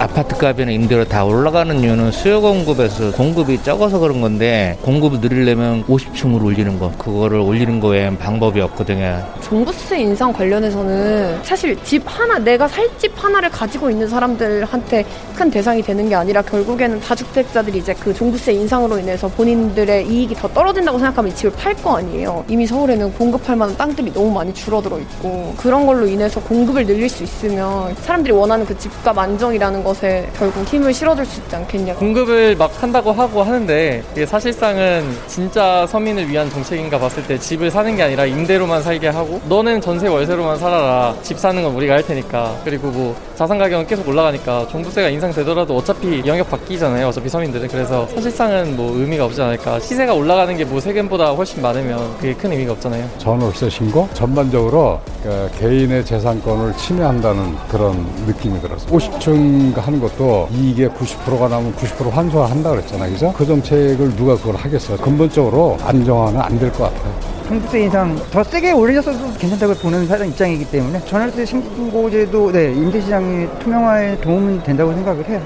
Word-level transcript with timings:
아파트 0.00 0.36
값이나 0.36 0.70
임대료 0.70 1.04
다 1.04 1.24
올라가는 1.24 1.76
이유는 1.80 2.12
수요 2.12 2.40
공급에서 2.40 3.10
공급이 3.12 3.60
적어서 3.64 3.98
그런 3.98 4.20
건데 4.20 4.78
공급을 4.82 5.18
늘리려면 5.20 5.84
50층으로 5.86 6.44
올리는 6.44 6.78
거 6.78 6.92
그거를 6.96 7.40
올리는 7.40 7.80
거에 7.80 8.16
방법이 8.16 8.60
없거든요. 8.60 9.20
종부세 9.42 9.98
인상 9.98 10.32
관련해서는 10.32 11.40
사실 11.42 11.76
집 11.82 12.02
하나 12.06 12.38
내가 12.38 12.68
살 12.68 12.88
집 12.98 13.12
하나를 13.22 13.48
가지고 13.50 13.90
있는 13.90 14.08
사람들한테 14.08 15.04
큰 15.36 15.50
대상이 15.50 15.82
되는 15.82 16.08
게 16.08 16.14
아니라 16.16 16.42
결국에는 16.42 16.98
다주택자들이 17.00 17.78
이제 17.78 17.94
그 17.94 18.12
종부세 18.12 18.52
인상으로 18.54 18.98
인해서 18.98 19.28
본인들의 19.28 20.08
이익이 20.08 20.34
더 20.34 20.48
떨어진다고 20.48 20.98
생각하면 20.98 21.30
이 21.30 21.34
집을 21.34 21.52
팔 21.52 21.74
거 21.74 21.96
아니에요. 21.98 22.44
이미 22.48 22.66
서울에는 22.66 23.12
공급할 23.14 23.54
만한 23.56 23.76
땅들이 23.76 24.12
너무 24.12 24.32
많이 24.32 24.52
줄어들어 24.52 24.98
있고 24.98 25.54
그런 25.56 25.86
걸로 25.86 26.06
인해서 26.06 26.40
공급을 26.40 26.86
늘릴 26.86 27.08
수 27.08 27.22
있으면 27.22 27.94
사람들이 28.00 28.32
원하는 28.32 28.64
그 28.66 28.76
집값 28.78 29.16
안정이라는 29.16 29.84
것에 29.88 30.28
결국 30.38 30.64
힘을 30.66 30.92
실어줄 30.92 31.24
수 31.26 31.40
있지 31.40 31.56
않겠냐. 31.56 31.94
공급을 31.94 32.56
막 32.56 32.70
한다고 32.82 33.12
하고 33.12 33.42
하는데 33.42 34.02
이게 34.12 34.26
사실상은 34.26 35.04
진짜 35.26 35.86
서민을 35.86 36.28
위한 36.28 36.48
정책인가 36.50 36.98
봤을 36.98 37.22
때 37.26 37.38
집을 37.38 37.70
사는 37.70 37.94
게 37.96 38.02
아니라 38.02 38.26
임대로만 38.26 38.82
살게 38.82 39.08
하고 39.08 39.40
너는 39.48 39.80
전세 39.80 40.08
월세로만 40.08 40.58
살아라. 40.58 41.14
집 41.22 41.38
사는 41.38 41.62
건 41.62 41.74
우리가 41.74 41.94
할 41.94 42.02
테니까. 42.06 42.54
그리고 42.64 42.88
뭐 42.88 43.16
자산 43.34 43.58
가격은 43.58 43.86
계속 43.86 44.06
올라가니까 44.08 44.68
종부세가 44.68 45.08
인상되더라도 45.08 45.76
어차피 45.76 46.22
영역 46.26 46.50
바뀌잖아요. 46.50 47.08
어차피 47.08 47.28
서민들은. 47.28 47.68
그래서 47.68 48.06
사실상은 48.14 48.76
뭐 48.76 48.96
의미가 48.98 49.24
없지 49.24 49.40
않을까. 49.42 49.80
시세가 49.80 50.14
올라가는 50.14 50.56
게 50.56 50.68
뭐 50.68 50.78
세금보다 50.80 51.30
훨씬 51.30 51.62
많으면 51.62 52.14
그게 52.18 52.34
큰 52.34 52.52
의미가 52.52 52.72
없잖아요. 52.72 53.08
전월세 53.16 53.70
신고 53.70 54.06
전반적으로 54.12 55.00
그 55.22 55.50
개인의 55.58 56.04
재산권을 56.04 56.74
침해한다는 56.76 57.56
그런 57.70 58.06
느낌이 58.26 58.60
들었어요. 58.60 58.90
50층 58.94 59.74
하는 59.80 60.00
것도 60.00 60.48
이익의 60.52 60.88
90%가 60.90 61.48
나면 61.48 61.74
90% 61.76 62.10
환수한다 62.10 62.70
그랬잖아요. 62.70 63.12
그죠? 63.12 63.32
그 63.36 63.46
정책을 63.46 64.16
누가 64.16 64.36
그걸 64.36 64.56
하겠어요. 64.56 64.96
근본적으로 64.98 65.76
안정화는 65.82 66.40
안 66.40 66.58
될 66.58 66.70
것 66.72 66.84
같아요. 66.92 67.38
종부세 67.48 67.80
인상 67.84 68.14
더 68.30 68.44
세게 68.44 68.72
올리셨어도 68.72 69.32
괜찮다고 69.38 69.74
보는 69.76 70.06
사람 70.06 70.28
입장이기 70.28 70.66
때문에 70.70 71.00
전월세 71.06 71.46
신고제도 71.46 72.52
네, 72.52 72.72
임대시장의 72.74 73.48
투명화에 73.60 74.20
도움은 74.20 74.62
된다고 74.64 74.92
생각을 74.92 75.26
해요. 75.28 75.40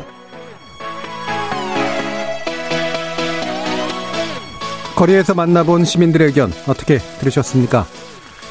거리에서 4.97 5.35
만나본 5.35 5.85
시민들의 5.85 6.29
의견 6.29 6.53
어떻게 6.69 6.99
들으셨습니까? 7.21 7.87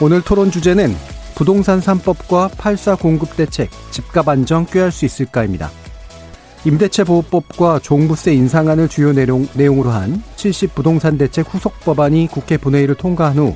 오늘 0.01 0.21
토론 0.21 0.51
주제는 0.51 0.95
부동산 1.41 1.79
3법과 1.79 2.51
8사 2.51 2.99
공급 2.99 3.35
대책, 3.35 3.71
집값 3.89 4.29
안정 4.29 4.63
꾀할 4.67 4.91
수 4.91 5.05
있을까입니다. 5.05 5.71
임대차 6.65 7.03
보호법과 7.03 7.79
종부세 7.79 8.31
인상안을 8.35 8.87
주요 8.87 9.11
내용, 9.11 9.47
내용으로 9.55 9.89
한 9.89 10.21
70 10.35 10.75
부동산 10.75 11.17
대책 11.17 11.51
후속 11.51 11.79
법안이 11.79 12.27
국회 12.27 12.57
본회의를 12.57 12.93
통과한 12.93 13.39
후 13.39 13.55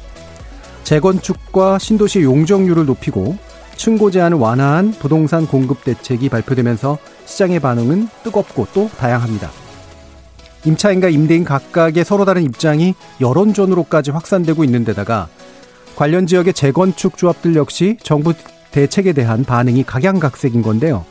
재건축과 0.84 1.78
신도시 1.78 2.24
용적률을 2.24 2.88
높이고 2.88 3.38
층고 3.76 4.10
제한을 4.10 4.40
완화한 4.40 4.94
부동산 4.94 5.46
공급 5.46 5.84
대책이 5.84 6.30
발표되면서 6.30 6.98
시장의 7.26 7.60
반응은 7.60 8.10
뜨겁고 8.24 8.66
또 8.74 8.90
다양합니다. 8.98 9.52
임차인과 10.66 11.10
임대인 11.10 11.44
각각의 11.44 12.04
서로 12.04 12.26
다른 12.26 12.42
입장이 12.42 12.96
여론전으로까지 13.22 14.10
확산되고 14.10 14.64
있는 14.64 14.84
데다가 14.84 15.30
관련 15.96 16.28
지역의 16.28 16.54
재건축 16.54 17.18
조합들 17.18 17.56
역시 17.56 17.98
정부 18.04 18.34
대책에 18.72 19.14
대한 19.14 19.46
반응이 19.46 19.84
각양각색인 19.84 20.62
건데요. 20.62 21.06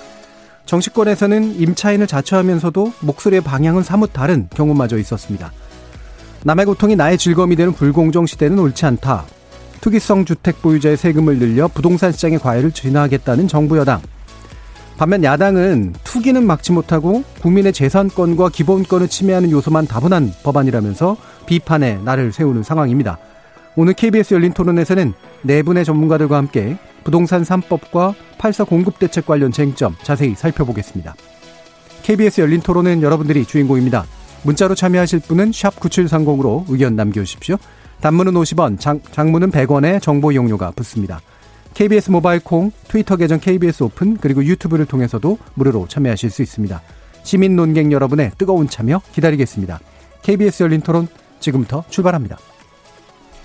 정치권에서는 0.66 1.58
임차인을 1.60 2.06
자처하면서도 2.06 2.92
목소리의 3.00 3.42
방향은 3.42 3.82
사뭇 3.82 4.12
다른 4.12 4.48
경우마저 4.54 4.98
있었습니다. 4.98 5.52
남의 6.44 6.66
고통이 6.66 6.96
나의 6.96 7.16
즐거움이 7.16 7.56
되는 7.56 7.72
불공정 7.72 8.26
시대는 8.26 8.58
옳지 8.58 8.84
않다. 8.86 9.24
투기성 9.80 10.24
주택 10.24 10.60
보유자의 10.62 10.96
세금을 10.96 11.38
늘려 11.38 11.68
부동산 11.68 12.12
시장의 12.12 12.38
과열을 12.38 12.72
진화하겠다는 12.72 13.48
정부 13.48 13.78
여당. 13.78 14.00
반면 14.96 15.24
야당은 15.24 15.94
투기는 16.04 16.46
막지 16.46 16.72
못하고 16.72 17.24
국민의 17.40 17.72
재산권과 17.72 18.50
기본권을 18.50 19.08
침해하는 19.08 19.50
요소만 19.50 19.86
다분한 19.86 20.32
법안이라면서 20.42 21.16
비판의 21.46 22.02
날을 22.04 22.32
세우는 22.32 22.62
상황입니다. 22.62 23.18
오늘 23.76 23.92
KBS 23.94 24.34
열린 24.34 24.52
토론에서는 24.52 25.14
네 25.42 25.62
분의 25.62 25.84
전문가들과 25.84 26.36
함께 26.36 26.78
부동산 27.02 27.42
3법과 27.42 28.14
8사 28.38 28.68
공급 28.68 28.98
대책 29.00 29.26
관련 29.26 29.50
쟁점 29.50 29.96
자세히 30.02 30.34
살펴보겠습니다. 30.36 31.14
KBS 32.04 32.40
열린 32.42 32.60
토론은 32.60 33.02
여러분들이 33.02 33.44
주인공입니다. 33.44 34.04
문자로 34.44 34.74
참여하실 34.74 35.20
분은 35.20 35.50
9730으로 35.50 36.64
의견 36.68 36.94
남겨주십시오. 36.94 37.56
단문은 38.00 38.34
50원, 38.34 38.78
장, 38.78 39.00
장문은 39.10 39.50
100원의 39.50 40.00
정보 40.00 40.30
이용료가 40.30 40.72
붙습니다. 40.72 41.20
KBS 41.72 42.10
모바일 42.10 42.40
콩, 42.40 42.70
트위터 42.86 43.16
계정 43.16 43.40
KBS 43.40 43.82
오픈, 43.82 44.16
그리고 44.18 44.44
유튜브를 44.44 44.86
통해서도 44.86 45.38
무료로 45.54 45.88
참여하실 45.88 46.30
수 46.30 46.42
있습니다. 46.42 46.80
시민 47.24 47.56
논객 47.56 47.90
여러분의 47.90 48.32
뜨거운 48.38 48.68
참여 48.68 49.00
기다리겠습니다. 49.12 49.80
KBS 50.22 50.62
열린 50.62 50.82
토론 50.82 51.08
지금부터 51.40 51.84
출발합니다. 51.88 52.38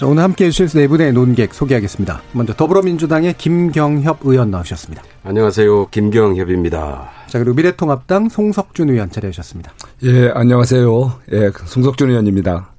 자, 0.00 0.06
오늘 0.06 0.22
함께 0.22 0.46
해주실 0.46 0.80
네 0.80 0.88
분의 0.88 1.12
논객 1.12 1.52
소개하겠습니다. 1.52 2.22
먼저 2.32 2.54
더불어민주당의 2.54 3.34
김경협 3.36 4.20
의원 4.22 4.50
나오셨습니다. 4.50 5.02
안녕하세요. 5.24 5.88
김경협입니다. 5.90 7.10
자, 7.26 7.38
그리고 7.38 7.52
미래통합당 7.52 8.30
송석준 8.30 8.88
의원 8.88 9.10
자리하셨습니다. 9.10 9.74
예, 10.04 10.30
안녕하세요. 10.30 11.12
예, 11.32 11.50
송석준 11.66 12.08
의원입니다. 12.08 12.70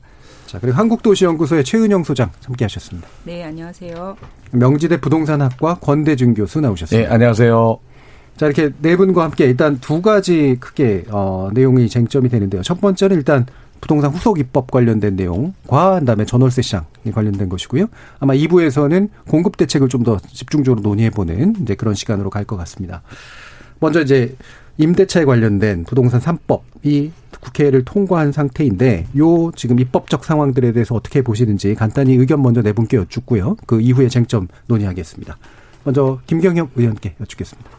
자, 0.48 0.58
그리고 0.60 0.76
한국도시연구소의 0.78 1.64
최은영 1.64 2.06
소장 2.06 2.32
함께 2.44 2.66
하셨습니다. 2.66 3.08
네, 3.24 3.44
안녕하세요. 3.44 4.18
명지대 4.54 5.00
부동산학과 5.00 5.76
권대중 5.76 6.34
교수 6.34 6.60
나오셨습니다. 6.60 7.08
네, 7.08 7.14
안녕하세요. 7.14 7.78
자, 8.38 8.48
이렇게 8.48 8.72
네 8.82 8.96
분과 8.96 9.26
함께 9.26 9.46
일단 9.46 9.80
두 9.80 10.02
가지 10.02 10.58
크게, 10.60 11.04
어, 11.12 11.50
내용이 11.54 11.88
쟁점이 11.88 12.30
되는데요. 12.30 12.64
첫 12.64 12.82
번째는 12.82 13.16
일단 13.16 13.46
부동산 13.82 14.12
후속 14.12 14.40
입법 14.40 14.70
관련된 14.72 15.16
내용과 15.16 16.00
그다음에 16.00 16.24
전월세 16.26 16.62
시장에 16.62 17.12
관련된 17.14 17.50
것이고요. 17.50 17.88
아마 18.20 18.34
2부에서는 18.34 19.10
공급 19.28 19.58
대책을 19.58 19.90
좀 19.90 20.04
더 20.04 20.18
집중적으로 20.20 20.82
논의해 20.82 21.10
보는 21.10 21.56
이제 21.62 21.76
그런 21.76 21.94
시간으로 21.96 22.30
갈 22.30 22.46
것 22.46 22.58
같습니다. 22.58 23.02
먼저 23.80 24.02
이제 24.02 24.36
임대차에 24.78 25.26
관련된 25.26 25.84
부동산 25.86 26.20
3법이 26.22 27.12
국회를 27.40 27.84
통과한 27.86 28.32
상태인데 28.32 29.08
요 29.18 29.52
지금 29.56 29.80
입법적 29.80 30.24
상황들에 30.26 30.72
대해서 30.72 30.96
어떻게 30.96 31.22
보시는지 31.22 31.76
간단히 31.76 32.14
의견 32.16 32.42
먼저 32.42 32.62
네 32.62 32.74
분께 32.74 32.98
여쭙고요. 32.98 33.58
그 33.68 33.82
이후에 33.82 34.08
쟁점 34.10 34.48
논의하겠습니다. 34.68 35.38
먼저 35.84 36.20
김경혁 36.28 36.72
의원께 36.76 37.16
여쭙겠습니다. 37.20 37.70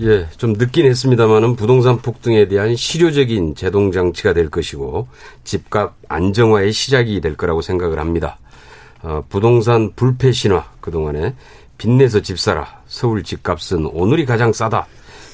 예, 0.00 0.28
좀 0.36 0.52
늦긴 0.52 0.86
했습니다만은 0.86 1.56
부동산 1.56 1.98
폭등에 1.98 2.46
대한 2.46 2.76
실효적인 2.76 3.56
제동 3.56 3.90
장치가 3.90 4.32
될 4.32 4.48
것이고 4.48 5.08
집값 5.42 5.96
안정화의 6.08 6.72
시작이 6.72 7.20
될 7.20 7.36
거라고 7.36 7.62
생각을 7.62 7.98
합니다. 7.98 8.38
어, 9.02 9.24
부동산 9.28 9.92
불패 9.96 10.30
신화 10.30 10.70
그동안에 10.80 11.34
빚내서 11.78 12.20
집 12.20 12.38
사라 12.38 12.80
서울 12.86 13.24
집값은 13.24 13.86
오늘이 13.86 14.24
가장 14.24 14.52
싸다 14.52 14.86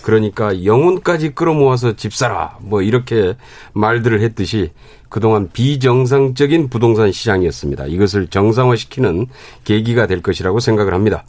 그러니까 0.04 0.66
영혼까지 0.66 1.30
끌어모아서 1.34 1.96
집 1.96 2.12
사라. 2.12 2.58
뭐 2.60 2.82
이렇게 2.82 3.36
말들을 3.72 4.20
했듯이 4.20 4.70
그동안 5.08 5.48
비정상적인 5.50 6.68
부동산 6.68 7.10
시장이었습니다. 7.10 7.86
이것을 7.86 8.26
정상화시키는 8.26 9.28
계기가 9.64 10.06
될 10.06 10.20
것이라고 10.20 10.60
생각을 10.60 10.92
합니다. 10.92 11.24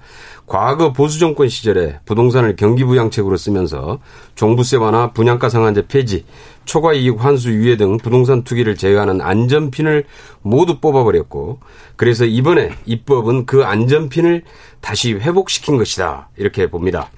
과거 0.48 0.94
보수 0.94 1.20
정권 1.20 1.50
시절에 1.50 2.00
부동산을 2.06 2.56
경기 2.56 2.84
부양책으로 2.84 3.36
쓰면서 3.36 4.00
종부세 4.36 4.78
완화, 4.78 5.12
분양가 5.12 5.50
상한제 5.50 5.88
폐지, 5.88 6.26
초과 6.66 6.94
이익 6.94 7.24
환수 7.24 7.52
유예 7.52 7.78
등 7.78 7.98
부동산 7.98 8.44
투기를 8.44 8.76
제어하는 8.76 9.22
안전핀을 9.22 10.06
모두 10.42 10.80
뽑아버렸고 10.80 11.60
그래서 11.96 12.26
이번에 12.26 12.76
입법은 12.86 13.48
그 13.48 13.64
안전핀을 13.64 14.44
다시 14.82 15.14
회복시킨 15.14 15.78
것이다 15.78 16.30
이렇게 16.38 16.70
봅니다. 16.70 17.10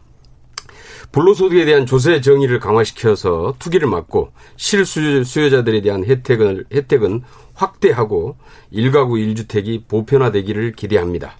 불로소득에 1.12 1.66
대한 1.66 1.86
조세 1.86 2.22
정의를 2.22 2.60
강화시켜서 2.60 3.56
투기를 3.60 3.88
막고 3.88 4.32
실수요자들에 4.58 5.82
대한 5.82 6.04
혜택을, 6.06 6.66
혜택은 6.72 7.24
확대하고 7.54 8.38
1가구 8.74 9.36
1주택이 9.36 9.88
보편화되기를 9.88 10.74
기대합니다. 10.74 11.38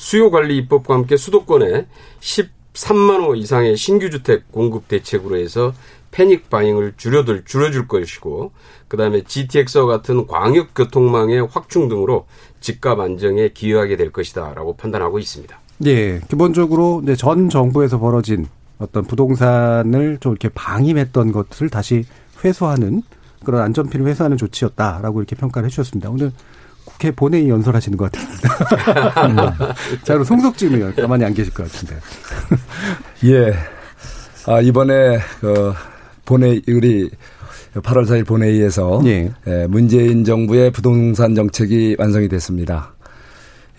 수요관리 0.00 0.56
입법과 0.56 0.94
함께 0.94 1.18
수도권에 1.18 1.86
13만 2.20 3.22
호 3.22 3.34
이상의 3.34 3.76
신규 3.76 4.08
주택 4.08 4.50
공급 4.50 4.88
대책으로 4.88 5.36
해서 5.36 5.74
패닉 6.10 6.48
바잉을 6.48 6.94
줄여들 6.96 7.44
줄여줄 7.44 7.86
것이고 7.86 8.50
그다음에 8.88 9.22
GTX와 9.22 9.84
같은 9.84 10.26
광역 10.26 10.74
교통망의 10.74 11.46
확충 11.50 11.88
등으로 11.88 12.26
집값 12.60 12.98
안정에 12.98 13.50
기여하게 13.50 13.98
될 13.98 14.10
것이다라고 14.10 14.76
판단하고 14.76 15.18
있습니다. 15.18 15.60
예, 15.84 16.20
기본적으로 16.30 17.00
이제 17.02 17.14
전 17.14 17.50
정부에서 17.50 17.98
벌어진 17.98 18.46
어떤 18.78 19.04
부동산을 19.04 20.16
좀 20.20 20.32
이렇게 20.32 20.48
방임했던 20.48 21.30
것을 21.32 21.68
다시 21.68 22.04
회수하는 22.42 23.02
그런 23.44 23.60
안전피를 23.60 24.06
회수하는 24.06 24.38
조치였다라고 24.38 25.20
이렇게 25.20 25.36
평가를 25.36 25.66
해주셨습니다. 25.66 26.08
오늘 26.08 26.32
국회 26.92 27.10
본회의 27.10 27.48
연설하시는 27.48 27.96
것 27.96 28.10
같은데. 28.10 28.48
자, 30.04 30.12
그럼 30.14 30.24
송석진 30.24 30.74
의원 30.74 30.94
가만히 30.94 31.24
안 31.24 31.34
계실 31.34 31.52
것 31.52 31.70
같은데. 31.70 31.96
예. 33.26 33.54
아, 34.46 34.60
이번에 34.60 35.18
그 35.40 35.72
본회의 36.24 36.62
우리 36.68 37.10
8월 37.74 38.04
4일 38.04 38.26
본회의에서 38.26 39.00
예. 39.04 39.30
예, 39.46 39.66
문재인 39.68 40.24
정부의 40.24 40.72
부동산 40.72 41.34
정책이 41.34 41.96
완성이 41.98 42.28
됐습니다. 42.28 42.94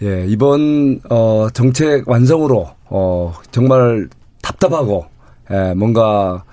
예, 0.01 0.25
이번 0.27 0.99
어 1.09 1.47
정책 1.53 2.07
완성으로 2.07 2.69
어 2.85 3.33
정말 3.51 4.07
답답하고 4.41 5.05
예, 5.51 5.73
뭔가 5.75 6.43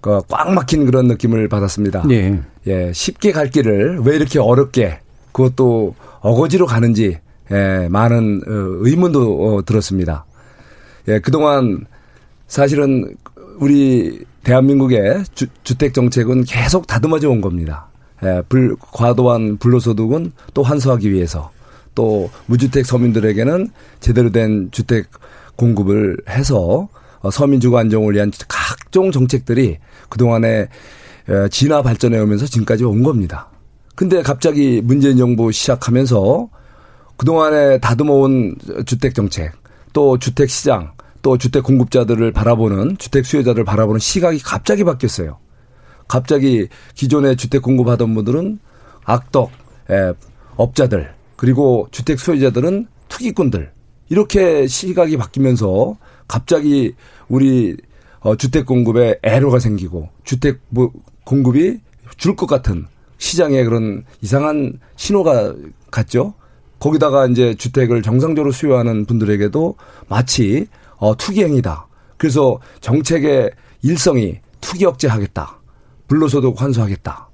그꽉 0.00 0.52
막힌 0.52 0.86
그런 0.86 1.06
느낌을 1.06 1.48
받았습니다. 1.48 2.04
예. 2.10 2.40
예, 2.66 2.92
쉽게 2.92 3.32
갈 3.32 3.50
길을 3.50 4.00
왜 4.04 4.16
이렇게 4.16 4.38
어렵게 4.38 4.98
그것도 5.34 5.94
어거지로 6.20 6.64
가는지 6.64 7.18
예, 7.50 7.88
많은 7.90 8.40
어, 8.46 8.50
의문도 8.80 9.56
어, 9.56 9.64
들었습니다. 9.64 10.24
예, 11.08 11.18
그동안 11.18 11.84
사실은 12.46 13.14
우리 13.58 14.24
대한민국의 14.44 15.24
주, 15.34 15.76
택 15.76 15.92
정책은 15.92 16.44
계속 16.44 16.86
다듬어져 16.86 17.28
온 17.28 17.42
겁니다. 17.42 17.88
예, 18.22 18.42
불, 18.48 18.76
과도한 18.80 19.58
불로소득은 19.58 20.32
또 20.54 20.62
환수하기 20.62 21.12
위해서 21.12 21.50
또 21.94 22.30
무주택 22.46 22.86
서민들에게는 22.86 23.68
제대로 24.00 24.30
된 24.30 24.68
주택 24.70 25.08
공급을 25.56 26.16
해서 26.30 26.88
어, 27.20 27.30
서민 27.30 27.60
주거 27.60 27.78
안정을 27.78 28.14
위한 28.14 28.30
각종 28.48 29.10
정책들이 29.10 29.78
그동안에 30.08 30.68
예, 31.28 31.48
진화 31.50 31.82
발전해 31.82 32.18
오면서 32.20 32.46
지금까지 32.46 32.84
온 32.84 33.02
겁니다. 33.02 33.48
근데 33.94 34.22
갑자기 34.22 34.80
문재인 34.82 35.16
정부 35.16 35.52
시작하면서 35.52 36.48
그동안에 37.16 37.78
다듬어온 37.78 38.56
주택 38.86 39.14
정책, 39.14 39.52
또 39.92 40.18
주택 40.18 40.50
시장, 40.50 40.92
또 41.22 41.38
주택 41.38 41.62
공급자들을 41.62 42.32
바라보는 42.32 42.98
주택 42.98 43.24
수요자들을 43.24 43.64
바라보는 43.64 44.00
시각이 44.00 44.40
갑자기 44.40 44.84
바뀌었어요. 44.84 45.38
갑자기 46.08 46.68
기존에 46.94 47.36
주택 47.36 47.62
공급하던 47.62 48.14
분들은 48.14 48.58
악덕 49.04 49.50
에, 49.90 50.12
업자들 50.56 51.12
그리고 51.36 51.88
주택 51.90 52.18
소유자들은 52.20 52.88
투기꾼들 53.08 53.72
이렇게 54.08 54.66
시각이 54.66 55.16
바뀌면서 55.16 55.96
갑자기 56.28 56.94
우리 57.28 57.76
어, 58.20 58.36
주택 58.36 58.66
공급에 58.66 59.18
애로가 59.22 59.58
생기고 59.60 60.08
주택 60.24 60.60
공급이 61.24 61.80
줄 62.16 62.36
것 62.36 62.46
같은 62.46 62.86
시장에 63.24 63.64
그런 63.64 64.04
이상한 64.20 64.78
신호가 64.96 65.54
갔죠. 65.90 66.34
거기다가 66.78 67.26
이제 67.26 67.54
주택을 67.54 68.02
정상적으로 68.02 68.52
수요하는 68.52 69.06
분들에게도 69.06 69.76
마치 70.08 70.66
어, 70.96 71.16
투기행위다. 71.16 71.86
그래서 72.18 72.60
정책의 72.80 73.50
일성이 73.82 74.40
투기 74.60 74.84
억제하겠다. 74.84 75.58
불로소득 76.06 76.60
환수하겠다. 76.60 77.30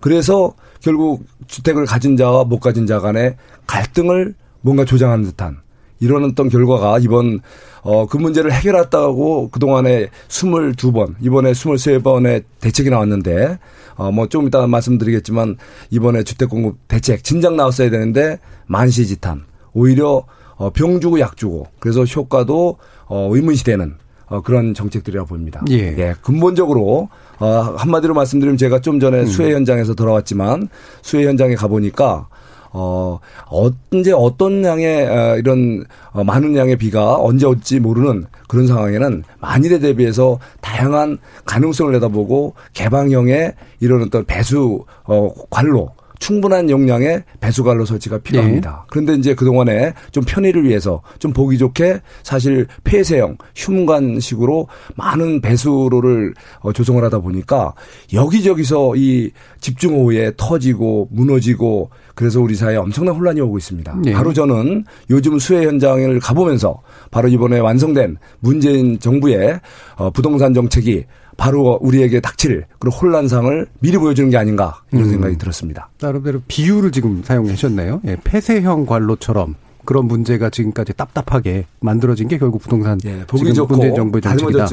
그래서 0.00 0.54
결국 0.80 1.26
주택을 1.46 1.84
가진 1.84 2.16
자와 2.16 2.44
못 2.44 2.58
가진 2.58 2.86
자 2.86 3.00
간의 3.00 3.36
갈등을 3.66 4.34
뭔가 4.62 4.86
조장하는 4.86 5.24
듯한 5.24 5.58
이런 6.00 6.24
어떤 6.24 6.48
결과가 6.48 6.98
이번 7.00 7.40
어, 7.82 8.06
그 8.06 8.16
문제를 8.16 8.52
해결했다고 8.52 9.50
그동안에 9.50 10.08
22번, 10.28 11.14
이번에 11.20 11.52
23번의 11.52 12.44
대책이 12.60 12.90
나왔는데 12.90 13.58
어, 13.94 14.10
뭐 14.10 14.28
조금 14.28 14.48
이따 14.48 14.66
말씀드리겠지만 14.66 15.56
이번에 15.90 16.22
주택공급 16.22 16.76
대책 16.88 17.24
진작 17.24 17.54
나왔어야 17.54 17.90
되는데 17.90 18.38
만시지탄 18.66 19.44
오히려 19.72 20.24
어, 20.56 20.70
병 20.70 21.00
주고 21.00 21.20
약 21.20 21.36
주고 21.36 21.68
그래서 21.78 22.04
효과도 22.04 22.78
어, 23.06 23.28
의문시되는 23.32 23.94
어, 24.28 24.42
그런 24.42 24.74
정책들이라고 24.74 25.28
봅니다. 25.28 25.62
예. 25.70 25.96
예 25.96 26.14
근본적으로 26.20 27.08
어, 27.38 27.46
한마디로 27.76 28.14
말씀드리면 28.14 28.56
제가 28.56 28.80
좀 28.80 28.98
전에 28.98 29.20
음. 29.20 29.26
수해 29.26 29.52
현장에서 29.54 29.94
돌아왔지만 29.94 30.68
수해 31.02 31.26
현장에 31.26 31.54
가보니까 31.54 32.28
어, 32.78 33.18
언제 33.46 34.12
어떤 34.12 34.62
양의 34.62 35.06
어, 35.06 35.36
이런 35.38 35.82
어, 36.10 36.22
많은 36.22 36.54
양의 36.54 36.76
비가 36.76 37.16
언제 37.16 37.46
올지 37.46 37.80
모르는 37.80 38.26
그런 38.48 38.66
상황에는 38.66 39.24
만일에 39.40 39.78
대비해서 39.78 40.38
다양한 40.60 41.16
가능성을 41.46 41.90
내다보고 41.92 42.54
개방형의 42.74 43.54
이런 43.80 44.02
어떤 44.02 44.26
배수 44.26 44.84
어, 45.04 45.30
관로 45.48 45.90
충분한 46.18 46.70
용량의 46.70 47.24
배수관로 47.40 47.84
설치가 47.84 48.18
필요합니다. 48.18 48.70
네. 48.70 48.86
그런데 48.88 49.14
이제 49.14 49.34
그동안에 49.34 49.92
좀 50.12 50.24
편의를 50.26 50.64
위해서 50.64 51.02
좀 51.18 51.32
보기 51.32 51.58
좋게 51.58 52.00
사실 52.22 52.66
폐쇄형 52.84 53.36
흉관식으로 53.54 54.68
많은 54.94 55.40
배수로를 55.40 56.34
어, 56.60 56.72
조성을 56.72 57.02
하다 57.04 57.20
보니까 57.20 57.74
여기저기서 58.12 58.96
이 58.96 59.30
집중호우에 59.60 60.32
터지고 60.36 61.08
무너지고 61.10 61.90
그래서 62.16 62.40
우리 62.40 62.54
사회에 62.54 62.76
엄청난 62.76 63.14
혼란이 63.14 63.42
오고 63.42 63.58
있습니다. 63.58 63.98
네. 64.02 64.12
바로 64.12 64.32
저는 64.32 64.84
요즘 65.10 65.38
수해 65.38 65.66
현장을 65.66 66.18
가보면서 66.18 66.80
바로 67.10 67.28
이번에 67.28 67.58
완성된 67.58 68.16
문재인 68.40 68.98
정부의 68.98 69.60
어, 69.96 70.10
부동산 70.10 70.54
정책이 70.54 71.04
바로 71.36 71.78
우리에게 71.82 72.20
닥칠 72.20 72.64
그런 72.78 72.92
혼란상을 72.92 73.66
미리 73.80 73.98
보여주는 73.98 74.30
게 74.30 74.38
아닌가 74.38 74.82
이런 74.92 75.04
음. 75.04 75.10
생각이 75.10 75.36
들었습니다. 75.36 75.90
나름대로 76.00 76.40
비유를 76.48 76.90
지금 76.90 77.22
사용하셨네요. 77.22 78.00
예, 78.06 78.16
폐쇄형 78.24 78.86
관로처럼 78.86 79.54
그런 79.84 80.06
문제가 80.06 80.48
지금까지 80.48 80.94
답답하게 80.94 81.66
만들어진 81.80 82.28
게 82.28 82.38
결국 82.38 82.62
부동산 82.62 82.98
예, 83.04 83.26
보기 83.26 83.52
좋고 83.52 83.74
문재인 83.74 83.94
정부의 83.94 84.22
정책이다. 84.22 84.68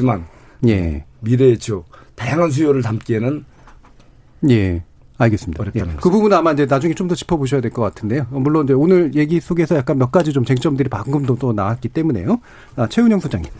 예. 0.68 1.04
미래의 1.20 1.58
쭉 1.58 1.84
다양한 2.14 2.50
수요를 2.50 2.80
담기에는 2.80 3.44
예. 4.48 4.82
알겠습니다. 5.18 5.64
예. 5.76 5.82
그 6.00 6.10
부분은 6.10 6.36
아마 6.36 6.52
이제 6.52 6.66
나중에 6.66 6.92
좀 6.94 7.08
더 7.08 7.14
짚어보셔야 7.14 7.60
될 7.60 7.70
것 7.70 7.82
같은데요. 7.82 8.26
물론 8.30 8.64
이제 8.64 8.72
오늘 8.72 9.14
얘기 9.14 9.40
속에서 9.40 9.76
약간 9.76 9.98
몇 9.98 10.10
가지 10.10 10.32
좀 10.32 10.44
쟁점들이 10.44 10.88
방금도 10.88 11.36
또 11.36 11.52
나왔기 11.52 11.88
때문에요. 11.90 12.40
아, 12.76 12.88
최은영 12.88 13.20
소장님. 13.20 13.50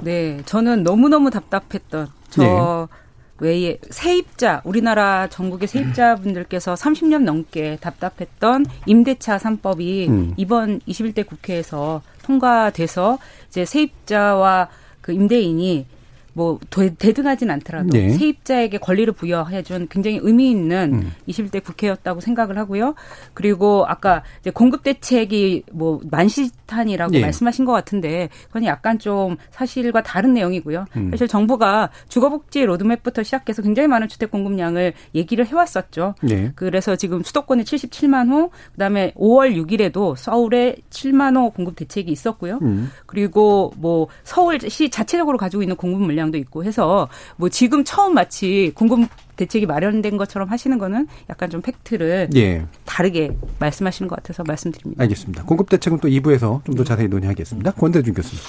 네, 0.00 0.42
저는 0.44 0.82
너무너무 0.82 1.30
답답했던 1.30 2.08
저 2.30 2.42
네. 2.42 2.98
외에 3.40 3.78
세입자 3.88 4.62
우리나라 4.64 5.28
전국의 5.28 5.68
세입자분들께서 5.68 6.74
30년 6.74 7.22
넘게 7.22 7.78
답답했던 7.80 8.66
임대차 8.86 9.38
3법이 9.38 10.08
음. 10.08 10.34
이번 10.36 10.80
21대 10.80 11.24
국회에서 11.24 12.02
통과돼서 12.24 13.18
이제 13.48 13.64
세입자와 13.64 14.68
그 15.00 15.12
임대인이 15.12 15.86
뭐 16.32 16.58
대등하진 16.70 17.50
않더라도 17.50 17.88
네. 17.90 18.10
세입자에게 18.10 18.78
권리를 18.78 19.12
부여해준 19.12 19.88
굉장히 19.90 20.20
의미 20.22 20.50
있는 20.50 20.94
음. 20.94 21.12
21대 21.28 21.62
국회였다고 21.64 22.20
생각을 22.20 22.58
하고요. 22.58 22.94
그리고 23.34 23.84
아까 23.86 24.22
이제 24.40 24.50
공급 24.50 24.82
대책이 24.82 25.64
뭐 25.72 26.00
만시탄이라고 26.10 27.12
네. 27.12 27.20
말씀하신 27.20 27.64
것 27.64 27.72
같은데 27.72 28.28
그건 28.46 28.64
약간 28.64 28.98
좀 28.98 29.36
사실과 29.50 30.02
다른 30.02 30.34
내용이고요. 30.34 30.86
음. 30.96 31.10
사실 31.10 31.26
정부가 31.26 31.90
주거복지 32.08 32.64
로드맵부터 32.64 33.22
시작해서 33.22 33.62
굉장히 33.62 33.88
많은 33.88 34.08
주택 34.08 34.30
공급량을 34.30 34.92
얘기를 35.14 35.46
해왔었죠. 35.46 36.14
네. 36.22 36.52
그래서 36.54 36.96
지금 36.96 37.22
수도권에 37.22 37.64
77만 37.64 38.30
호, 38.30 38.50
그다음에 38.72 39.12
5월 39.16 39.56
6일에도 39.56 40.14
서울에 40.16 40.76
7만 40.90 41.36
호 41.36 41.50
공급 41.50 41.76
대책이 41.76 42.12
있었고요. 42.12 42.58
음. 42.62 42.90
그리고 43.06 43.72
뭐 43.76 44.08
서울시 44.24 44.90
자체적으로 44.90 45.38
가지고 45.38 45.62
있는 45.62 45.76
공급 45.76 46.02
물량 46.02 46.27
경향도 46.28 46.38
있고 46.38 46.64
해서 46.64 47.08
뭐 47.36 47.48
지금 47.48 47.84
처음 47.84 48.14
마치 48.14 48.72
공급 48.74 49.08
대책이 49.36 49.66
마련된 49.66 50.16
것처럼 50.16 50.48
하시는 50.48 50.78
거는 50.78 51.06
약간 51.30 51.50
좀 51.50 51.60
팩트를 51.60 52.30
예. 52.36 52.64
다르게 52.84 53.30
말씀하시는 53.58 54.08
것 54.08 54.16
같아서 54.16 54.42
말씀드립니다. 54.46 55.02
알겠습니다. 55.02 55.44
공급 55.44 55.68
대책은 55.68 55.98
또 56.00 56.08
2부에서 56.08 56.64
좀 56.64 56.74
더 56.78 56.84
자세히 56.84 57.08
논의하겠습니다. 57.08 57.72
권대중 57.72 58.14
교수님. 58.14 58.40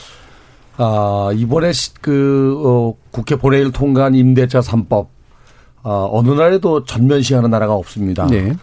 아, 0.78 1.32
이번에 1.36 1.72
그 2.02 2.62
어, 2.66 2.96
국회 3.12 3.36
본회의를 3.36 3.72
통과한 3.72 4.16
임대차 4.16 4.60
3법 4.62 5.08
아, 5.84 6.08
어느 6.12 6.30
나라에도 6.30 6.84
전면 6.86 7.22
시하는 7.22 7.50
나라가 7.50 7.74
없습니다. 7.74 8.28
네. 8.28 8.54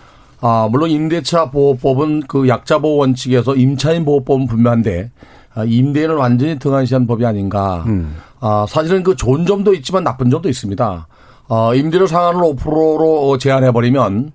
아, 0.41 0.69
물론 0.71 0.91
임대차 0.91 1.51
보호법은 1.51 2.23
그 2.29 2.49
약자 2.49 2.79
보호 2.79 2.97
원칙에서 2.99 3.55
임차인 3.57 4.05
보호법은 4.05 4.47
분명한데 4.47 5.11
아, 5.55 5.65
임대인을 5.65 6.15
완전히 6.17 6.59
등한시한 6.59 7.07
법이 7.07 7.25
아닌가. 7.25 7.85
음. 7.87 8.17
아, 8.47 8.65
사실은 8.69 9.03
그 9.03 9.17
좋은 9.17 9.45
점도 9.45 9.75
있지만 9.75 10.05
나쁜 10.05 10.31
점도 10.31 10.49
있습니다. 10.49 11.09
어, 11.49 11.75
임대료 11.75 12.07
상한을 12.07 12.41
5%로 12.41 13.39
제한해버리면 13.39 14.31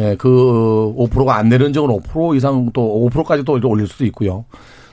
예, 0.00 0.16
그 0.16 0.92
5%가 0.98 1.36
안 1.36 1.48
내려는 1.48 1.72
적은 1.72 1.88
5% 1.88 2.36
이상 2.36 2.68
또 2.74 3.08
5%까지 3.10 3.42
또 3.44 3.58
올릴 3.66 3.86
수도 3.86 4.04
있고요. 4.04 4.44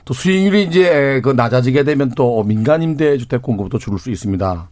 또 0.06 0.14
수익률이 0.14 0.62
이제 0.64 1.20
그 1.22 1.30
낮아지게 1.30 1.84
되면 1.84 2.12
또 2.16 2.42
민간 2.44 2.82
임대 2.82 3.18
주택 3.18 3.42
공급도 3.42 3.78
줄을 3.78 3.98
수 3.98 4.10
있습니다. 4.10 4.68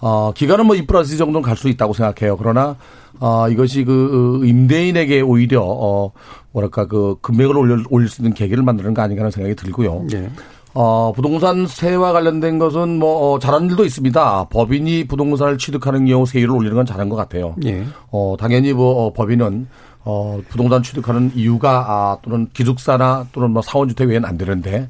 어, 0.00 0.32
기간은 0.34 0.66
뭐2 0.66 0.86
플러스 0.86 1.16
정도는 1.16 1.42
갈 1.42 1.56
수 1.56 1.68
있다고 1.68 1.94
생각해요. 1.94 2.36
그러나 2.36 2.76
어, 3.18 3.48
이것이 3.48 3.84
그 3.84 4.42
임대인에게 4.44 5.22
오히려 5.22 5.62
어, 5.64 6.12
뭐랄까 6.52 6.86
그 6.86 7.16
금액을 7.22 7.56
올릴, 7.56 7.84
올릴 7.88 8.08
수 8.08 8.20
있는 8.20 8.34
계기를 8.34 8.62
만드는 8.62 8.92
거 8.92 9.02
아닌가 9.02 9.22
하는 9.22 9.30
생각이 9.30 9.54
들고요. 9.54 10.04
네. 10.10 10.30
어, 10.74 11.12
부동산 11.14 11.66
세와 11.66 12.12
관련된 12.12 12.58
것은 12.58 12.98
뭐, 12.98 13.34
어, 13.34 13.38
잘하는 13.38 13.70
일도 13.70 13.84
있습니다. 13.84 14.48
법인이 14.50 15.08
부동산을 15.08 15.58
취득하는 15.58 16.06
경우 16.06 16.26
세율을 16.26 16.54
올리는 16.54 16.76
건 16.76 16.86
잘한 16.86 17.08
것 17.08 17.16
같아요. 17.16 17.56
예. 17.64 17.84
어, 18.10 18.36
당연히 18.38 18.72
뭐, 18.72 19.06
어, 19.06 19.12
법인은 19.12 19.66
어, 20.04 20.40
부동산 20.48 20.82
취득하는 20.82 21.30
이유가 21.34 21.84
아, 21.86 22.18
또는 22.22 22.48
기숙사나 22.54 23.26
또는 23.32 23.50
뭐 23.50 23.60
사원주택 23.60 24.08
외에는 24.08 24.26
안 24.26 24.38
되는데 24.38 24.88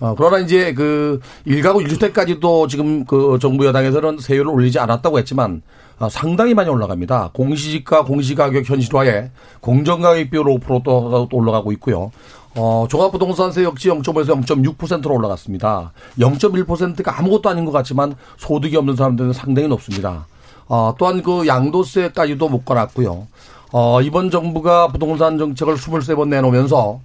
어, 0.00 0.14
그러나 0.16 0.38
이제 0.38 0.74
그 0.74 1.20
1가구 1.46 1.86
1주택까지도 1.86 2.68
지금 2.68 3.06
그 3.06 3.38
정부 3.40 3.64
여당에서는 3.64 4.18
세율을 4.18 4.48
올리지 4.50 4.78
않았다고 4.78 5.18
했지만 5.18 5.62
아, 5.98 6.08
상당히 6.08 6.54
많이 6.54 6.68
올라갑니다. 6.68 7.30
공시지가 7.32 8.04
공시가격 8.04 8.68
현실화에 8.68 9.30
공정가격 9.60 10.30
비율 10.30 10.44
5%또 10.44 11.28
올라가고 11.32 11.72
있고요. 11.72 12.10
어, 12.56 12.86
종합부동산세 12.88 13.62
역시 13.62 13.88
0.5에서 13.88 14.44
0.6%로 14.44 15.14
올라갔습니다. 15.14 15.92
0.1%가 16.18 17.18
아무것도 17.18 17.48
아닌 17.48 17.64
것 17.64 17.72
같지만 17.72 18.14
소득이 18.38 18.76
없는 18.76 18.96
사람들은 18.96 19.32
상당히 19.32 19.68
높습니다. 19.68 20.26
어, 20.68 20.94
또한 20.98 21.22
그 21.22 21.46
양도세까지도 21.46 22.48
묶어놨고요. 22.48 23.26
어, 23.72 24.02
이번 24.02 24.30
정부가 24.30 24.88
부동산 24.88 25.38
정책을 25.38 25.76
23번 25.76 26.28
내놓으면서 26.28 27.00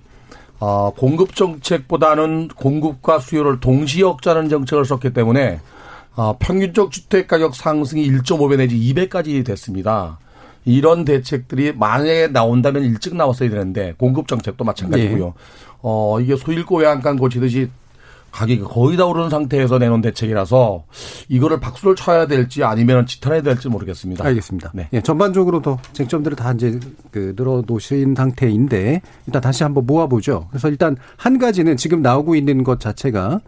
어, 0.59 0.91
공급 0.97 1.35
정책보다는 1.35 2.47
공급과 2.55 3.19
수요를 3.19 3.59
동시에 3.59 4.03
억제하는 4.03 4.49
정책을 4.49 4.85
썼기 4.85 5.13
때문에 5.13 5.59
어, 6.15 6.37
평균적 6.39 6.91
주택 6.91 7.27
가격 7.27 7.55
상승이 7.55 8.09
1.5배 8.09 8.57
내지 8.57 8.77
2배까지 8.77 9.45
됐습니다. 9.45 10.17
이런 10.65 11.05
대책들이 11.05 11.73
만약에 11.73 12.27
나온다면 12.27 12.83
일찍 12.83 13.15
나왔어야 13.15 13.49
되는데 13.49 13.93
공급 13.97 14.27
정책도 14.27 14.63
마찬가지고요. 14.63 15.25
네. 15.25 15.33
어 15.81 16.19
이게 16.19 16.35
소일고 16.35 16.79
외양간 16.79 17.17
고치듯이 17.17 17.69
가격이 18.35 18.61
거의 18.61 18.97
다 18.97 19.05
오르는 19.05 19.29
상태에서 19.29 19.77
내놓은 19.77 20.01
대책이라서 20.01 20.83
이거를 21.29 21.61
박수를 21.61 21.95
쳐야 21.95 22.27
될지 22.27 22.65
아니면 22.65 23.05
지탄해야 23.05 23.41
될지 23.41 23.69
모르겠습니다. 23.69 24.25
알겠습니다. 24.25 24.71
네. 24.73 24.89
예, 24.91 24.99
전반적으로 24.99 25.61
도 25.61 25.79
쟁점들을 25.93 26.35
다 26.35 26.51
이제 26.51 26.77
그 27.11 27.33
늘어놓으신 27.37 28.13
상태인데 28.13 29.01
일단 29.25 29.41
다시 29.41 29.63
한번 29.63 29.85
모아보죠. 29.85 30.47
그래서 30.49 30.67
일단 30.67 30.97
한 31.15 31.37
가지는 31.39 31.77
지금 31.77 32.01
나오고 32.01 32.35
있는 32.35 32.65
것 32.65 32.81
자체가 32.81 33.39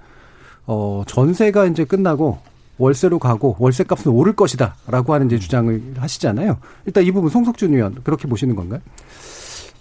어 0.68 1.04
전세가 1.06 1.66
이제 1.66 1.84
끝나고 1.84 2.40
월세로 2.78 3.20
가고 3.20 3.56
월세 3.60 3.84
값은 3.84 4.12
오를 4.12 4.34
것이다라고 4.34 5.14
하는 5.14 5.28
이제 5.28 5.40
주장을 5.40 5.82
하시잖아요. 5.98 6.58
일단 6.86 7.04
이 7.04 7.12
부분 7.12 7.30
송석준 7.30 7.74
의원 7.74 7.96
그렇게 8.04 8.28
보시는 8.28 8.56
건가요? 8.56 8.80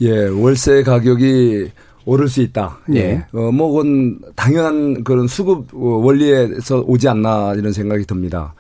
예, 0.01 0.27
월세 0.29 0.83
가격이 0.83 1.71
오를 2.07 2.29
수 2.29 2.41
있다. 2.41 2.79
예. 2.95 2.97
예. 2.97 3.27
어, 3.33 3.51
뭐, 3.51 3.73
그건 3.73 4.21
당연한 4.37 5.03
그런 5.05 5.27
수급 5.27 5.75
어, 5.75 5.79
원리에서 5.79 6.85
오지 6.87 7.09
않나 7.09 7.55
이런 7.57 7.73
생각이 7.73 8.05
듭니다. 8.07 8.55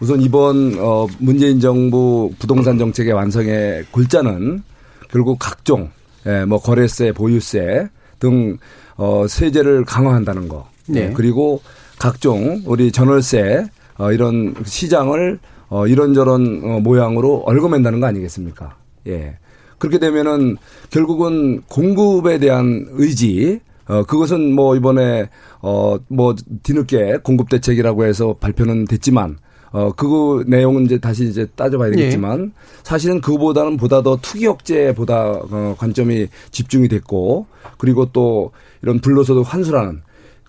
우선 0.00 0.20
이번, 0.20 0.76
어, 0.78 1.06
문재인 1.18 1.60
정부 1.60 2.32
부동산 2.38 2.76
정책의 2.76 3.12
완성의 3.12 3.84
골자는 3.92 4.62
결국 5.10 5.38
각종, 5.38 5.90
예, 6.26 6.44
뭐, 6.44 6.60
거래세, 6.60 7.12
보유세 7.12 7.88
등, 8.18 8.58
어, 8.96 9.26
세제를 9.28 9.84
강화한다는 9.84 10.48
거. 10.48 10.68
네. 10.86 11.12
그리고 11.14 11.62
각종 11.98 12.62
우리 12.66 12.90
전월세, 12.90 13.64
어, 13.98 14.12
이런 14.12 14.54
시장을 14.64 15.38
어, 15.68 15.86
이런저런 15.86 16.62
어, 16.64 16.80
모양으로 16.80 17.42
얽어맨다는 17.46 18.00
거 18.00 18.06
아니겠습니까? 18.06 18.76
예. 19.06 19.36
그렇게 19.78 19.98
되면은 19.98 20.56
결국은 20.90 21.62
공급에 21.68 22.38
대한 22.38 22.86
의지, 22.92 23.60
어, 23.86 24.02
그것은 24.04 24.54
뭐 24.54 24.76
이번에, 24.76 25.28
어, 25.60 25.96
뭐 26.08 26.34
뒤늦게 26.62 27.18
공급 27.22 27.48
대책이라고 27.48 28.04
해서 28.04 28.34
발표는 28.40 28.86
됐지만, 28.86 29.38
어, 29.70 29.92
그 29.92 30.44
내용은 30.46 30.86
이제 30.86 30.98
다시 30.98 31.28
이제 31.28 31.46
따져봐야 31.54 31.90
되겠지만, 31.90 32.52
예. 32.54 32.80
사실은 32.82 33.20
그보다는 33.20 33.76
보다 33.76 34.02
더 34.02 34.16
투기 34.20 34.46
억제보다 34.46 35.32
어, 35.50 35.76
관점이 35.78 36.28
집중이 36.50 36.88
됐고, 36.88 37.46
그리고 37.76 38.06
또 38.12 38.52
이런 38.82 39.00
불로소득 39.00 39.52
환수라는 39.52 40.02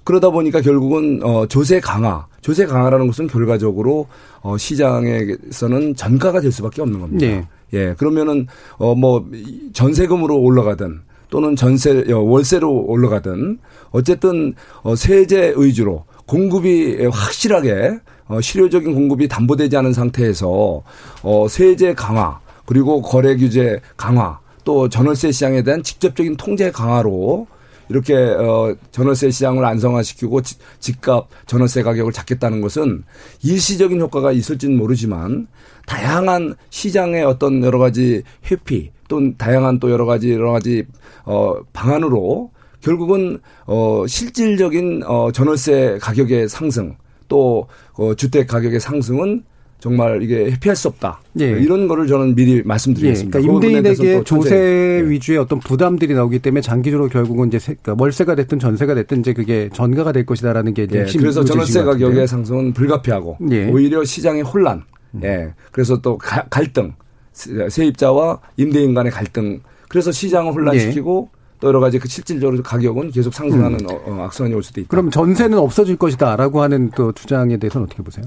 그러다 0.03 0.31
보니까 0.31 0.61
결국은 0.61 1.21
어 1.23 1.45
조세 1.45 1.79
강화, 1.79 2.25
조세 2.41 2.65
강화라는 2.65 3.07
것은 3.07 3.27
결과적으로 3.27 4.07
어 4.41 4.57
시장에서는 4.57 5.95
전가가 5.95 6.41
될 6.41 6.51
수밖에 6.51 6.81
없는 6.81 6.99
겁니다. 6.99 7.25
네. 7.25 7.47
예. 7.73 7.93
그러면은 7.97 8.47
어뭐 8.77 9.29
전세금으로 9.73 10.39
올라가든 10.39 11.01
또는 11.29 11.55
전세 11.55 12.03
어, 12.11 12.17
월세로 12.17 12.85
올라가든 12.87 13.59
어쨌든 13.91 14.53
어 14.81 14.95
세제 14.95 15.53
위주로 15.57 16.05
공급이 16.25 17.05
확실하게 17.05 17.99
어 18.27 18.41
실효적인 18.41 18.93
공급이 18.93 19.27
담보되지 19.27 19.77
않은 19.77 19.93
상태에서 19.93 20.83
어 21.23 21.47
세제 21.49 21.93
강화 21.93 22.39
그리고 22.65 23.01
거래 23.01 23.35
규제 23.35 23.79
강화 23.97 24.39
또 24.63 24.89
전월세 24.89 25.31
시장에 25.31 25.63
대한 25.63 25.81
직접적인 25.81 26.37
통제 26.37 26.71
강화로 26.71 27.47
이렇게 27.89 28.15
어 28.15 28.75
전월세 28.91 29.31
시장을 29.31 29.65
안정화시키고 29.65 30.41
집값 30.79 31.27
전월세 31.47 31.83
가격을 31.83 32.13
잡겠다는 32.13 32.61
것은 32.61 33.03
일시적인 33.43 33.99
효과가 33.99 34.31
있을지는 34.31 34.77
모르지만 34.77 35.47
다양한 35.85 36.55
시장의 36.69 37.23
어떤 37.25 37.63
여러 37.63 37.79
가지 37.79 38.23
회피 38.49 38.91
또는 39.07 39.35
다양한 39.37 39.79
또 39.79 39.89
여러 39.89 40.05
가지 40.05 40.31
여러 40.31 40.51
가지 40.51 40.85
어 41.25 41.55
방안으로 41.73 42.51
결국은 42.81 43.39
어 43.65 44.05
실질적인 44.07 45.03
어 45.05 45.31
전월세 45.31 45.97
가격의 46.01 46.47
상승 46.47 46.95
또 47.27 47.67
어 47.99 48.15
주택 48.15 48.47
가격의 48.47 48.79
상승은 48.79 49.43
정말 49.79 50.21
이게 50.21 50.45
회피할 50.51 50.75
수 50.75 50.89
없다. 50.89 51.21
예. 51.39 51.51
이런 51.51 51.87
거를 51.87 52.05
저는 52.07 52.35
미리 52.35 52.61
말씀드리겠습니다. 52.63 53.39
예. 53.39 53.43
그러니까 53.43 53.67
임대인에게 53.67 54.23
조세 54.25 54.55
예. 55.03 55.09
위주의 55.09 55.37
어떤 55.37 55.59
부담들이 55.59 56.13
나오기 56.13 56.39
때문에 56.39 56.61
장기적으로 56.61 57.07
결국은 57.07 57.47
이제 57.47 57.59
그러니까 57.59 57.95
월세가 57.97 58.35
됐든 58.35 58.59
전세가 58.59 58.93
됐든 58.93 59.21
이제 59.21 59.33
그게 59.33 59.69
전가가 59.71 60.11
될 60.11 60.25
것이다라는 60.25 60.73
게 60.73 60.87
예. 60.91 61.05
그래서 61.17 61.45
전월세 61.45 61.83
가격의 61.83 62.27
상승은 62.27 62.73
불가피하고 62.73 63.37
예. 63.51 63.69
오히려 63.69 64.03
시장의 64.03 64.43
혼란, 64.43 64.83
음. 65.15 65.21
예. 65.23 65.53
그래서 65.71 66.01
또 66.01 66.17
갈등, 66.17 66.93
세입자와 67.33 68.39
임대인 68.57 68.93
간의 68.93 69.11
갈등. 69.11 69.61
그래서 69.87 70.11
시장을 70.11 70.53
혼란시키고 70.53 71.29
예. 71.33 71.39
또 71.61 71.67
여러 71.67 71.79
가지 71.79 71.99
그 71.99 72.07
실질적으로 72.07 72.61
가격은 72.61 73.11
계속 73.11 73.33
상승하는 73.33 73.79
음. 73.81 73.87
어, 73.89 74.01
어, 74.05 74.23
악순환이 74.25 74.53
올 74.53 74.61
수도 74.61 74.81
있다. 74.81 74.89
그럼 74.89 75.09
전세는 75.09 75.57
없어질 75.57 75.95
것이다라고 75.95 76.61
하는 76.61 76.91
또 76.95 77.11
주장에 77.11 77.57
대해서는 77.57 77.85
어떻게 77.85 78.03
보세요? 78.03 78.25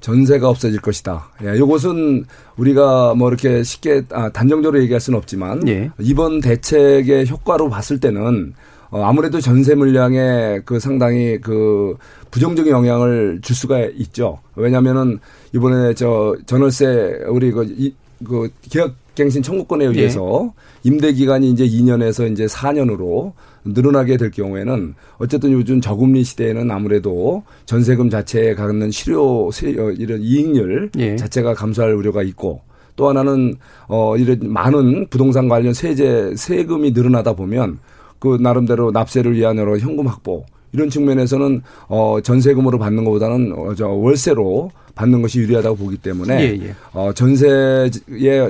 전세가 0.00 0.48
없어질 0.48 0.80
것이다. 0.80 1.30
예, 1.44 1.56
이것은 1.56 2.24
우리가 2.56 3.14
뭐 3.14 3.28
이렇게 3.28 3.62
쉽게 3.62 4.02
아, 4.10 4.28
단정적으로 4.30 4.80
얘기할 4.82 5.00
수는 5.00 5.18
없지만 5.18 5.66
예. 5.68 5.90
이번 6.00 6.40
대책의 6.40 7.28
효과로 7.28 7.68
봤을 7.68 7.98
때는 8.00 8.54
어, 8.90 9.02
아무래도 9.02 9.40
전세 9.40 9.74
물량에 9.74 10.60
그 10.64 10.78
상당히 10.78 11.40
그 11.40 11.96
부정적인 12.30 12.72
영향을 12.72 13.40
줄 13.42 13.56
수가 13.56 13.80
있죠. 13.96 14.38
왜냐면은 14.54 15.18
이번에 15.54 15.94
저 15.94 16.36
전월세 16.46 17.24
우리 17.28 17.50
그, 17.50 17.64
이, 17.64 17.94
그 18.24 18.48
계약 18.70 18.94
갱신 19.14 19.42
청구권에 19.42 19.86
의해서 19.86 20.42
예. 20.44 20.88
임대 20.88 21.12
기간이 21.12 21.50
이제 21.50 21.66
2년에서 21.66 22.30
이제 22.30 22.46
4년으로 22.46 23.32
늘어나게 23.72 24.16
될 24.16 24.30
경우에는 24.30 24.94
어쨌든 25.18 25.52
요즘 25.52 25.80
저금리 25.80 26.24
시대에는 26.24 26.70
아무래도 26.70 27.42
전세금 27.66 28.10
자체에 28.10 28.54
갖는 28.54 28.90
실효 28.90 29.48
어, 29.48 29.90
이런 29.98 30.20
이익률 30.22 30.90
예. 30.98 31.16
자체가 31.16 31.54
감소할 31.54 31.92
우려가 31.94 32.22
있고 32.22 32.60
또 32.96 33.08
하나는 33.08 33.54
어 33.88 34.16
이런 34.16 34.40
많은 34.42 35.06
부동산 35.08 35.48
관련 35.48 35.74
세제 35.74 36.34
세금이 36.34 36.92
늘어나다 36.92 37.34
보면 37.34 37.78
그 38.18 38.38
나름대로 38.40 38.90
납세를 38.90 39.34
위한 39.34 39.58
여러 39.58 39.76
현금 39.78 40.06
확보 40.06 40.44
이런 40.72 40.90
측면에서는 40.90 41.62
어 41.88 42.18
전세금으로 42.22 42.78
받는 42.78 43.04
것보다는 43.04 43.52
어저 43.56 43.88
월세로 43.88 44.70
받는 44.94 45.22
것이 45.22 45.40
유리하다고 45.40 45.76
보기 45.76 45.98
때문에 45.98 46.40
예, 46.40 46.66
예. 46.66 46.74
어 46.92 47.12
전세의 47.12 47.90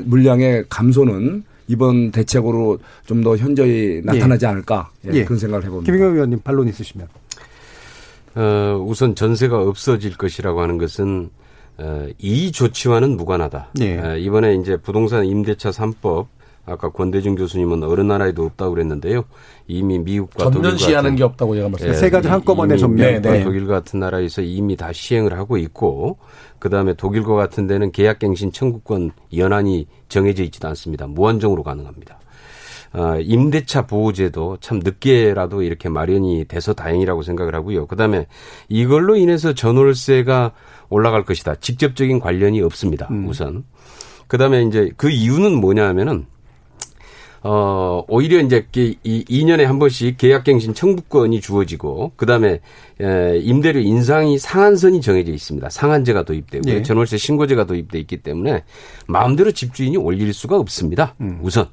물량의 0.05 0.67
감소는 0.69 1.43
이번 1.69 2.11
대책으로 2.13 2.79
좀 3.07 3.23
더 3.23 3.37
현저히 3.37 4.01
나타나지 4.05 4.45
예. 4.45 4.49
않을까 4.51 4.91
예, 5.07 5.11
예. 5.15 5.25
그런 5.25 5.39
생각을 5.39 5.65
해봅니다. 5.65 5.91
김영경 5.93 6.15
의원님 6.15 6.41
반론 6.45 6.69
있으시면. 6.69 7.09
어, 8.35 8.85
우선 8.87 9.15
전세가 9.15 9.59
없어질 9.63 10.17
것이라고 10.17 10.61
하는 10.61 10.79
것은 10.79 11.31
어, 11.79 12.07
이 12.19 12.53
조치와는 12.53 13.17
무관하다. 13.17 13.71
예. 13.81 13.99
어, 13.99 14.17
이번에 14.17 14.55
이제 14.57 14.77
부동산 14.77 15.25
임대차 15.25 15.71
3법 15.71 16.27
아까 16.67 16.91
권대중 16.91 17.37
교수님은 17.37 17.85
어느 17.85 18.01
나라에도 18.01 18.45
없다고 18.45 18.73
그랬는데요. 18.73 19.25
이미 19.69 19.99
미국과 20.01 20.51
전면 20.51 20.77
시하는 20.77 21.15
게 21.15 21.23
없다고 21.23 21.55
제가 21.55 21.69
말씀드렸습니다. 21.69 21.97
예, 21.97 22.01
세 22.01 22.11
가지 22.11 22.29
한꺼번에 22.29 22.77
전면. 22.77 23.07
네, 23.07 23.21
네. 23.21 23.45
독일 23.45 23.67
같은 23.67 24.01
나라에서 24.01 24.43
이미 24.43 24.77
다 24.77 24.93
시행을 24.93 25.39
하고 25.39 25.57
있고 25.57 26.19
그다음에 26.59 26.95
독일과 26.95 27.35
같은 27.35 27.69
데는 27.69 27.93
계약갱신 27.93 28.51
청구권 28.51 29.13
연한이 29.37 29.87
정해져 30.09 30.43
있지도 30.43 30.67
않습니다. 30.69 31.07
무한정으로 31.07 31.63
가능합니다. 31.63 32.19
어, 32.95 33.19
임대차 33.21 33.87
보호제도 33.87 34.57
참 34.61 34.81
늦게라도 34.83 35.63
이렇게 35.63 35.89
마련이 35.89 36.47
돼서 36.49 36.73
다행이라고 36.73 37.23
생각을 37.23 37.55
하고요. 37.55 37.87
그다음에 37.87 38.27
이걸로 38.69 39.17
인해서 39.17 39.53
전월세가 39.53 40.53
올라갈 40.89 41.25
것이다. 41.25 41.57
직접적인 41.57 42.21
관련이 42.21 42.61
없습니다. 42.63 43.07
음. 43.11 43.29
우선. 43.29 43.65
그다음에 44.29 44.63
이제 44.63 44.91
그 44.97 45.11
이유는 45.11 45.61
뭐냐 45.61 45.87
하면은 45.89 46.27
어, 47.49 48.05
오히려 48.09 48.41
이제 48.41 48.67
이 48.75 49.25
2년에 49.25 49.63
한 49.63 49.79
번씩 49.79 50.19
계약갱신 50.19 50.75
청구권이 50.75 51.41
주어지고 51.41 52.11
그다음에 52.17 52.61
에, 53.01 53.39
임대료 53.39 53.79
인상이 53.79 54.37
상한선이 54.37 55.01
정해져 55.01 55.31
있습니다. 55.33 55.71
상한제가 55.71 56.25
도입되고 56.25 56.63
네. 56.65 56.83
전월세 56.83 57.17
신고제가 57.19 57.65
도입돼 57.67 58.01
있기 58.01 58.17
때문에 58.17 58.65
마음대로 59.07 59.53
집주인이 59.53 59.97
올릴 59.97 60.35
수가 60.35 60.57
없습니다. 60.57 61.15
음. 61.21 61.39
우선. 61.41 61.69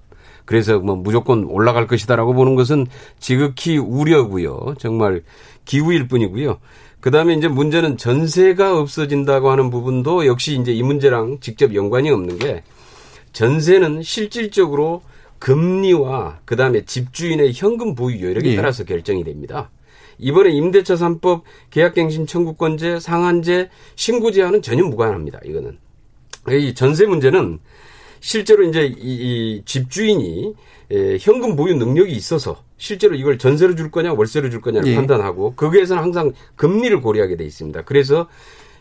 그래서 0.46 0.78
뭐 0.78 0.96
무조건 0.96 1.46
올라갈 1.46 1.88
것이다라고 1.88 2.34
보는 2.34 2.54
것은 2.54 2.86
지극히 3.18 3.78
우려고요. 3.78 4.76
정말 4.78 5.24
기후일 5.66 6.08
뿐이고요. 6.08 6.60
그다음에 7.00 7.34
이제 7.34 7.48
문제는 7.48 7.98
전세가 7.98 8.78
없어진다고 8.78 9.50
하는 9.50 9.72
부분도 9.72 10.28
역시 10.28 10.60
이제 10.60 10.72
이 10.72 10.84
문제랑 10.84 11.40
직접 11.42 11.74
연관이 11.74 12.12
없는 12.12 12.38
게 12.38 12.62
전세는 13.32 14.04
실질적으로 14.04 15.02
금리와 15.44 16.40
그다음에 16.46 16.86
집주인의 16.86 17.52
현금 17.54 17.96
보유 17.96 18.26
여력에 18.26 18.52
예. 18.52 18.56
따라서 18.56 18.86
결정이 18.86 19.26
됩니다. 19.26 19.72
이번에 20.18 20.52
임대차 20.52 20.96
3법 20.96 21.42
계약갱신 21.70 22.28
청구권제, 22.28 23.02
상한제, 23.02 23.70
신고제와는 23.96 24.62
전혀 24.62 24.86
무관합니다. 24.86 25.42
이거는. 25.44 25.78
이 26.50 26.74
전세 26.74 27.06
문제는 27.06 27.60
실제로 28.22 28.64
이제 28.64 28.86
이, 28.86 28.94
이 28.98 29.62
집주인이 29.66 30.54
에, 30.92 31.18
현금 31.20 31.58
보유 31.58 31.76
능력이 31.76 32.14
있어서 32.14 32.64
실제로 32.78 33.14
이걸 33.14 33.38
전세로 33.38 33.76
줄 33.76 33.92
거냐 33.92 34.14
월세로 34.14 34.50
줄 34.50 34.62
거냐를 34.62 34.92
예. 34.92 34.96
판단하고 34.96 35.56
거기에서는 35.56 36.02
항상 36.02 36.32
금리를 36.56 37.02
고려하게 37.02 37.36
돼 37.36 37.44
있습니다. 37.44 37.82
그래서 37.82 38.30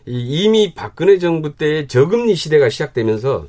이미 0.05 0.73
박근혜 0.73 1.17
정부 1.17 1.57
때 1.57 1.87
저금리 1.87 2.35
시대가 2.35 2.69
시작되면서 2.69 3.47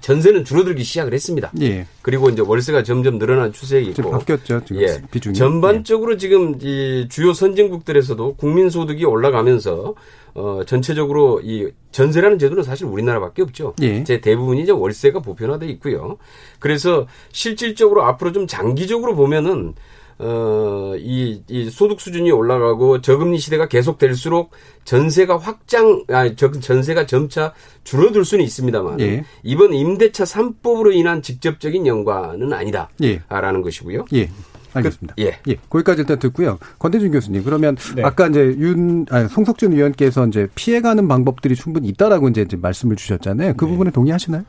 전세는 0.00 0.44
줄어들기 0.44 0.84
시작을 0.84 1.14
했습니다. 1.14 1.50
예. 1.62 1.86
그리고 2.02 2.28
이제 2.28 2.42
월세가 2.42 2.82
점점 2.82 3.18
늘어나는 3.18 3.52
추세에 3.52 3.80
있고 3.82 3.94
지금 3.94 4.10
바뀌었죠. 4.10 4.62
지금 4.66 4.82
예. 4.82 5.00
비중이. 5.10 5.34
전반적으로 5.34 6.12
예. 6.12 6.16
지금 6.18 6.58
이 6.60 7.06
주요 7.08 7.32
선진국들에서도 7.32 8.34
국민 8.34 8.68
소득이 8.68 9.04
올라가면서 9.04 9.94
어 10.34 10.60
전체적으로 10.66 11.40
이 11.42 11.68
전세라는 11.90 12.38
제도는 12.38 12.62
사실 12.62 12.86
우리나라밖에 12.86 13.42
없죠. 13.42 13.74
예. 13.80 14.04
제 14.04 14.20
대부분이 14.20 14.62
이제 14.62 14.72
월세가 14.72 15.20
보편화돼 15.20 15.66
있고요. 15.68 16.18
그래서 16.58 17.06
실질적으로 17.32 18.04
앞으로 18.04 18.32
좀 18.32 18.46
장기적으로 18.46 19.14
보면은 19.14 19.74
어, 20.20 20.94
이, 20.98 21.42
이 21.48 21.70
소득 21.70 22.00
수준이 22.00 22.30
올라가고 22.30 23.00
저금리 23.00 23.38
시대가 23.38 23.68
계속될수록 23.68 24.50
전세가 24.84 25.36
확장, 25.36 26.04
아, 26.08 26.34
전세가 26.34 27.06
점차 27.06 27.52
줄어들 27.84 28.24
수는 28.24 28.44
있습니다만 28.44 29.00
예. 29.00 29.24
이번 29.44 29.74
임대차 29.74 30.24
3법으로 30.24 30.92
인한 30.94 31.22
직접적인 31.22 31.86
연관은 31.86 32.52
아니다. 32.52 32.88
예. 33.02 33.20
라는 33.28 33.62
것이고요. 33.62 34.06
예. 34.14 34.28
알겠습니다. 34.74 35.14
그, 35.16 35.22
예. 35.22 35.38
예. 35.48 35.56
거기까지 35.70 36.00
일단 36.00 36.18
듣고요. 36.18 36.58
권대중 36.78 37.12
교수님, 37.12 37.44
그러면 37.44 37.76
네. 37.94 38.02
아까 38.02 38.26
이제 38.26 38.40
윤, 38.58 39.06
아니, 39.10 39.28
송석준 39.28 39.72
의원께서 39.72 40.26
이제 40.26 40.48
피해가는 40.54 41.06
방법들이 41.06 41.54
충분히 41.54 41.88
있다라고 41.88 42.28
이제, 42.28 42.42
이제 42.42 42.56
말씀을 42.56 42.96
주셨잖아요. 42.96 43.54
그 43.56 43.64
네. 43.64 43.70
부분에 43.70 43.90
동의하시나요? 43.90 44.44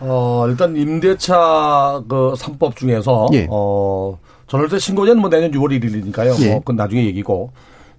어, 0.00 0.46
일단 0.48 0.76
임대차 0.76 2.02
그 2.08 2.34
3법 2.36 2.76
중에서 2.76 3.28
예. 3.32 3.46
어, 3.50 4.18
전월세 4.46 4.78
신고제는 4.78 5.20
뭐 5.20 5.30
내년 5.30 5.50
6월 5.50 5.80
1일이니까요. 5.80 6.40
예. 6.42 6.50
뭐 6.50 6.58
그건 6.60 6.76
나중에 6.76 7.04
얘기고 7.06 7.50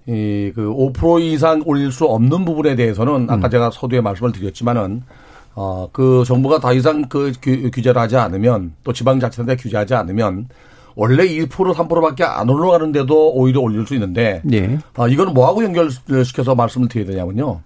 이그5% 0.08 1.20
이상 1.20 1.62
올릴 1.66 1.92
수 1.92 2.06
없는 2.06 2.44
부분에 2.44 2.74
대해서는 2.74 3.28
아까 3.28 3.48
음. 3.48 3.50
제가 3.50 3.70
서두에 3.70 4.00
말씀을 4.00 4.32
드렸지만은 4.32 5.02
어, 5.54 5.88
그 5.92 6.24
정부가 6.26 6.60
더 6.60 6.72
이상 6.72 7.02
그 7.08 7.32
규, 7.42 7.70
규제를 7.70 8.00
하지 8.00 8.16
않으면 8.16 8.74
또 8.84 8.92
지방자치단체 8.92 9.56
규제하지 9.56 9.94
않으면 9.94 10.48
원래 10.94 11.26
1% 11.26 11.48
3%밖에 11.48 12.24
안 12.24 12.48
올라가는데도 12.48 13.32
오히려 13.34 13.60
올릴 13.60 13.86
수 13.86 13.94
있는데 13.94 14.42
예. 14.52 14.78
아, 14.96 15.06
이거는 15.06 15.34
뭐하고 15.34 15.62
연결시켜서 15.62 16.54
말씀을 16.54 16.88
드려야 16.88 17.06
되냐면요. 17.06 17.60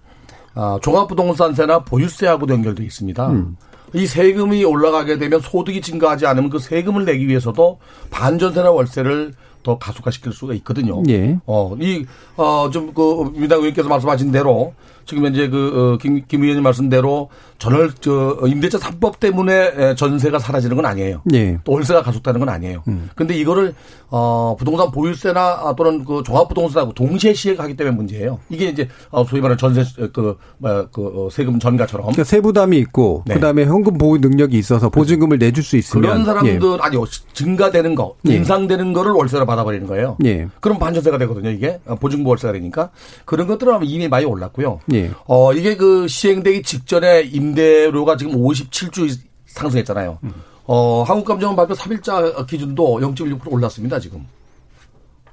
아, 0.55 0.77
종합부동산세나 0.81 1.79
보유세하고도 1.79 2.53
연결돼 2.53 2.83
있습니다. 2.83 3.29
음. 3.29 3.57
이 3.93 4.05
세금이 4.07 4.63
올라가게 4.63 5.17
되면 5.17 5.39
소득이 5.39 5.81
증가하지 5.81 6.25
않으면 6.25 6.49
그 6.49 6.59
세금을 6.59 7.05
내기 7.05 7.27
위해서도 7.27 7.79
반전세나 8.09 8.71
월세를 8.71 9.33
더 9.63 9.77
가속화시킬 9.77 10.33
수가 10.33 10.53
있거든요. 10.55 11.01
예. 11.07 11.37
어, 11.45 11.75
이, 11.79 12.05
어, 12.35 12.69
좀, 12.71 12.93
그, 12.93 13.31
민당 13.33 13.59
의원께서 13.59 13.87
말씀하신 13.87 14.31
대로 14.31 14.73
지금 15.05 15.25
현재 15.25 15.47
그, 15.47 15.93
어, 15.93 15.97
김, 15.97 16.21
김 16.27 16.43
의원님 16.43 16.63
말씀대로 16.63 17.29
전월, 17.63 17.93
저, 18.01 18.37
임대차 18.45 18.77
3법 18.77 19.21
때문에 19.21 19.95
전세가 19.95 20.37
사라지는 20.37 20.75
건 20.75 20.85
아니에요. 20.85 21.21
예. 21.33 21.57
또 21.63 21.71
월세가 21.71 22.03
가속되는 22.03 22.37
건 22.41 22.49
아니에요. 22.49 22.83
음. 22.89 23.09
근데 23.15 23.35
이거를, 23.35 23.73
어, 24.09 24.57
부동산 24.59 24.91
보유세나 24.91 25.73
또는 25.77 26.03
그 26.03 26.23
종합 26.25 26.49
부동산하고 26.49 26.93
동시에 26.93 27.33
시행하기 27.33 27.77
때문에 27.77 27.95
문제예요. 27.95 28.39
이게 28.49 28.65
이제, 28.67 28.89
어, 29.11 29.23
소위 29.23 29.39
말하는 29.39 29.57
전세, 29.57 29.85
그, 30.11 30.37
뭐, 30.57 30.87
그, 30.91 31.05
어, 31.05 31.29
세금 31.31 31.57
전가처럼. 31.57 32.07
그러니까 32.07 32.25
세부담이 32.25 32.77
있고, 32.79 33.23
네. 33.25 33.35
그 33.35 33.39
다음에 33.39 33.63
현금 33.63 33.97
보유 33.97 34.19
능력이 34.19 34.57
있어서 34.57 34.89
보증금을 34.89 35.37
내줄 35.37 35.63
수 35.63 35.77
있으면. 35.77 36.01
그런 36.01 36.25
사람들, 36.25 36.61
예. 36.61 36.77
아니요, 36.81 37.05
증가되는 37.31 37.95
거, 37.95 38.15
예. 38.27 38.35
인상되는 38.35 38.91
거를 38.91 39.13
월세로 39.13 39.45
받아버리는 39.45 39.87
거예요. 39.87 40.17
예. 40.25 40.49
그럼 40.59 40.79
반전세가 40.79 41.17
되거든요, 41.19 41.49
이게. 41.49 41.79
어, 41.85 41.95
보증금 41.95 42.27
월세가 42.27 42.51
되니까. 42.51 42.89
그런 43.23 43.47
것들은 43.47 43.79
이미 43.83 44.09
많이 44.09 44.25
올랐고요. 44.25 44.81
예. 44.93 45.11
어, 45.27 45.53
이게 45.53 45.77
그 45.77 46.09
시행되기 46.09 46.63
직전에 46.63 47.21
임 47.21 47.52
대료가 47.53 48.17
지금 48.17 48.33
57주 48.33 49.17
상승했잖아요. 49.45 50.19
음. 50.23 50.33
어, 50.65 51.03
한국감정원 51.03 51.55
발표 51.55 51.73
3일자 51.73 52.47
기준도 52.47 52.99
0.1% 52.99 53.51
올랐습니다, 53.51 53.99
지금. 53.99 54.25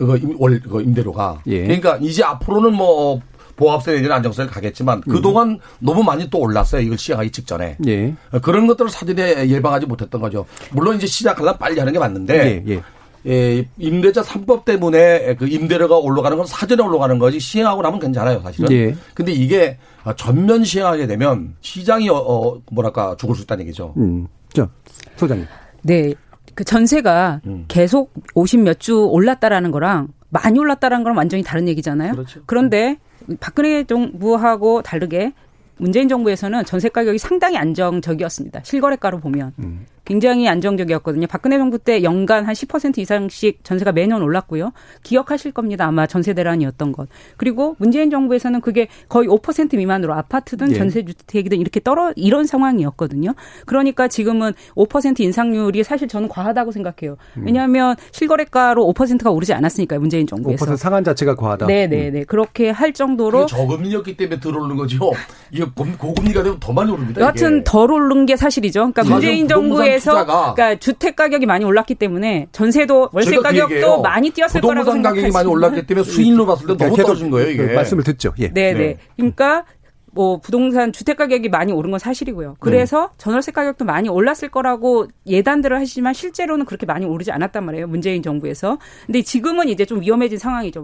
이거 0.01 0.17
임, 0.17 0.35
월, 0.41 0.61
그 0.61 0.81
임대료가. 0.81 1.43
예. 1.47 1.63
그러니까 1.63 1.99
이제 1.99 2.25
앞으로는 2.25 2.75
뭐 2.75 3.21
보합세 3.57 3.93
내지는 3.93 4.13
안정세를 4.13 4.51
가겠지만 4.51 5.03
음. 5.07 5.13
그동안 5.13 5.61
너무 5.79 6.03
많이 6.03 6.29
또 6.31 6.39
올랐어요. 6.39 6.81
이걸 6.81 6.97
시작하기 6.97 7.31
직전에. 7.31 7.77
예. 7.87 8.15
그런 8.43 8.67
것들을 8.67 8.91
사전에 8.91 9.49
예방하지 9.49 9.87
못했던 9.87 10.21
거죠. 10.21 10.47
물론 10.73 10.97
이제 10.97 11.07
시작하려면 11.07 11.59
빨리 11.59 11.79
하는 11.79 11.93
게 11.93 11.99
맞는데 11.99 12.65
예. 12.67 12.83
예. 13.27 13.31
예, 13.31 13.69
임대차 13.79 14.23
3법 14.23 14.65
때문에 14.65 15.35
그 15.37 15.47
임대료가 15.47 15.97
올라가는 15.99 16.37
건 16.37 16.47
사전에 16.47 16.83
올라가는 16.83 17.19
거지 17.19 17.39
시행하고 17.39 17.83
나면 17.83 18.01
괜찮아요, 18.01 18.41
사실은. 18.41 18.71
예. 18.73 18.95
근데 19.15 19.33
이게 19.33 19.79
전면 20.17 20.65
시행하게 20.65 21.07
되면 21.07 21.55
시장이 21.61 22.09
어, 22.09 22.17
어 22.17 22.61
뭐랄까 22.73 23.17
죽을 23.19 23.35
수 23.37 23.43
있다는 23.43 23.65
얘기죠. 23.65 23.95
음. 23.97 24.27
자, 24.53 24.69
소장님. 25.17 25.47
네. 25.83 26.15
그 26.55 26.65
전세가 26.65 27.41
음. 27.47 27.65
계속 27.69 28.13
50 28.35 28.61
몇 28.61 28.79
주 28.81 29.07
올랐다라는 29.07 29.71
거랑 29.71 30.09
많이 30.31 30.59
올랐다라는 30.59 31.05
건 31.05 31.17
완전히 31.17 31.43
다른 31.43 31.69
얘기잖아요. 31.69 32.13
그렇죠. 32.13 32.41
그런데 32.47 32.99
박근혜 33.41 33.85
정부하고 33.85 34.83
다르게 34.83 35.33
문재인 35.77 36.09
정부에서는 36.09 36.65
전세 36.65 36.89
가격이 36.89 37.19
상당히 37.19 37.57
안정적이었습니다. 37.57 38.61
실거래가로 38.65 39.21
보면. 39.21 39.53
음. 39.61 39.87
굉장히 40.05 40.49
안정적이었거든요. 40.49 41.27
박근혜 41.27 41.59
정부 41.59 41.79
때 41.79 42.03
연간 42.03 42.45
한 42.45 42.55
10% 42.55 42.99
이상씩 42.99 43.65
전세가 43.65 43.93
매년 43.93 44.23
올랐고요. 44.23 44.73
기억하실 45.03 45.53
겁니다. 45.53 45.87
아마 45.87 46.07
전세 46.07 46.35
대란이었던 46.35 46.93
것. 46.93 47.09
그리고 47.37 47.77
문재인 47.79 48.11
정부에서는 48.11 48.61
그게 48.61 48.89
거의 49.09 49.29
5% 49.29 49.77
미만으로 49.77 50.15
아파트든 50.15 50.73
예. 50.73 50.75
전세 50.75 51.05
주택이든 51.05 51.59
이렇게 51.59 51.81
떨어 51.81 52.13
이런 52.17 52.47
상황이었거든요. 52.47 53.35
그러니까 53.67 54.09
지금은 54.09 54.53
5% 54.75 55.21
인상률이 55.21 55.85
사실 55.85 56.09
저는 56.09 56.29
과하다고 56.29 56.73
생각해요. 56.73 57.17
음. 57.37 57.43
왜냐하면 57.47 57.97
실거래가로 58.13 58.93
5%가 58.93 59.31
오르지 59.31 59.53
않았으니까요. 59.53 60.01
문재인 60.01 60.27
정부에서. 60.27 60.67
5% 60.67 60.77
상한 60.77 61.05
자체가 61.05 61.37
과하다. 61.37 61.67
네, 61.67 61.87
네, 61.87 62.11
네. 62.11 62.25
그렇게 62.25 62.71
할 62.71 62.93
정도로 62.93 63.47
저금리였기 63.47 64.17
때문에 64.17 64.41
들어오는 64.41 64.77
거죠. 64.77 65.13
이게 65.53 65.65
고금리가 65.75 66.43
되면 66.43 66.59
더 66.59 66.73
많이 66.73 66.91
오릅니다. 66.91 67.21
여하튼 67.21 67.65
덜 67.65 67.93
오른 67.93 68.27
게 68.27 68.37
사실이죠. 68.37 68.93
그러니까 68.93 69.05
문재인 69.05 69.49
정부의 69.49 70.00
그래서 70.01 70.55
그러니까 70.55 70.79
주택 70.79 71.17
가격이 71.17 71.47
많이 71.47 71.65
올랐기 71.65 71.95
때문에 71.95 72.49
전세도 72.53 73.11
월세 73.13 73.37
가격도 73.37 74.03
많이 74.03 74.31
뛰었을 74.31 74.61
거라고 74.61 74.93
생각하시면 74.93 75.03
가격이 75.03 75.33
많이 75.33 75.49
올랐기 75.49 75.87
때문에 75.87 76.05
수익률로 76.05 76.47
봤을 76.47 76.67
때 76.67 76.77
너무 76.77 76.97
떨어진 76.97 77.31
거예요, 77.31 77.51
이게. 77.51 77.75
말씀을 77.75 78.05
듣죠. 78.05 78.33
예. 78.39 78.49
네, 78.53 78.73
네. 78.73 78.97
그러니까 79.17 79.65
뭐 80.13 80.39
부동산 80.39 80.93
주택 80.93 81.17
가격이 81.17 81.49
많이 81.49 81.73
오른 81.73 81.91
건 81.91 81.99
사실이고요. 81.99 82.57
그래서 82.61 83.05
음. 83.05 83.09
전월세 83.19 83.53
가격도 83.53 83.85
많이 83.85 84.09
올랐을 84.09 84.51
거라고 84.51 85.07
예단들을 85.27 85.77
하시지만 85.77 86.15
실제로는 86.15 86.65
그렇게 86.65 86.87
많이 86.87 87.07
오르지 87.07 87.31
않았단 87.31 87.65
말이에요. 87.65 87.87
문재인 87.87 88.23
정부에서. 88.23 88.79
근데 89.07 89.23
지금은 89.23 89.69
이제 89.69 89.85
좀 89.85 90.01
위험해진 90.01 90.39
상황이죠. 90.39 90.83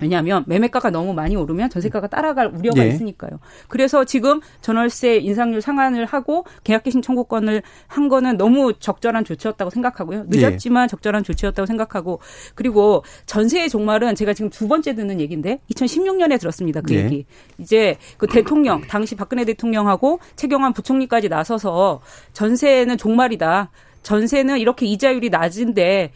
왜냐하면 0.00 0.44
매매가가 0.46 0.90
너무 0.90 1.14
많이 1.14 1.36
오르면 1.36 1.70
전세가가 1.70 2.08
따라갈 2.08 2.48
우려가 2.48 2.84
예. 2.84 2.88
있으니까요. 2.88 3.38
그래서 3.68 4.04
지금 4.04 4.40
전월세 4.60 5.16
인상률 5.16 5.62
상한을 5.62 6.04
하고 6.04 6.44
계약개신 6.64 7.02
청구권을 7.02 7.62
한 7.86 8.08
거는 8.08 8.36
너무 8.36 8.74
적절한 8.78 9.24
조치였다고 9.24 9.70
생각하고요. 9.70 10.24
늦었지만 10.28 10.84
예. 10.84 10.88
적절한 10.88 11.24
조치였다고 11.24 11.66
생각하고 11.66 12.20
그리고 12.54 13.04
전세의 13.26 13.68
종말은 13.68 14.14
제가 14.14 14.34
지금 14.34 14.50
두 14.50 14.68
번째 14.68 14.94
듣는 14.94 15.20
얘기인데 15.20 15.60
2016년에 15.72 16.38
들었습니다. 16.38 16.80
그 16.82 16.94
예. 16.94 17.04
얘기. 17.04 17.26
이제 17.58 17.96
그 18.18 18.26
대통령 18.26 18.82
당시 18.82 19.14
박근혜 19.14 19.44
대통령하고 19.44 20.20
최경환 20.36 20.72
부총리까지 20.72 21.28
나서서 21.28 22.00
전세는 22.32 22.98
종말이다. 22.98 23.70
전세는 24.02 24.58
이렇게 24.58 24.86
이자율이 24.86 25.30
낮은데 25.30 26.12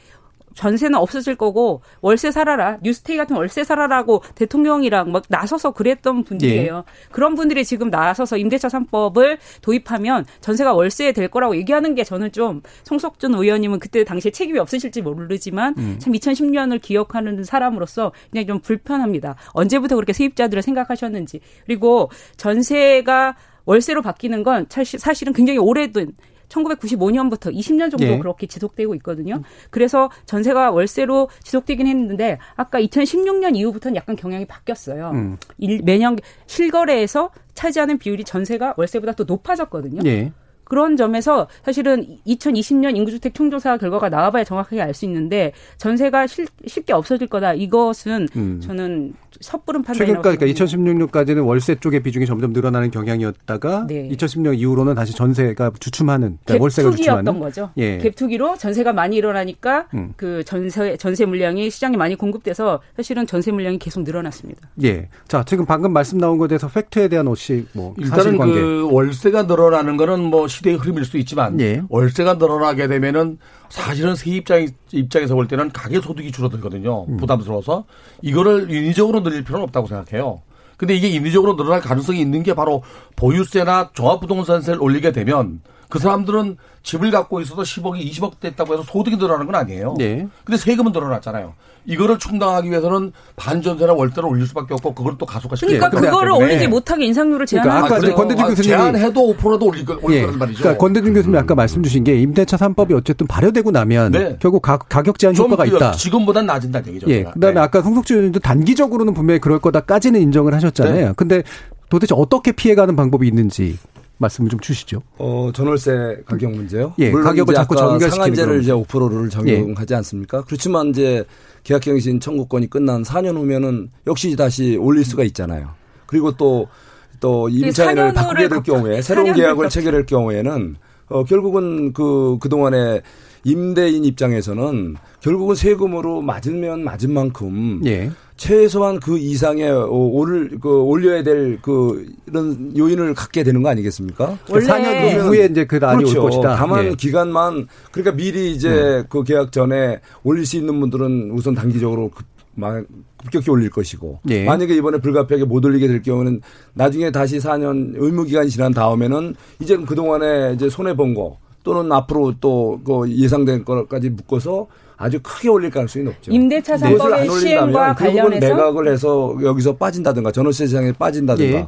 전세는 0.54 0.98
없어질 0.98 1.36
거고 1.36 1.82
월세 2.00 2.30
살아라 2.30 2.78
뉴스테이 2.82 3.16
같은 3.16 3.36
월세 3.36 3.64
살아라고 3.64 4.22
대통령이랑 4.34 5.12
막 5.12 5.24
나서서 5.28 5.72
그랬던 5.72 6.24
분들이에요. 6.24 6.84
예. 6.86 7.10
그런 7.12 7.34
분들이 7.34 7.64
지금 7.64 7.90
나서서 7.90 8.36
임대차 8.36 8.68
3법을 8.68 9.38
도입하면 9.62 10.24
전세가 10.40 10.74
월세 10.74 11.12
될 11.12 11.28
거라고 11.28 11.56
얘기하는 11.56 11.94
게 11.94 12.04
저는 12.04 12.32
좀 12.32 12.62
송석준 12.84 13.34
의원님은 13.34 13.78
그때 13.78 14.04
당시에 14.04 14.30
책임이 14.30 14.58
없으실지 14.58 15.02
모르지만 15.02 15.74
음. 15.78 15.96
참 15.98 16.12
2010년을 16.12 16.80
기억하는 16.80 17.44
사람으로서 17.44 18.12
그냥 18.30 18.46
좀 18.46 18.60
불편합니다. 18.60 19.36
언제부터 19.52 19.94
그렇게 19.96 20.12
세입자들을 20.12 20.62
생각하셨는지 20.62 21.40
그리고 21.66 22.10
전세가 22.36 23.36
월세로 23.64 24.02
바뀌는 24.02 24.42
건 24.42 24.66
사실은 24.68 25.32
굉장히 25.32 25.58
오래된 25.58 26.12
1995년부터 26.50 27.54
20년 27.54 27.90
정도 27.90 28.06
예. 28.06 28.18
그렇게 28.18 28.46
지속되고 28.46 28.94
있거든요. 28.96 29.42
그래서 29.70 30.10
전세가 30.26 30.70
월세로 30.70 31.28
지속되긴 31.42 31.86
했는데 31.86 32.38
아까 32.56 32.80
2016년 32.80 33.56
이후부터는 33.56 33.96
약간 33.96 34.16
경향이 34.16 34.44
바뀌었어요. 34.46 35.10
음. 35.14 35.36
일, 35.58 35.80
매년 35.84 36.18
실거래에서 36.46 37.30
차지하는 37.54 37.98
비율이 37.98 38.24
전세가 38.24 38.74
월세보다 38.76 39.12
또 39.12 39.24
높아졌거든요. 39.24 40.02
예. 40.06 40.32
그런 40.64 40.96
점에서 40.96 41.48
사실은 41.64 42.18
2020년 42.28 42.96
인구주택 42.96 43.34
총조사 43.34 43.76
결과가 43.76 44.08
나와봐야 44.08 44.44
정확하게 44.44 44.80
알 44.80 44.94
수 44.94 45.04
있는데 45.04 45.52
전세가 45.78 46.26
쉽게 46.28 46.92
없어질 46.92 47.26
거다. 47.26 47.54
이것은 47.54 48.28
음. 48.36 48.60
저는 48.60 49.14
섣부른 49.40 49.82
판단이라고 49.82 50.22
최근까지 50.22 50.38
그러니까 50.38 50.64
2016년까지는 50.64 51.46
월세 51.46 51.74
쪽의 51.74 52.02
비중이 52.02 52.26
점점 52.26 52.52
늘어나는 52.52 52.90
경향이었다가 52.90 53.86
네. 53.86 54.08
2010년 54.10 54.58
이후로는 54.58 54.94
다시 54.94 55.14
전세가 55.14 55.72
주춤하는 55.80 56.38
그러니까 56.44 56.62
월세가 56.62 56.90
주춤하는 56.90 57.40
거죠. 57.40 57.70
예. 57.78 57.98
갭투기로 57.98 58.58
전세가 58.58 58.92
많이 58.92 59.16
일어나니까 59.16 59.86
음. 59.94 60.12
그 60.16 60.44
전세 60.44 60.96
전세 60.96 61.24
물량이 61.24 61.70
시장에 61.70 61.96
많이 61.96 62.16
공급돼서 62.16 62.80
사실은 62.96 63.26
전세 63.26 63.50
물량이 63.50 63.78
계속 63.78 64.02
늘어났습니다. 64.02 64.68
예. 64.82 65.08
자, 65.26 65.42
지금 65.44 65.64
방금 65.64 65.92
말씀 65.92 66.18
나온 66.18 66.36
것에 66.38 66.48
대해서 66.48 66.68
팩트에 66.68 67.08
대한 67.08 67.26
혹시 67.26 67.66
뭐 67.72 67.94
일단은 67.98 68.36
그 68.38 68.88
월세가 68.90 69.44
늘어나는 69.44 69.96
거는 69.96 70.22
뭐 70.22 70.48
시대의 70.48 70.76
흐름일 70.76 71.04
수 71.06 71.16
있지만 71.16 71.58
예. 71.60 71.82
월세가 71.88 72.34
늘어나게 72.34 72.88
되면은 72.88 73.38
사실은 73.70 74.14
세입장 74.14 74.66
입장에서 74.92 75.34
볼 75.34 75.48
때는 75.48 75.70
가계 75.70 76.00
소득이 76.00 76.32
줄어들거든요. 76.32 77.06
음. 77.08 77.16
부담스러워서 77.16 77.84
이거를 78.20 78.70
인위적으로 78.70 79.22
늘릴 79.22 79.44
필요는 79.44 79.64
없다고 79.64 79.86
생각해요. 79.86 80.42
근데 80.76 80.94
이게 80.94 81.08
인위적으로 81.08 81.56
늘어날 81.56 81.80
가능성이 81.80 82.20
있는 82.20 82.42
게 82.42 82.54
바로 82.54 82.82
보유세나 83.16 83.90
종합부동산세를 83.92 84.82
올리게 84.82 85.12
되면 85.12 85.60
그 85.90 85.98
사람들은 85.98 86.56
집을 86.82 87.10
갖고 87.10 87.40
있어도 87.40 87.62
10억이 87.62 88.10
20억 88.10 88.40
됐다고 88.40 88.72
해서 88.72 88.82
소득이 88.84 89.16
늘어나는 89.16 89.46
건 89.46 89.54
아니에요. 89.56 89.96
네. 89.98 90.26
근데 90.44 90.56
세금은 90.56 90.92
늘어났잖아요. 90.92 91.52
이거를 91.86 92.18
충당하기 92.18 92.70
위해서는 92.70 93.12
반전세나 93.36 93.92
월세를 93.92 94.28
올릴 94.28 94.46
수밖에 94.46 94.74
없고 94.74 94.94
그걸 94.94 95.16
또 95.18 95.26
가속화시키는 95.26 95.80
그러니까 95.80 96.00
그거를 96.00 96.32
올리지 96.32 96.68
못하게 96.68 97.06
인상률을 97.06 97.46
제한하는 97.46 97.88
그러니까 97.88 98.08
아까 98.08 98.16
권대중 98.16 98.46
교수님 98.46 98.70
제한해도 98.70 99.34
5%도 99.34 99.66
올릴 99.66 99.84
거 99.84 99.98
올릴 100.02 100.18
예. 100.18 100.22
거란 100.22 100.38
말이죠. 100.38 100.58
그러니까 100.60 100.78
권대중 100.78 101.14
교수님 101.14 101.36
아까 101.36 101.54
말씀 101.54 101.82
주신 101.82 102.04
게 102.04 102.20
임대차 102.20 102.56
3법이 102.56 102.94
어쨌든 102.94 103.26
발효되고 103.26 103.70
나면 103.70 104.12
네. 104.12 104.36
결국 104.40 104.62
가, 104.62 104.78
격 104.78 105.18
제한 105.18 105.36
효과가 105.36 105.64
있다. 105.66 105.92
지금보단 105.92 106.46
낮은다는 106.46 106.88
얘기죠. 106.88 107.08
예. 107.08 107.24
그다음에 107.24 107.54
네. 107.54 107.60
아까 107.60 107.82
송석주 107.82 108.14
의원님도 108.14 108.40
단기적으로는 108.40 109.14
분명히 109.14 109.40
그럴 109.40 109.58
거다까지는 109.58 110.20
인정을 110.20 110.54
하셨잖아요. 110.54 111.06
네. 111.08 111.12
근데 111.16 111.42
도대체 111.88 112.14
어떻게 112.16 112.52
피해가는 112.52 112.94
방법이 112.94 113.26
있는지 113.26 113.78
말씀을 114.20 114.50
좀 114.50 114.60
주시죠. 114.60 115.02
어, 115.18 115.50
전월세 115.52 116.22
가격 116.26 116.52
문제요? 116.52 116.94
예, 116.98 117.10
가격을 117.10 117.54
자꾸 117.54 117.74
전결시키는 117.74 118.10
상한제를 118.10 118.62
이제 118.62 118.72
5%를 118.72 119.30
적용하지 119.30 119.94
예. 119.94 119.96
않습니까? 119.96 120.42
그렇지만 120.42 120.88
이제 120.88 121.24
계약갱신 121.64 122.20
청구권이 122.20 122.68
끝난 122.68 123.02
4년 123.02 123.36
후면은 123.36 123.90
역시 124.06 124.36
다시 124.36 124.76
올릴 124.78 125.04
수가 125.04 125.24
있잖아요. 125.24 125.70
그리고 126.06 126.32
또또 126.36 127.48
임차인을 127.48 128.12
바꾸게 128.12 128.48
될 128.48 128.62
경우에 128.62 129.02
새로운 129.02 129.32
계약을 129.32 129.68
체결할 129.68 130.06
경우에는 130.06 130.76
어 131.08 131.24
결국은 131.24 131.92
그 131.92 132.36
그동안에 132.40 133.00
임대인 133.44 134.04
입장에서는 134.04 134.96
결국은 135.20 135.54
세금으로 135.54 136.20
맞으면 136.20 136.84
맞은 136.84 137.12
만큼 137.12 137.80
예. 137.86 138.10
최소한 138.40 138.98
그 139.00 139.18
이상의 139.18 139.70
올, 139.70 140.58
그 140.62 140.80
올려야 140.80 141.22
될 141.22 141.58
그 141.60 142.06
이런 142.26 142.74
요인을 142.74 143.12
갖게 143.12 143.42
되는 143.42 143.62
거 143.62 143.68
아니겠습니까? 143.68 144.38
원래 144.48 144.66
4년 144.66 145.10
이후에 145.12 145.44
이제 145.50 145.66
그 145.66 145.76
난이 145.76 146.04
그렇죠. 146.04 146.22
올 146.22 146.30
것이다. 146.30 146.56
다만 146.56 146.86
예. 146.86 146.94
기간만 146.94 147.68
그러니까 147.92 148.16
미리 148.16 148.52
이제 148.52 148.70
음. 148.70 149.04
그 149.10 149.22
계약 149.24 149.52
전에 149.52 150.00
올릴 150.22 150.46
수 150.46 150.56
있는 150.56 150.80
분들은 150.80 151.32
우선 151.32 151.54
단기적으로 151.54 152.08
그, 152.14 152.24
막 152.54 152.82
급격히 153.24 153.50
올릴 153.50 153.68
것이고 153.68 154.20
예. 154.30 154.44
만약에 154.46 154.74
이번에 154.74 154.98
불가피하게 154.98 155.44
못 155.44 155.62
올리게 155.62 155.86
될 155.86 156.00
경우는 156.00 156.40
나중에 156.72 157.10
다시 157.10 157.36
4년 157.38 157.92
의무 157.96 158.24
기간이 158.24 158.48
지난 158.48 158.72
다음에는 158.72 159.34
이제 159.60 159.76
그 159.76 159.94
동안에 159.94 160.54
이제 160.54 160.70
손해 160.70 160.96
본 160.96 161.12
거 161.14 161.36
또는 161.62 161.92
앞으로 161.92 162.32
또 162.40 162.80
그 162.86 163.06
예상된 163.10 163.66
것까지 163.66 164.08
묶어서 164.08 164.66
아주 165.00 165.18
크게 165.22 165.48
올릴 165.48 165.70
가능성이 165.70 166.04
높죠. 166.04 166.30
임대차 166.30 166.76
3법의 166.76 167.40
시행과 167.40 167.94
관련해서 167.94 168.48
매각을 168.48 168.86
해서 168.92 169.34
여기서 169.42 169.76
빠진다든가 169.76 170.30
전월세 170.30 170.66
시장에 170.66 170.92
빠진다든가. 170.92 171.58
예. 171.58 171.66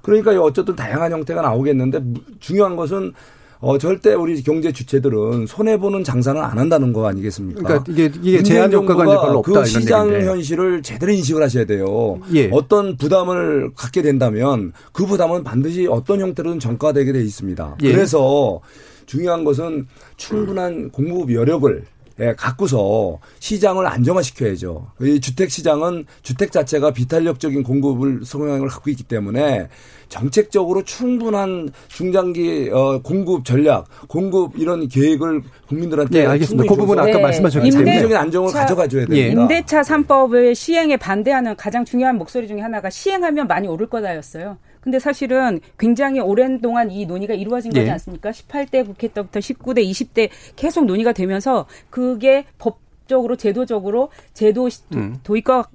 그러니까 0.00 0.30
어쨌든 0.40 0.76
다양한 0.76 1.10
형태가 1.10 1.42
나오겠는데 1.42 2.00
중요한 2.38 2.76
것은 2.76 3.12
어, 3.58 3.76
절대 3.78 4.14
우리 4.14 4.40
경제 4.44 4.70
주체들은 4.70 5.46
손해 5.46 5.76
보는 5.76 6.04
장사는 6.04 6.40
안 6.40 6.56
한다는 6.56 6.92
거 6.92 7.08
아니겠습니까? 7.08 7.60
그러니까 7.60 7.84
이게, 7.88 8.12
이게 8.22 8.42
제한 8.44 8.72
효과가 8.72 9.04
이제 9.04 9.14
별로 9.16 9.38
없다. 9.40 9.62
그 9.62 9.66
시장 9.66 10.12
현실을 10.12 10.82
제대로 10.82 11.10
인식을 11.10 11.42
하셔야 11.42 11.64
돼요. 11.64 12.20
예. 12.32 12.48
어떤 12.52 12.96
부담을 12.96 13.72
갖게 13.74 14.02
된다면 14.02 14.72
그 14.92 15.04
부담은 15.04 15.42
반드시 15.42 15.88
어떤 15.90 16.20
형태로든 16.20 16.60
전가되게 16.60 17.10
돼 17.10 17.20
있습니다. 17.20 17.78
예. 17.82 17.92
그래서 17.92 18.60
중요한 19.06 19.42
것은 19.42 19.88
충분한 20.16 20.90
공급 20.90 21.34
여력을 21.34 21.84
예, 22.20 22.34
갖고서 22.34 23.18
시장을 23.38 23.86
안정화시켜야죠. 23.86 24.90
이 25.02 25.20
주택 25.20 25.50
시장은 25.50 26.06
주택 26.22 26.50
자체가 26.50 26.92
비탄력적인 26.92 27.62
공급을 27.62 28.20
성향을 28.24 28.68
갖고 28.68 28.90
있기 28.90 29.04
때문에 29.04 29.68
정책적으로 30.08 30.82
충분한 30.82 31.70
중장기 31.88 32.70
어, 32.72 33.00
공급 33.02 33.44
전략, 33.44 33.86
공급 34.08 34.58
이런 34.58 34.88
계획을 34.88 35.42
국민들한테 35.68 36.20
네, 36.20 36.26
알겠습니다. 36.26 36.68
그 36.68 36.80
부분 36.80 36.98
아까 36.98 37.12
네. 37.12 37.20
말씀하셨기 37.20 37.70
때문에 37.70 37.90
임대적인 37.90 38.16
안정을 38.16 38.50
차, 38.50 38.60
가져가줘야 38.60 39.06
됩니다. 39.06 39.26
예. 39.26 39.30
임대차 39.30 39.82
3법을 39.82 40.54
시행에 40.54 40.96
반대하는 40.96 41.54
가장 41.56 41.84
중요한 41.84 42.16
목소리 42.16 42.48
중에 42.48 42.60
하나가 42.60 42.90
시행하면 42.90 43.46
많이 43.46 43.68
오를 43.68 43.86
거다였어요. 43.86 44.58
근데 44.80 44.98
사실은 44.98 45.60
굉장히 45.78 46.20
오랜 46.20 46.60
동안 46.60 46.90
이 46.90 47.06
논의가 47.06 47.34
이루어진 47.34 47.72
거지 47.72 47.86
예. 47.86 47.90
않습니까? 47.90 48.30
18대 48.30 48.86
국회 48.86 49.08
때부터 49.08 49.40
19대, 49.40 49.88
20대 49.90 50.30
계속 50.56 50.84
논의가 50.86 51.12
되면서 51.12 51.66
그게 51.90 52.44
법적으로 52.58 53.36
제도적으로 53.36 54.10
제도 54.34 54.68
음. 54.94 55.16
도입과 55.22 55.68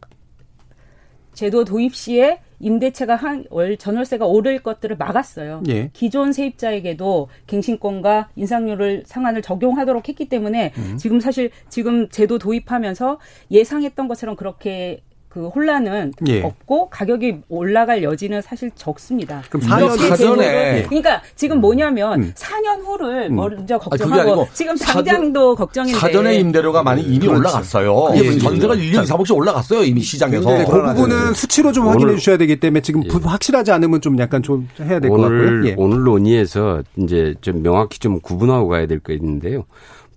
제도 1.33 1.65
도입 1.65 1.95
시에 1.95 2.39
임대차가 2.59 3.15
한 3.15 3.45
월 3.49 3.75
전월세가 3.75 4.25
오를 4.25 4.63
것들을 4.63 4.95
막았어요. 4.95 5.63
예. 5.67 5.89
기존 5.91 6.31
세입자에게도 6.31 7.27
갱신권과 7.47 8.29
인상률을 8.35 9.03
상한을 9.05 9.41
적용하도록 9.41 10.07
했기 10.07 10.29
때문에 10.29 10.71
음. 10.77 10.97
지금 10.97 11.19
사실 11.19 11.49
지금 11.67 12.07
제도 12.09 12.37
도입하면서 12.37 13.19
예상했던 13.51 14.07
것처럼 14.07 14.35
그렇게 14.37 15.01
그 15.33 15.47
혼란은 15.47 16.11
예. 16.27 16.43
없고 16.43 16.89
가격이 16.91 17.37
올라갈 17.49 18.03
여지는 18.03 18.43
사실 18.43 18.69
적습니다. 18.75 19.41
그럼 19.49 19.65
4년 19.67 19.97
사전에 19.97 20.83
그러니까 20.83 21.23
지금 21.35 21.59
뭐냐면 21.59 22.21
음. 22.21 22.33
4년 22.35 22.85
후를 22.85 23.31
음. 23.31 23.35
먼저 23.35 23.79
걱정하고 23.79 24.47
지금 24.53 24.75
당장도 24.77 25.55
걱정인데 25.55 25.97
사전에 25.99 26.35
임대료가 26.35 26.83
많이 26.83 27.01
이미 27.01 27.17
그렇지. 27.25 27.39
올라갔어요. 27.39 28.09
예. 28.15 28.37
전세가 28.37 28.75
1년 28.75 29.07
4억씩 29.07 29.35
올라갔어요. 29.35 29.81
이미 29.83 30.01
시장에서. 30.01 30.51
네, 30.51 30.65
그 30.65 30.81
부분은 30.83 31.33
수치로 31.33 31.71
좀 31.71 31.87
확인해 31.87 32.15
주셔야 32.15 32.37
되기 32.37 32.57
때문에 32.59 32.81
지금 32.81 33.03
예. 33.03 33.09
확실하지 33.23 33.71
않으면 33.71 34.01
좀 34.01 34.19
약간 34.19 34.43
좀 34.43 34.69
해야 34.81 34.99
될 34.99 35.09
것 35.09 35.17
같고요. 35.17 35.65
예. 35.65 35.73
오늘 35.79 36.03
논의에서 36.03 36.83
이제 36.97 37.33
좀 37.41 37.63
명확히 37.63 37.97
좀 37.97 38.19
구분하고 38.21 38.67
가야 38.67 38.85
될 38.85 38.99
거 38.99 39.13
있는데요. 39.13 39.65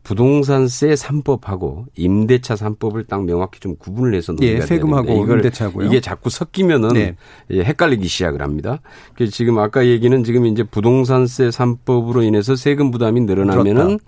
부동산세 0.07 0.95
3법하고 0.95 1.87
임대차 1.97 2.55
3법을 2.55 3.09
딱 3.09 3.25
명확히 3.25 3.59
좀 3.59 3.75
구분을 3.75 4.15
해서 4.15 4.33
논의가 4.35 4.59
예, 4.59 4.61
세금하고 4.61 5.25
이걸 5.25 5.39
임대차고요. 5.39 5.85
이게 5.85 6.01
자꾸 6.01 6.31
섞이면은 6.31 6.91
네. 6.91 7.17
헷갈리기 7.51 8.07
시작을 8.07 8.41
합니다. 8.41 8.79
그래서 9.17 9.33
지금 9.33 9.59
아까 9.59 9.85
얘기는 9.85 10.23
지금 10.23 10.47
이제 10.47 10.63
부동산세 10.63 11.49
3법으로 11.49 12.23
인해서 12.23 12.55
세금 12.55 12.93
부담이 12.93 13.23
늘어나면은 13.23 13.99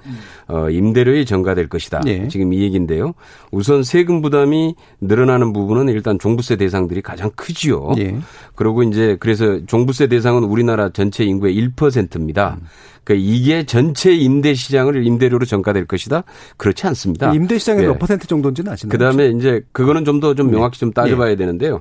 어, 0.46 0.70
임대료에 0.70 1.24
전가될 1.24 1.68
것이다. 1.68 2.02
예. 2.06 2.28
지금 2.28 2.52
이 2.52 2.60
얘기인데요. 2.60 3.14
우선 3.50 3.82
세금 3.82 4.22
부담이 4.22 4.76
늘어나는 5.00 5.52
부분은 5.52 5.88
일단 5.88 6.20
종부세 6.20 6.54
대상들이 6.54 7.02
가장 7.02 7.32
크지요. 7.34 7.94
예. 7.98 8.16
그리고 8.54 8.84
이제 8.84 9.16
그래서 9.18 9.66
종부세 9.66 10.06
대상은 10.06 10.44
우리나라 10.44 10.90
전체 10.90 11.24
인구의 11.24 11.56
1%입니다. 11.56 12.58
음. 12.60 12.68
그 13.08 13.14
이게 13.14 13.64
전체 13.64 14.12
임대 14.12 14.52
시장을 14.52 15.06
임대료로 15.06 15.46
전가될 15.46 15.86
것이다. 15.86 16.24
그렇지 16.58 16.86
않습니다. 16.88 17.32
임대 17.32 17.56
시장의 17.56 17.84
네. 17.84 17.88
몇 17.88 17.98
퍼센트 17.98 18.26
정도인지는 18.26 18.70
아시나요? 18.70 18.90
그다음에 18.90 19.28
이제 19.28 19.62
그거는 19.72 20.04
좀 20.04 20.20
더좀 20.20 20.36
좀 20.36 20.46
네. 20.48 20.52
명확히 20.52 20.78
좀 20.78 20.92
따져봐야 20.92 21.30
네. 21.30 21.36
되는데요. 21.36 21.80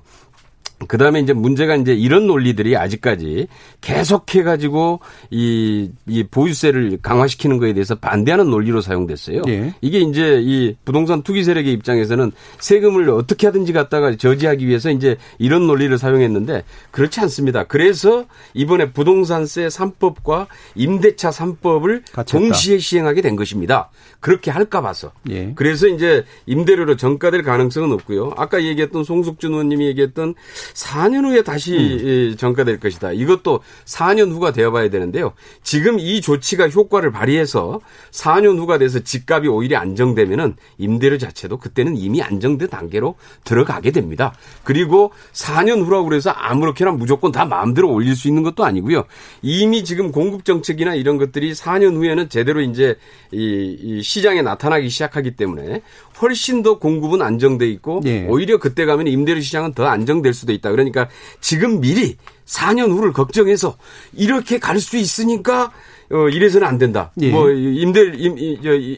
그 0.87 0.97
다음에 0.97 1.19
이제 1.19 1.33
문제가 1.33 1.75
이제 1.75 1.93
이런 1.93 2.27
논리들이 2.27 2.77
아직까지 2.77 3.47
계속해가지고 3.81 4.99
이, 5.31 5.89
이 6.05 6.23
보유세를 6.23 6.99
강화시키는 7.01 7.57
거에 7.57 7.73
대해서 7.73 7.95
반대하는 7.95 8.51
논리로 8.51 8.81
사용됐어요. 8.81 9.41
예. 9.47 9.73
이게 9.81 9.99
이제 9.99 10.39
이 10.43 10.75
부동산 10.85 11.23
투기 11.23 11.43
세력의 11.43 11.73
입장에서는 11.73 12.31
세금을 12.59 13.09
어떻게 13.09 13.47
하든지 13.47 13.73
갖다가 13.73 14.15
저지하기 14.15 14.67
위해서 14.67 14.91
이제 14.91 15.17
이런 15.39 15.65
논리를 15.65 15.97
사용했는데 15.97 16.63
그렇지 16.91 17.21
않습니다. 17.21 17.63
그래서 17.63 18.25
이번에 18.53 18.91
부동산세 18.91 19.67
3법과 19.67 20.45
임대차 20.75 21.31
3법을 21.31 22.03
동시에 22.27 22.77
시행하게 22.77 23.21
된 23.21 23.35
것입니다. 23.35 23.89
그렇게 24.19 24.51
할까 24.51 24.81
봐서. 24.81 25.11
예. 25.29 25.53
그래서 25.55 25.87
이제 25.87 26.23
임대료로 26.45 26.97
전가될 26.97 27.41
가능성은 27.41 27.91
없고요. 27.93 28.33
아까 28.37 28.63
얘기했던 28.63 29.03
송숙준 29.03 29.53
의원님이 29.53 29.87
얘기했던 29.87 30.35
4년 30.73 31.25
후에 31.25 31.41
다시 31.41 31.75
음. 31.75 32.35
전가될 32.37 32.79
것이다. 32.79 33.11
이것도 33.11 33.61
4년 33.85 34.31
후가 34.31 34.51
되어봐야 34.51 34.89
되는데요. 34.89 35.33
지금 35.63 35.99
이 35.99 36.21
조치가 36.21 36.69
효과를 36.69 37.11
발휘해서 37.11 37.79
4년 38.11 38.57
후가 38.57 38.77
돼서 38.77 38.99
집값이 38.99 39.47
오히려 39.47 39.79
안정되면은 39.79 40.55
임대료 40.77 41.17
자체도 41.17 41.57
그때는 41.57 41.97
이미 41.97 42.21
안정된 42.21 42.69
단계로 42.69 43.15
들어가게 43.43 43.91
됩니다. 43.91 44.33
그리고 44.63 45.11
4년 45.33 45.85
후라고 45.85 46.05
그래서 46.05 46.31
아무렇게나 46.31 46.91
무조건 46.91 47.31
다 47.31 47.45
마음대로 47.45 47.91
올릴 47.91 48.15
수 48.15 48.27
있는 48.27 48.43
것도 48.43 48.65
아니고요. 48.65 49.05
이미 49.41 49.83
지금 49.83 50.11
공급 50.11 50.45
정책이나 50.45 50.95
이런 50.95 51.17
것들이 51.17 51.53
4년 51.53 51.95
후에는 51.95 52.29
제대로 52.29 52.61
이제 52.61 52.95
이, 53.31 53.77
이 53.81 54.01
시장에 54.01 54.41
나타나기 54.41 54.89
시작하기 54.89 55.35
때문에 55.35 55.81
훨씬 56.21 56.63
더 56.63 56.79
공급은 56.79 57.21
안정돼 57.21 57.67
있고 57.69 58.01
예. 58.05 58.25
오히려 58.27 58.57
그때 58.57 58.85
가면 58.85 59.07
임대료 59.07 59.39
시장은 59.39 59.73
더 59.73 59.85
안정될 59.85 60.33
수도 60.33 60.51
있다. 60.53 60.71
그러니까 60.71 61.09
지금 61.41 61.79
미리 61.81 62.17
4년 62.45 62.91
후를 62.91 63.13
걱정해서 63.13 63.77
이렇게 64.13 64.59
갈 64.59 64.79
수 64.79 64.97
있으니까 64.97 65.71
어 66.11 66.29
이래서는 66.29 66.65
안 66.67 66.77
된다. 66.77 67.11
예. 67.21 67.31
뭐 67.31 67.49
임대 67.51 68.01
임, 68.15 68.35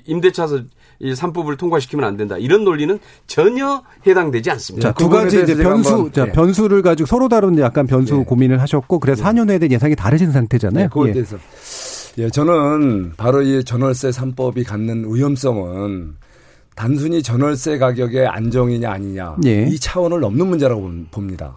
임대차서 0.06 0.62
이 1.02 1.14
3법을 1.14 1.58
통과시키면 1.58 2.06
안 2.06 2.18
된다. 2.18 2.38
이런 2.38 2.66
논리는 2.66 3.00
전혀 3.26 3.82
해당되지 4.06 4.52
않습니다. 4.52 4.90
자, 4.90 4.94
두 4.94 5.08
가지 5.10 5.42
이제 5.42 5.56
변수, 5.56 5.94
한번, 5.94 6.12
자, 6.12 6.26
네. 6.26 6.32
변수를 6.34 6.82
가지고 6.82 7.08
서로 7.08 7.30
다른 7.30 7.58
약간 7.58 7.88
변수 7.88 8.18
네. 8.18 8.24
고민을 8.26 8.60
하셨고, 8.62 9.00
그래서 9.00 9.24
네. 9.24 9.30
4년 9.30 9.48
후에 9.50 9.60
대한 9.60 9.72
예상이 9.72 9.96
다르신 9.96 10.34
상태잖아요. 10.34 10.84
네, 10.84 10.90
그거에 10.90 11.10
예. 11.10 11.14
대해서. 11.14 11.38
예, 12.18 12.30
저는 12.30 13.14
바로 13.16 13.42
이 13.42 13.64
전월세 13.64 14.10
3법이 14.10 14.68
갖는 14.68 15.06
위험성은 15.10 16.16
단순히 16.84 17.22
전월세 17.22 17.78
가격의 17.78 18.26
안정이냐 18.26 18.90
아니냐 18.90 19.36
예. 19.46 19.64
이 19.64 19.78
차원을 19.78 20.22
넘는 20.22 20.48
문제라고 20.48 20.90
봅니다. 21.12 21.56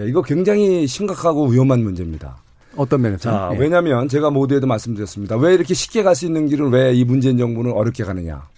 예, 0.00 0.04
이거 0.08 0.20
굉장히 0.20 0.84
심각하고 0.84 1.46
위험한 1.46 1.80
문제입니다. 1.84 2.38
어떤 2.76 3.02
면에서? 3.02 3.30
자, 3.30 3.50
예. 3.54 3.56
왜냐하면 3.56 4.08
제가 4.08 4.30
모두에도 4.30 4.66
말씀드렸습니다. 4.66 5.36
왜 5.36 5.54
이렇게 5.54 5.74
쉽게 5.74 6.02
갈 6.02 6.16
수 6.16 6.26
있는 6.26 6.48
길을 6.48 6.70
왜 6.70 6.92
이 6.92 7.04
문재인 7.04 7.38
정부는 7.38 7.70
어렵게 7.70 8.02
가느냐? 8.02 8.48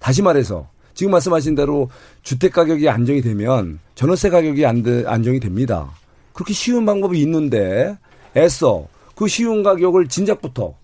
다시 0.00 0.22
말해서 0.22 0.66
지금 0.92 1.12
말씀하신 1.12 1.54
대로 1.54 1.88
주택 2.24 2.52
가격이 2.52 2.88
안정이 2.88 3.22
되면 3.22 3.78
전월세 3.94 4.30
가격이 4.30 4.66
안정이 4.66 5.38
됩니다. 5.38 5.88
그렇게 6.32 6.52
쉬운 6.52 6.84
방법이 6.84 7.20
있는데 7.20 7.96
애써 8.36 8.88
그 9.14 9.28
쉬운 9.28 9.62
가격을 9.62 10.08
진작부터 10.08 10.74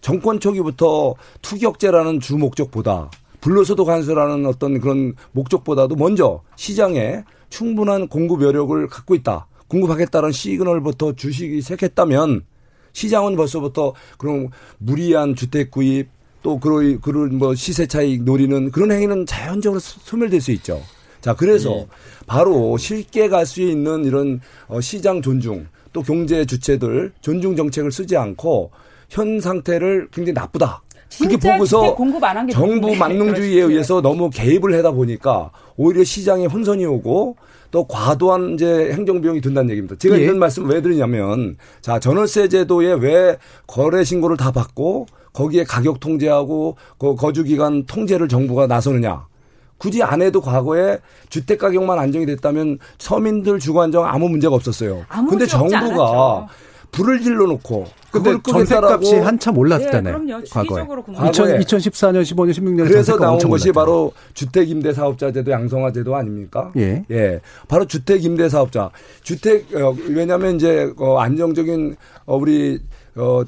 정권 0.00 0.38
초기부터 0.38 1.16
투격제라는 1.42 2.20
주 2.20 2.36
목적보다 2.38 3.10
불로소득 3.42 3.88
환수라는 3.88 4.46
어떤 4.46 4.80
그런 4.80 5.14
목적보다도 5.32 5.96
먼저 5.96 6.42
시장에 6.56 7.24
충분한 7.50 8.08
공급 8.08 8.42
여력을 8.42 8.86
갖고 8.86 9.14
있다. 9.14 9.46
공급하겠다는 9.68 10.32
시그널부터 10.32 11.14
주식이 11.14 11.60
시작했다면 11.60 12.44
시장은 12.92 13.36
벌써부터 13.36 13.94
그런 14.16 14.48
무리한 14.78 15.34
주택 15.34 15.70
구입 15.70 16.08
또 16.42 16.58
그런 16.58 17.00
그런 17.00 17.36
뭐 17.36 17.54
시세 17.54 17.86
차익 17.86 18.22
노리는 18.22 18.70
그런 18.70 18.92
행위는 18.92 19.26
자연적으로 19.26 19.80
소멸될 19.80 20.40
수 20.40 20.52
있죠. 20.52 20.80
자, 21.20 21.34
그래서 21.34 21.70
네. 21.70 21.86
바로 22.26 22.76
쉽게 22.76 23.28
갈수 23.28 23.60
있는 23.60 24.04
이런 24.04 24.40
어, 24.68 24.80
시장 24.80 25.20
존중 25.20 25.66
또 25.92 26.02
경제 26.02 26.44
주체들 26.44 27.12
존중 27.20 27.56
정책을 27.56 27.90
쓰지 27.90 28.16
않고 28.16 28.70
현 29.08 29.40
상태를 29.40 30.08
굉장히 30.12 30.34
나쁘다. 30.34 30.82
그렇게 31.18 31.36
보고서 31.36 31.96
정부 32.52 32.94
만능주의에 32.94 33.62
의해서 33.62 34.00
너무 34.00 34.30
개입을 34.30 34.76
하다 34.78 34.92
보니까 34.92 35.50
오히려 35.76 36.04
시장에 36.04 36.46
혼선이 36.46 36.84
오고 36.86 37.36
또 37.70 37.84
과도한 37.84 38.54
이제 38.54 38.90
행정 38.92 39.20
비용이 39.20 39.40
든다는 39.40 39.70
얘기입니다. 39.70 39.96
제가 39.96 40.18
예. 40.18 40.24
이런 40.24 40.38
말씀 40.38 40.68
왜 40.68 40.82
드리냐면 40.82 41.56
자 41.80 41.98
전월세 41.98 42.48
제도에 42.48 42.94
왜 42.94 43.38
거래 43.66 44.04
신고를 44.04 44.36
다 44.36 44.52
받고 44.52 45.06
거기에 45.32 45.64
가격 45.64 45.98
통제하고 45.98 46.76
그 46.98 47.14
거주 47.16 47.44
기간 47.44 47.84
통제를 47.86 48.28
정부가 48.28 48.66
나서느냐. 48.66 49.26
굳이 49.78 50.00
안 50.02 50.22
해도 50.22 50.40
과거에 50.40 50.98
주택 51.28 51.58
가격만 51.58 51.98
안정이 51.98 52.24
됐다면 52.26 52.78
서민들 52.98 53.58
주거 53.58 53.82
안정 53.82 54.04
아무 54.04 54.28
문제가 54.28 54.54
없었어요. 54.54 55.04
근데 55.28 55.44
정부가 55.44 56.46
불을 56.92 57.22
질러 57.22 57.46
놓고 57.46 57.86
근데 58.12 58.36
전세값이 58.46 59.16
한참 59.16 59.56
올랐다네요. 59.56 60.18
네, 60.18 60.34
과거에. 60.50 60.82
2000, 60.82 61.58
2014년, 61.60 62.22
15년, 62.22 62.50
16년 62.52 62.86
그래서 62.86 63.16
나온 63.16 63.38
것이 63.38 63.70
올랐잖아요. 63.70 63.72
바로 63.72 64.12
주택 64.34 64.68
임대 64.68 64.92
사업자제도 64.92 65.50
양성화제도 65.50 66.14
아닙니까? 66.14 66.70
예. 66.76 67.04
예. 67.10 67.40
바로 67.66 67.86
주택 67.86 68.22
임대 68.24 68.50
사업자. 68.50 68.90
주택 69.22 69.74
어, 69.74 69.96
왜냐하면 70.08 70.56
이제 70.56 70.92
어, 70.98 71.18
안정적인 71.18 71.96
어, 72.26 72.36
우리 72.36 72.78
어 73.16 73.42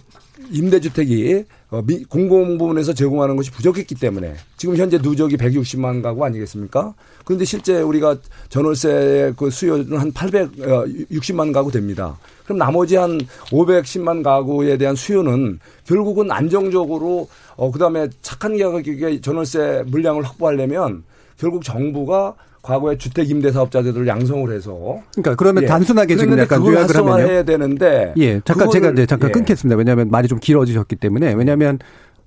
임대 0.51 0.81
주택이 0.81 1.45
어, 1.64 1.64
미, 1.83 2.05
공공부문에서 2.05 2.93
제공하는 2.93 3.37
것이 3.37 3.51
부족했기 3.51 3.95
때문에 3.95 4.35
지금 4.57 4.77
현재 4.77 4.99
누적이 4.99 5.37
160만 5.37 6.03
가구 6.03 6.25
아니겠습니까? 6.25 6.95
그런데 7.25 7.45
실제 7.45 7.81
우리가 7.81 8.17
전월세 8.49 9.33
그 9.37 9.51
수요는 9.51 9.97
한 9.97 10.13
860만 10.13 11.51
어, 11.51 11.53
가구 11.53 11.71
됩니다. 11.73 12.19
그럼 12.45 12.59
나머지 12.59 12.97
한 12.97 13.19
510만 13.51 14.23
가구에 14.23 14.77
대한 14.77 14.95
수요는 14.95 15.59
결국은 15.87 16.31
안정적으로 16.31 17.29
어 17.57 17.71
그다음에 17.71 18.09
착한 18.21 18.59
가격에 18.59 19.21
전월세 19.21 19.85
물량을 19.87 20.23
확보하려면 20.23 21.05
결국 21.39 21.65
정부가 21.65 22.35
과거에 22.65 22.97
주택 22.97 23.31
임대 23.31 23.53
사업자들을 23.53 24.07
양성을 24.07 24.51
해서 24.51 24.99
그러니까 25.13 25.35
그러면 25.35 25.65
예. 25.65 25.67
단순하게 25.67 26.17
지금 26.17 26.39
약간 26.39 26.65
요약을 26.65 26.97
하면 26.97 27.21
해야 27.21 27.43
되는데 27.43 28.15
예 28.17 28.41
잠깐 28.41 28.71
제가 28.71 28.91
이제 28.91 29.05
잠깐 29.05 29.29
예. 29.29 29.33
끊겠습니다 29.33 29.77
왜냐하면 29.77 30.11
말이 30.11 30.29
좀 30.29 30.39
길어지셨기 30.41 30.97
때문에 30.97 31.35
왜냐하면 31.35 31.79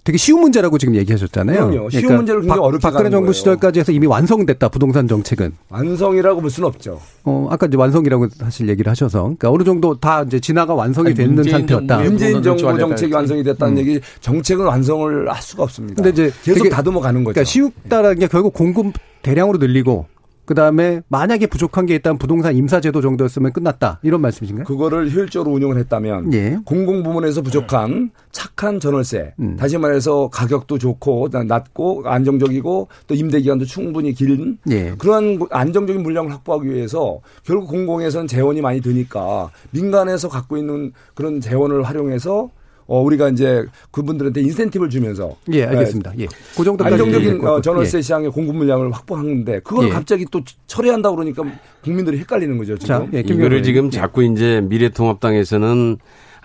되게 0.03 0.17
쉬운 0.17 0.39
문제라고 0.39 0.77
지금 0.77 0.95
얘기하셨잖아요. 0.95 1.67
그럼요. 1.67 1.89
쉬운 1.89 2.03
그러니까 2.03 2.15
문제를 2.15 2.41
굉장히 2.41 2.61
어렵게 2.61 2.81
박근혜 2.81 3.09
정부 3.09 3.33
시절까지 3.33 3.81
해서 3.81 3.91
이미 3.91 4.07
완성됐다 4.07 4.69
부동산 4.69 5.05
정책은. 5.05 5.51
완성이라고 5.67 6.39
볼 6.39 6.49
수는 6.49 6.69
없죠. 6.69 7.01
어 7.25 7.47
아까 7.51 7.65
이제 7.65 7.75
완성이라고 7.75 8.29
사실 8.29 8.69
얘기를 8.69 8.89
하셔서 8.89 9.23
그러니까 9.23 9.51
어느 9.51 9.65
정도 9.65 9.99
다 9.99 10.21
이제 10.21 10.39
진화가 10.39 10.73
완성이 10.75 11.07
아니, 11.07 11.15
되는 11.15 11.43
상태였다. 11.43 11.99
문재인 11.99 12.41
정부 12.41 12.79
정책이 12.79 13.13
완성이 13.13 13.43
됐다는 13.43 13.73
음. 13.73 13.79
얘기 13.79 13.99
정책은 14.21 14.63
완성을 14.63 15.29
할 15.29 15.41
수가 15.41 15.63
없습니다. 15.63 16.01
근데 16.01 16.09
이제 16.11 16.33
계속 16.41 16.69
다듬어 16.69 17.01
가는 17.01 17.25
거죠. 17.25 17.33
그러니까 17.33 17.43
쉬웠다라는 17.43 18.19
게 18.19 18.27
결국 18.27 18.53
공급 18.53 18.93
대량으로 19.23 19.57
늘리고 19.57 20.05
그 20.47 20.55
다음에 20.55 21.01
만약에 21.09 21.45
부족한 21.47 21.85
게 21.85 21.95
있다면 21.95 22.17
부동산 22.17 22.55
임사제도 22.55 23.01
정도였으면 23.01 23.51
끝났다 23.51 23.99
이런 24.01 24.21
말씀이신가요? 24.21 24.65
그거를 24.65 25.11
효율적으로 25.11 25.53
운영을 25.53 25.77
했다면 25.77 26.33
예. 26.33 26.57
공공 26.63 27.03
부문에서 27.03 27.41
부족한 27.41 28.11
착한 28.31 28.79
전월세, 28.79 29.33
음. 29.39 29.57
다시 29.57 29.77
말해서 29.77 30.29
가격도 30.29 30.77
좋고 30.77 31.29
낮고 31.47 32.03
안정적이고 32.05 32.87
또 33.07 33.13
임대 33.13 33.41
기간도 33.41 33.65
충분히 33.65 34.13
긴 34.13 34.57
예. 34.69 34.93
그러한 34.97 35.39
안정적인 35.49 36.01
물량을 36.01 36.31
확보하기 36.31 36.69
위해서 36.69 37.19
결국 37.43 37.69
공공에서는 37.69 38.27
재원이 38.27 38.61
많이 38.61 38.79
드니까 38.79 39.49
민간에서 39.71 40.29
갖고 40.29 40.55
있는 40.55 40.93
그런 41.13 41.41
재원을 41.41 41.83
활용해서 41.83 42.49
어, 42.87 43.01
우리가 43.01 43.29
이제 43.29 43.65
그분들한테 43.91 44.41
인센티브를 44.41 44.89
주면서. 44.89 45.35
예, 45.51 45.65
알겠습니다. 45.65 46.13
예. 46.19 46.27
그 46.55 46.63
정도 46.63 46.85
안정적인 46.85 47.45
어, 47.45 47.61
전월세 47.61 47.97
예. 47.97 48.01
시장의 48.01 48.31
공급 48.31 48.55
물량을 48.55 48.91
확보하는데 48.91 49.59
그걸 49.59 49.87
예. 49.87 49.89
갑자기 49.89 50.25
또 50.31 50.41
철회한다 50.67 51.11
그러니까 51.11 51.43
국민들이 51.83 52.17
헷갈리는 52.19 52.57
거죠. 52.57 52.77
지금. 52.77 52.87
자, 52.87 53.07
예, 53.13 53.19
이거를 53.19 53.61
지금 53.61 53.91
자꾸 53.91 54.23
이제 54.23 54.61
미래통합당에서는 54.61 55.97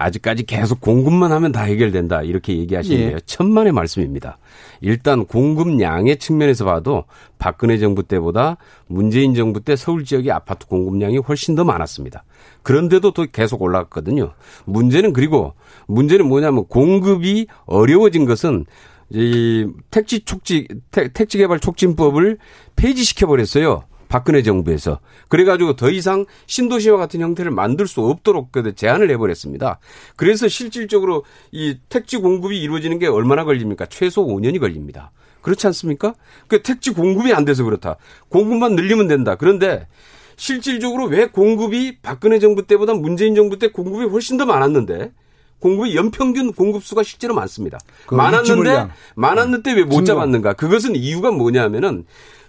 아직까지 0.03 0.45
계속 0.45 0.81
공급만 0.81 1.33
하면 1.33 1.53
다 1.53 1.63
해결된다 1.63 2.23
이렇게 2.23 2.57
얘기하시는데요. 2.59 3.17
예. 3.17 3.21
천만의 3.25 3.73
말씀입니다. 3.73 4.39
일단 4.81 5.25
공급량의 5.25 6.19
측면에서 6.19 6.65
봐도 6.65 7.05
박근혜 7.39 7.79
정부 7.79 8.03
때보다 8.03 8.57
문재인 8.87 9.35
정부 9.35 9.61
때 9.61 9.77
서울 9.77 10.05
지역의 10.05 10.31
아파트 10.31 10.67
공급량이 10.67 11.19
훨씬 11.19 11.55
더 11.55 11.65
많았습니다. 11.65 12.25
그런데도 12.63 13.13
또 13.13 13.27
계속 13.31 13.63
올라갔거든요. 13.63 14.33
문제는 14.65 15.13
그리고 15.13 15.55
문제는 15.87 16.27
뭐냐면 16.27 16.67
공급이 16.67 17.47
어려워진 17.67 18.25
것은 18.25 18.67
이 19.11 19.67
택지 19.91 20.25
촉지 20.25 20.69
택지 20.91 21.39
개발 21.39 21.61
촉진법을 21.61 22.39
폐지시켜 22.77 23.27
버렸어요. 23.27 23.85
박근혜 24.13 24.43
정부에서. 24.43 25.01
그래가지고 25.29 25.75
더 25.75 25.89
이상 25.91 26.27
신도시와 26.47 26.99
같은 26.99 27.23
형태를 27.23 27.51
만들 27.51 27.87
수 27.87 28.03
없도록 28.03 28.53
그 28.53 28.75
제한을 28.75 29.11
해버렸습니다. 29.11 29.79
그래서 30.17 30.49
실질적으로 30.49 31.25
이 31.51 31.79
택지 31.89 32.19
공급이 32.19 32.61
이루어지는 32.61 32.99
게 32.99 33.07
얼마나 33.07 33.45
걸립니까? 33.45 33.87
최소 33.87 34.27
5년이 34.27 34.61
걸립니다. 34.61 35.13
그렇지 35.41 35.67
않습니까? 35.69 36.15
그 36.47 36.61
택지 36.61 36.91
공급이 36.91 37.33
안 37.33 37.47
돼서 37.47 37.65
그렇다. 37.65 37.97
공급만 38.29 38.75
늘리면 38.75 39.09
된다. 39.09 39.35
그런데 39.37 39.89
실질적으로 40.37 41.07
왜 41.07 41.25
공급이 41.27 41.97
박근혜 42.03 42.39
정부 42.39 42.67
때보다 42.67 42.93
문재인 42.93 43.35
정부 43.35 43.59
때 43.59 43.69
공급이 43.69 44.05
훨씬 44.05 44.37
더 44.37 44.45
많았는데 44.45 45.11
공급의 45.59 45.97
연평균 45.97 46.53
공급수가 46.53 47.03
실제로 47.03 47.35
많습니다. 47.35 47.79
많았는데 48.11 48.89
많았는데 49.15 49.73
왜 49.73 49.85
못 49.85 50.05
잡았는가? 50.05 50.53
그것은 50.53 50.97
이유가 50.97 51.31
뭐냐면은 51.31 52.05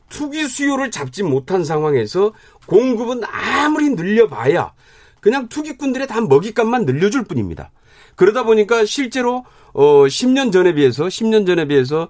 투기 0.10 0.48
수요를 0.48 0.92
잡지 0.92 1.24
못한 1.24 1.64
상황에서 1.64 2.34
공급은 2.68 3.24
아무리 3.26 3.90
늘려봐야 3.90 4.74
그냥 5.20 5.48
투기꾼들의 5.48 6.08
다 6.08 6.22
먹잇감만 6.22 6.86
늘려줄 6.86 7.24
뿐입니다. 7.24 7.72
그러다 8.16 8.44
보니까 8.44 8.86
실제로 8.86 9.46
어 9.74 10.04
10년 10.04 10.52
전에 10.52 10.74
비해서 10.74 11.06
10년 11.06 11.48
전에 11.48 11.66
비해서 11.66 12.10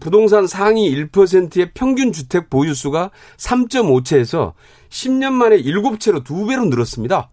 부동산 0.00 0.46
상위 0.46 0.90
1%의 0.90 1.70
평균 1.72 2.12
주택 2.12 2.50
보유수가 2.50 3.10
3.5채에서 3.36 4.54
10년 4.88 5.32
만에 5.32 5.58
7채로 5.62 6.24
2배로 6.24 6.68
늘었습니다. 6.68 7.30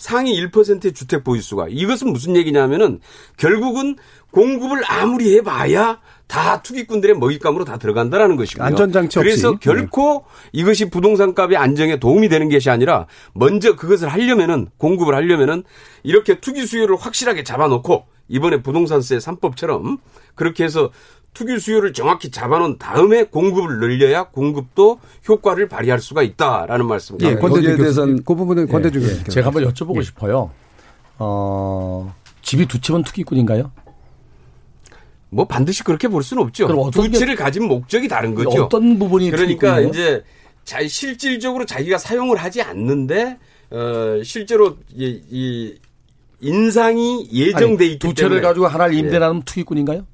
상위 0.00 0.34
1%의 0.42 0.94
주택 0.94 1.22
보유수가. 1.24 1.66
이것은 1.68 2.10
무슨 2.10 2.34
얘기냐면은 2.34 3.00
결국은 3.36 3.96
공급을 4.30 4.82
아무리 4.86 5.36
해봐야 5.36 6.00
다 6.26 6.62
투기꾼들의 6.62 7.18
먹잇감으로 7.18 7.66
다 7.66 7.76
들어간다라는 7.76 8.36
것이고요. 8.36 8.64
안전장치 8.64 9.18
없이. 9.18 9.28
그래서 9.28 9.58
결코 9.58 10.24
네. 10.26 10.48
이것이 10.52 10.88
부동산 10.88 11.34
값의 11.34 11.58
안정에 11.58 12.00
도움이 12.00 12.30
되는 12.30 12.48
것이 12.48 12.70
아니라 12.70 13.06
먼저 13.34 13.76
그것을 13.76 14.08
하려면은 14.08 14.68
공급을 14.78 15.14
하려면은 15.14 15.64
이렇게 16.02 16.40
투기 16.40 16.66
수요를 16.66 16.96
확실하게 16.96 17.44
잡아놓고 17.44 18.06
이번에 18.28 18.62
부동산세 18.62 19.18
3법처럼 19.18 19.98
그렇게 20.34 20.64
해서 20.64 20.90
투기 21.32 21.58
수요를 21.58 21.92
정확히 21.92 22.30
잡아놓은 22.30 22.78
다음에 22.78 23.24
공급을 23.24 23.78
늘려야 23.78 24.24
공급도 24.24 25.00
효과를 25.28 25.68
발휘할 25.68 26.00
수가 26.00 26.22
있다라는 26.22 26.86
말씀입니다. 26.86 27.30
예, 27.30 27.36
권대중 27.36 27.76
교수님. 27.76 28.22
그 28.24 28.34
부분은 28.34 28.68
권대중 28.68 29.00
교수님. 29.00 29.24
예, 29.26 29.30
제가 29.30 29.46
한번 29.48 29.64
여쭤보고 29.64 29.98
예. 29.98 30.02
싶어요. 30.02 30.50
어, 31.18 32.14
집이 32.42 32.66
두 32.66 32.80
채면 32.80 33.04
투기꾼인가요? 33.04 33.70
뭐 35.30 35.46
반드시 35.46 35.84
그렇게 35.84 36.08
볼 36.08 36.22
수는 36.22 36.42
없죠. 36.42 36.90
두 36.90 37.10
채를 37.10 37.36
가진 37.36 37.68
목적이 37.68 38.08
다른 38.08 38.34
거죠. 38.34 38.64
어떤 38.64 38.98
부분이 38.98 39.30
그러니까 39.30 39.76
투기꾼이에요? 39.76 39.88
이제 39.88 40.24
자 40.64 40.86
실질적으로 40.86 41.64
자기가 41.64 41.98
사용을 41.98 42.36
하지 42.36 42.62
않는데 42.62 43.38
어 43.70 44.20
실제로 44.24 44.76
이, 44.92 45.22
이 45.30 45.74
인상이 46.40 47.28
예정돼 47.32 47.86
있기 47.86 47.98
두 48.00 48.14
채를 48.14 48.40
가지고 48.40 48.66
하나를 48.66 48.94
임대하는 48.94 49.38
예. 49.38 49.42
투기꾼인가요? 49.44 50.04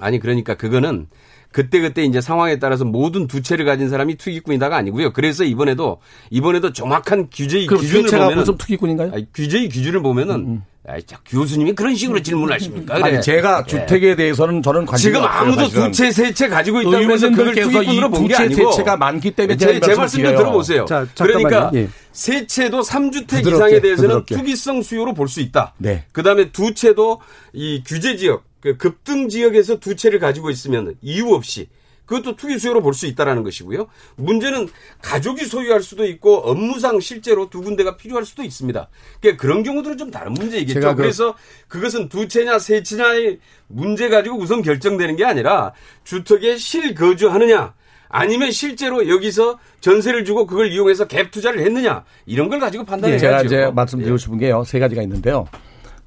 아니 0.00 0.18
그러니까 0.18 0.54
그거는 0.54 1.06
그때 1.50 1.80
그때 1.80 2.02
이제 2.04 2.20
상황에 2.22 2.58
따라서 2.58 2.84
모든 2.86 3.26
두 3.26 3.42
채를 3.42 3.66
가진 3.66 3.90
사람이 3.90 4.16
투기꾼이다가 4.16 4.74
아니고요. 4.74 5.12
그래서 5.12 5.44
이번에도 5.44 6.00
이번에도 6.30 6.72
정확한 6.72 7.28
규제의 7.30 7.66
기준을 7.66 8.10
보면은 8.10 8.44
투기꾼인가요? 8.56 9.10
아니, 9.12 9.26
규제의 9.34 9.68
기준을 9.68 10.00
보면은 10.02 10.34
음, 10.34 10.48
음. 10.48 10.62
아, 10.88 10.98
자, 11.06 11.20
교수님이 11.26 11.74
그런 11.74 11.94
식으로 11.94 12.22
질문하십니까? 12.22 12.96
을 12.96 13.04
아니, 13.04 13.20
제가 13.20 13.64
네. 13.64 13.66
주택에 13.68 14.16
대해서는 14.16 14.62
저는 14.62 14.86
관심 14.86 15.12
지금 15.12 15.24
아무도 15.26 15.68
두 15.68 15.92
채, 15.92 16.10
세 16.10 16.32
채 16.32 16.48
가지고 16.48 16.80
있다고 16.80 17.12
해서 17.12 17.28
그걸 17.30 17.54
투기꾼으로 17.54 18.10
본 18.10 18.26
게 18.26 18.34
아니고 18.34 18.72
세 18.72 18.76
채가 18.78 18.96
많기 18.96 19.30
때문에 19.32 19.56
제, 19.58 19.78
제 19.78 19.94
말씀 19.94 20.24
좀 20.24 20.34
들어보세요. 20.34 20.86
자, 20.86 21.06
그러니까 21.18 21.70
예. 21.74 21.88
세 22.12 22.46
채도 22.46 22.80
3주택 22.80 23.46
이상에 23.46 23.80
대해서는 23.80 24.08
부드럽게. 24.22 24.36
투기성 24.36 24.82
수요로 24.82 25.12
볼 25.14 25.28
수 25.28 25.40
있다. 25.40 25.74
네. 25.78 26.04
그 26.12 26.22
다음에 26.22 26.50
두 26.50 26.72
채도 26.74 27.20
이 27.52 27.82
규제 27.86 28.16
지역, 28.16 28.42
그 28.62 28.76
급등 28.76 29.28
지역에서 29.28 29.78
두 29.80 29.96
채를 29.96 30.18
가지고 30.20 30.48
있으면 30.48 30.94
이유 31.02 31.32
없이 31.34 31.68
그것도 32.06 32.36
투기 32.36 32.58
수요로 32.58 32.82
볼 32.82 32.94
수 32.94 33.06
있다라는 33.06 33.42
것이고요. 33.42 33.86
문제는 34.16 34.68
가족이 35.00 35.44
소유할 35.46 35.82
수도 35.82 36.04
있고 36.06 36.38
업무상 36.38 37.00
실제로 37.00 37.48
두 37.48 37.62
군데가 37.62 37.96
필요할 37.96 38.24
수도 38.24 38.42
있습니다. 38.42 38.88
그러니까 39.20 39.40
그런 39.40 39.62
경우들은 39.62 39.96
좀 39.96 40.10
다른 40.10 40.34
문제이겠죠. 40.34 40.80
그 40.80 40.94
그래서 40.96 41.34
그것은 41.68 42.08
두 42.08 42.28
채냐 42.28 42.58
세 42.58 42.82
채냐의 42.82 43.38
문제 43.66 44.08
가지고 44.08 44.36
우선 44.38 44.62
결정되는 44.62 45.16
게 45.16 45.24
아니라 45.24 45.72
주택에 46.04 46.56
실거주하느냐 46.56 47.74
아니면 48.08 48.50
실제로 48.50 49.08
여기서 49.08 49.58
전세를 49.80 50.24
주고 50.26 50.46
그걸 50.46 50.70
이용해서 50.70 51.08
갭 51.08 51.30
투자를 51.30 51.60
했느냐 51.60 52.04
이런 52.26 52.48
걸 52.50 52.60
가지고 52.60 52.84
판단해야죠. 52.84 53.20
제가 53.20 53.42
이제 53.42 53.70
말씀드리고 53.74 54.18
싶은 54.18 54.38
게요 54.38 54.64
세 54.64 54.78
가지가 54.78 55.02
있는데요. 55.02 55.48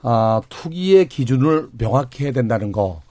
아, 0.07 0.39
투기의 0.49 1.07
기준을 1.09 1.69
명확히 1.79 2.25
해야 2.25 2.31
된다는 2.31 2.71
거. 2.71 3.01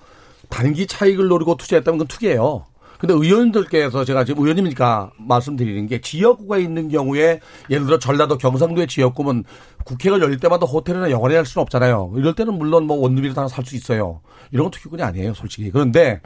단기 0.48 0.86
차익을 0.86 1.26
노리고 1.26 1.56
투자했다면 1.56 1.98
그건 1.98 2.06
투기예요. 2.06 2.66
근데 3.00 3.12
의원들께서 3.12 4.04
제가 4.04 4.24
지금 4.24 4.44
의원님이니까 4.44 5.10
말씀드리는 5.18 5.88
게 5.88 6.00
지역구가 6.00 6.58
있는 6.58 6.88
경우에 6.88 7.40
예를 7.68 7.86
들어 7.86 7.98
전라도 7.98 8.38
경상도의 8.38 8.86
지역구면 8.86 9.42
국회가 9.84 10.20
열릴 10.20 10.38
때마다 10.38 10.66
호텔이나 10.66 11.10
영화를 11.10 11.36
할 11.36 11.44
수는 11.44 11.62
없잖아요. 11.62 12.12
이럴 12.16 12.36
때는 12.36 12.54
물론 12.54 12.86
뭐 12.86 12.96
원룸이라도 12.98 13.40
하나 13.40 13.48
살 13.48 13.64
수 13.64 13.74
있어요. 13.74 14.20
이런 14.52 14.66
건 14.66 14.70
투기꾼이 14.70 15.02
아니에요, 15.02 15.34
솔직히. 15.34 15.70
그런데 15.72 16.20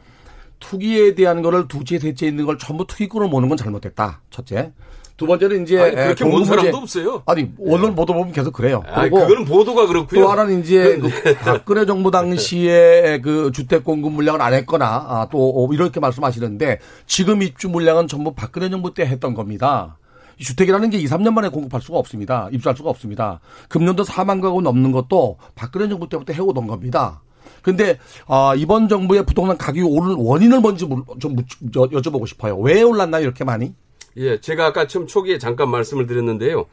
투기에 0.60 1.14
대한 1.14 1.40
거를 1.40 1.66
두째, 1.66 1.98
셋째 1.98 2.26
있는 2.26 2.44
걸 2.44 2.58
전부 2.58 2.86
투기꾼으로 2.86 3.30
모는 3.30 3.48
건 3.48 3.56
잘못됐다. 3.56 4.20
첫째. 4.28 4.72
두 5.18 5.26
번째는 5.26 5.64
이제 5.64 5.80
아니, 5.80 5.94
그렇게 5.96 6.24
본 6.24 6.44
사람도 6.44 6.76
없어요. 6.76 7.22
아니 7.26 7.50
오늘 7.58 7.92
보도 7.92 8.14
보면 8.14 8.30
계속 8.30 8.52
그래요. 8.52 8.84
아니, 8.86 9.10
그거는 9.10 9.44
보도가 9.44 9.88
그렇고요. 9.88 10.22
또 10.22 10.30
하나는 10.30 10.60
이제 10.60 10.96
그 10.96 11.34
박근혜 11.40 11.84
정부 11.86 12.12
당시에 12.12 13.20
그 13.20 13.50
주택 13.52 13.82
공급 13.82 14.12
물량을 14.12 14.40
안 14.40 14.54
했거나 14.54 14.86
아, 14.86 15.28
또 15.30 15.68
이렇게 15.72 15.98
말씀하시는데 15.98 16.78
지금 17.06 17.42
입주 17.42 17.68
물량은 17.68 18.06
전부 18.06 18.32
박근혜 18.32 18.70
정부 18.70 18.94
때 18.94 19.04
했던 19.04 19.34
겁니다. 19.34 19.98
주택이라는 20.38 20.88
게 20.90 20.98
2, 20.98 21.06
3년 21.06 21.32
만에 21.32 21.48
공급할 21.48 21.80
수가 21.82 21.98
없습니다. 21.98 22.48
입주할 22.52 22.76
수가 22.76 22.88
없습니다. 22.88 23.40
금년도 23.68 24.04
4만 24.04 24.40
가구 24.40 24.62
넘는 24.62 24.92
것도 24.92 25.38
박근혜 25.56 25.88
정부 25.88 26.08
때부터 26.08 26.32
해오던 26.32 26.68
겁니다. 26.68 27.22
근데 27.62 27.98
아, 28.28 28.54
이번 28.56 28.88
정부의 28.88 29.26
부동산 29.26 29.58
가격이 29.58 29.82
오른 29.82 30.14
원인을 30.16 30.60
뭔지 30.60 30.88
좀 31.18 31.36
여쭤보고 31.72 32.28
싶어요. 32.28 32.56
왜 32.58 32.82
올랐나요 32.82 33.24
이렇게 33.24 33.42
많이? 33.42 33.74
예, 34.18 34.40
제가 34.40 34.66
아까 34.66 34.86
처음 34.86 35.06
초기에 35.06 35.38
잠깐 35.38 35.70
말씀을 35.70 36.06
드렸는데요. 36.06 36.66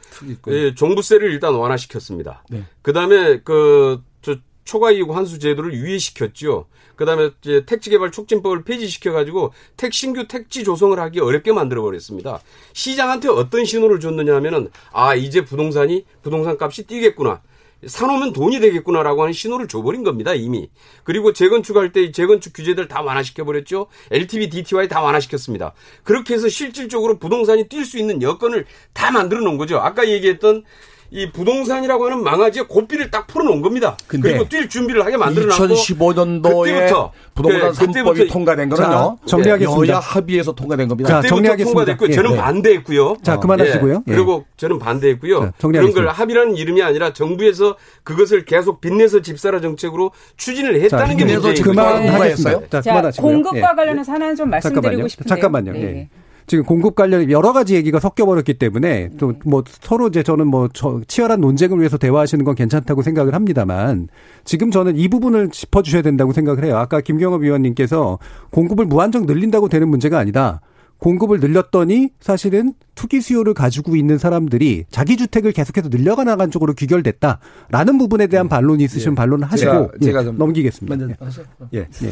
예, 0.47 0.75
종부세를 0.75 1.31
일단 1.31 1.53
완화시켰습니다. 1.53 2.43
네. 2.49 2.63
그다음에 2.81 3.39
그저 3.41 4.37
초과 4.63 4.91
이익 4.91 5.09
환수 5.09 5.39
제도를 5.39 5.73
유예시켰죠. 5.73 6.65
그다음에 6.95 7.29
이제 7.41 7.63
택지 7.65 7.89
개발 7.89 8.11
촉진법을 8.11 8.63
폐지시켜 8.63 9.11
가지고 9.11 9.53
택 9.77 9.93
신규 9.93 10.27
택지 10.27 10.63
조성을 10.63 10.97
하기 10.97 11.19
어렵게 11.19 11.51
만들어 11.51 11.81
버렸습니다. 11.81 12.39
시장한테 12.73 13.29
어떤 13.29 13.65
신호를 13.65 13.99
줬느냐 13.99 14.33
하면은 14.35 14.69
아, 14.91 15.13
이제 15.13 15.43
부동산이 15.43 16.05
부동산 16.23 16.57
값이 16.59 16.83
뛰겠구나. 16.83 17.41
사놓으면 17.87 18.33
돈이 18.33 18.59
되겠구나라고 18.59 19.21
하는 19.21 19.33
신호를 19.33 19.67
줘버린 19.67 20.03
겁니다, 20.03 20.33
이미. 20.33 20.69
그리고 21.03 21.33
재건축할 21.33 21.91
때 21.91 22.11
재건축 22.11 22.53
규제들 22.53 22.87
다 22.87 23.01
완화시켜 23.01 23.43
버렸죠. 23.45 23.87
LTV, 24.11 24.49
DTY 24.49 24.87
다 24.87 25.01
완화시켰습니다. 25.01 25.73
그렇게 26.03 26.33
해서 26.33 26.49
실질적으로 26.49 27.19
부동산이 27.19 27.67
뛸 27.67 27.85
수 27.85 27.97
있는 27.97 28.21
여건을 28.21 28.65
다 28.93 29.11
만들어 29.11 29.41
놓은 29.41 29.57
거죠. 29.57 29.77
아까 29.77 30.07
얘기했던 30.07 30.63
이 31.11 31.31
부동산이라고 31.31 32.05
하는 32.05 32.23
망아지에 32.23 32.63
고삐를 32.63 33.11
딱 33.11 33.27
풀어놓은 33.27 33.61
겁니다. 33.61 33.95
그리고 34.07 34.47
뛸 34.49 34.67
준비를 34.67 35.05
하게 35.05 35.17
만들어놨고 35.17 35.67
2015년도에 35.67 36.63
그때부터 36.65 37.11
부동산 37.35 37.71
그, 37.71 37.85
3법이 37.85 38.31
통과된 38.31 38.69
거는요. 38.69 39.17
정리하겠습니다. 39.25 39.93
여야 39.93 39.99
합의에서 39.99 40.53
통과된 40.53 40.87
겁니다. 40.87 41.09
자, 41.09 41.27
정리하겠습니다. 41.27 41.85
통과됐고 41.85 42.09
예. 42.09 42.15
저는 42.15 42.31
네. 42.31 42.37
반대했고요. 42.37 43.17
자, 43.21 43.39
그만하시고요. 43.39 44.03
예. 44.07 44.11
그리고 44.11 44.45
저는 44.57 44.79
반대했고요. 44.79 45.39
자, 45.41 45.51
그런 45.59 45.93
걸 45.93 46.07
합의라는 46.07 46.55
이름이 46.57 46.81
아니라 46.81 47.13
정부에서 47.13 47.75
그것을 48.03 48.45
계속 48.45 48.81
빚내서 48.81 49.21
집사라 49.21 49.61
정책으로 49.61 50.11
추진을 50.37 50.81
했다는 50.81 51.17
자, 51.17 51.25
게 51.25 51.33
문제입니다. 51.33 51.63
그만하겠어요. 51.63 52.63
자, 52.69 52.81
그만하시고요. 52.81 53.31
공급과 53.31 53.57
예. 53.57 53.61
관련해서 53.61 54.11
하나는 54.11 54.35
좀 54.35 54.49
말씀드리고 54.49 54.81
잠깐만요. 54.81 55.07
싶은데요. 55.07 55.35
잠깐만요. 55.35 55.71
네. 55.73 56.09
예. 56.45 56.47
지금 56.47 56.63
공급 56.63 56.95
관련 56.95 57.29
여러 57.31 57.53
가지 57.53 57.75
얘기가 57.75 57.99
섞여버렸기 57.99 58.55
때문에 58.55 59.09
또 59.17 59.33
뭐 59.45 59.63
서로 59.81 60.07
이제 60.07 60.23
저는 60.23 60.47
뭐 60.47 60.69
치열한 61.07 61.39
논쟁을 61.41 61.79
위해서 61.79 61.97
대화하시는 61.97 62.43
건 62.45 62.55
괜찮다고 62.55 63.01
생각을 63.01 63.33
합니다만 63.33 64.07
지금 64.43 64.71
저는 64.71 64.95
이 64.97 65.07
부분을 65.07 65.49
짚어주셔야 65.49 66.01
된다고 66.01 66.33
생각을 66.33 66.63
해요. 66.63 66.77
아까 66.77 67.01
김경업 67.01 67.41
위원님께서 67.43 68.19
공급을 68.51 68.85
무한정 68.85 69.25
늘린다고 69.25 69.69
되는 69.69 69.87
문제가 69.87 70.17
아니다. 70.19 70.61
공급을 70.97 71.39
늘렸더니 71.41 72.09
사실은 72.21 72.73
투기 72.95 73.19
수요를 73.19 73.53
가지고 73.53 73.95
있는 73.97 74.17
사람들이 74.17 74.85
자기 74.89 75.17
주택을 75.17 75.51
계속해서 75.51 75.89
늘려가 75.89 76.23
나간 76.23 76.49
쪽으로 76.49 76.73
귀결됐다라는 76.73 77.97
부분에 77.97 78.27
대한 78.27 78.47
반론이 78.47 78.83
있으시면 78.85 79.13
예. 79.13 79.15
반론을 79.15 79.47
하시고 79.51 79.71
제가, 79.71 80.21
제가 80.21 80.25
예, 80.25 80.31
넘기겠습니다. 80.31 80.95
먼저 81.19 81.43
예. 81.73 81.79
예. 81.79 82.11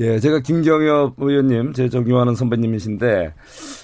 예, 0.00 0.18
제가 0.18 0.40
김경엽 0.40 1.16
의원님, 1.18 1.74
제 1.74 1.90
존경하는 1.90 2.34
선배님이신데 2.34 3.34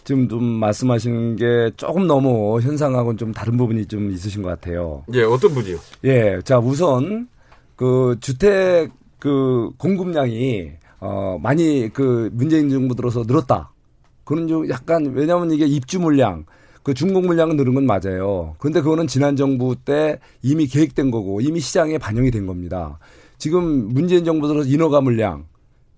지금 0.03 0.27
좀 0.31 0.43
말씀하시는 0.45 1.37
게 1.37 1.71
조금 1.77 2.07
너무 2.07 2.59
현상하고는 2.59 3.19
좀 3.19 3.33
다른 3.33 3.59
부분이 3.59 3.85
좀 3.85 4.11
있으신 4.11 4.41
것 4.41 4.49
같아요. 4.49 5.05
예, 5.13 5.25
어떤 5.25 5.53
분이요? 5.53 5.77
예, 6.05 6.41
자 6.43 6.59
우선 6.59 7.29
그 7.77 8.17
주택 8.23 8.91
그 9.19 9.71
공급량이 9.77 10.71
어 11.01 11.39
많이 11.43 11.91
그 11.93 12.31
문재인 12.33 12.71
정부 12.71 12.95
들어서 12.95 13.23
늘었다. 13.27 13.71
그런 14.25 14.49
좀 14.49 14.71
약간 14.71 15.13
왜냐하면 15.15 15.51
이게 15.51 15.67
입주 15.67 16.01
물량 16.01 16.47
그 16.83 16.95
중공 16.95 17.27
물량은 17.27 17.57
늘은 17.57 17.75
건 17.75 17.85
맞아요. 17.85 18.55
그런데 18.59 18.81
그거는 18.81 19.07
지난 19.07 19.37
정부 19.37 19.77
때 19.77 20.19
이미 20.41 20.67
계획된 20.67 21.11
거고 21.11 21.43
이미 21.43 21.61
시장에 21.61 21.99
반영이 21.99 22.31
된 22.31 22.47
겁니다. 22.47 22.99
지금 23.37 23.93
문재인 23.93 24.25
정부 24.25 24.49
들어서 24.49 24.67
인허가 24.67 25.03
물량 25.03 25.45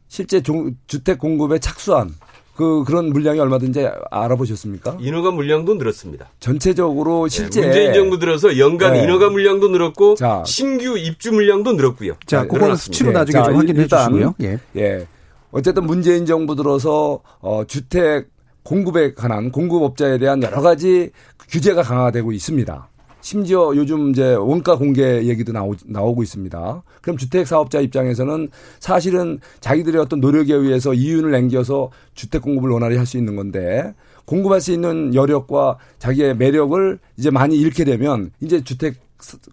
실제 0.08 0.40
종, 0.42 0.74
주택 0.86 1.18
공급에 1.18 1.58
착수한 1.58 2.14
그 2.56 2.82
그런 2.84 3.10
물량이 3.10 3.38
얼마든지 3.38 3.88
알아보셨습니까? 4.10 4.96
인허가 4.98 5.30
물량도 5.30 5.74
늘었습니다. 5.74 6.28
전체적으로 6.40 7.28
네, 7.28 7.36
실제 7.36 7.60
네, 7.60 7.66
문재인 7.68 7.94
정부 7.94 8.18
들어서 8.18 8.58
연간 8.58 8.94
네. 8.94 9.04
인허가 9.04 9.30
물량도 9.30 9.68
늘었고 9.68 10.16
자, 10.16 10.42
신규 10.44 10.98
입주 10.98 11.32
물량도 11.32 11.74
늘었고요. 11.74 12.14
자, 12.26 12.42
네, 12.42 12.48
그거는 12.48 12.74
수치로 12.74 13.10
네. 13.10 13.18
나중에 13.18 13.40
자, 13.40 13.44
좀 13.44 13.56
확인해 13.56 13.86
주시고요. 13.86 14.34
예. 14.42 14.58
예. 14.76 15.06
어쨌든 15.52 15.86
문재인 15.86 16.26
정부 16.26 16.56
들어서 16.56 17.20
어 17.40 17.62
주택 17.64 18.28
공급에 18.64 19.14
관한 19.14 19.52
공급업자에 19.52 20.18
대한 20.18 20.42
여러 20.42 20.60
가지 20.60 21.10
규제가 21.48 21.82
강화되고 21.82 22.32
있습니다. 22.32 22.88
심지어 23.20 23.72
요즘 23.74 24.10
이제 24.10 24.34
원가 24.34 24.76
공개 24.76 25.24
얘기도 25.24 25.52
나오, 25.52 25.74
나오고 25.84 26.22
있습니다. 26.22 26.82
그럼 27.02 27.16
주택 27.16 27.46
사업자 27.46 27.80
입장에서는 27.80 28.48
사실은 28.78 29.40
자기들의 29.60 30.00
어떤 30.00 30.20
노력에 30.20 30.54
의해서 30.54 30.94
이윤을 30.94 31.30
남겨서 31.32 31.90
주택 32.14 32.42
공급을 32.42 32.70
원활히 32.70 32.96
할 32.96 33.08
수 33.08 33.16
있는 33.16 33.36
건데 33.36 33.94
공급할 34.26 34.60
수 34.60 34.72
있는 34.72 35.14
여력과 35.14 35.78
자기의 35.98 36.36
매력을 36.36 36.98
이제 37.16 37.30
많이 37.30 37.56
잃게 37.56 37.84
되면 37.84 38.30
이제 38.40 38.62
주택 38.62 38.96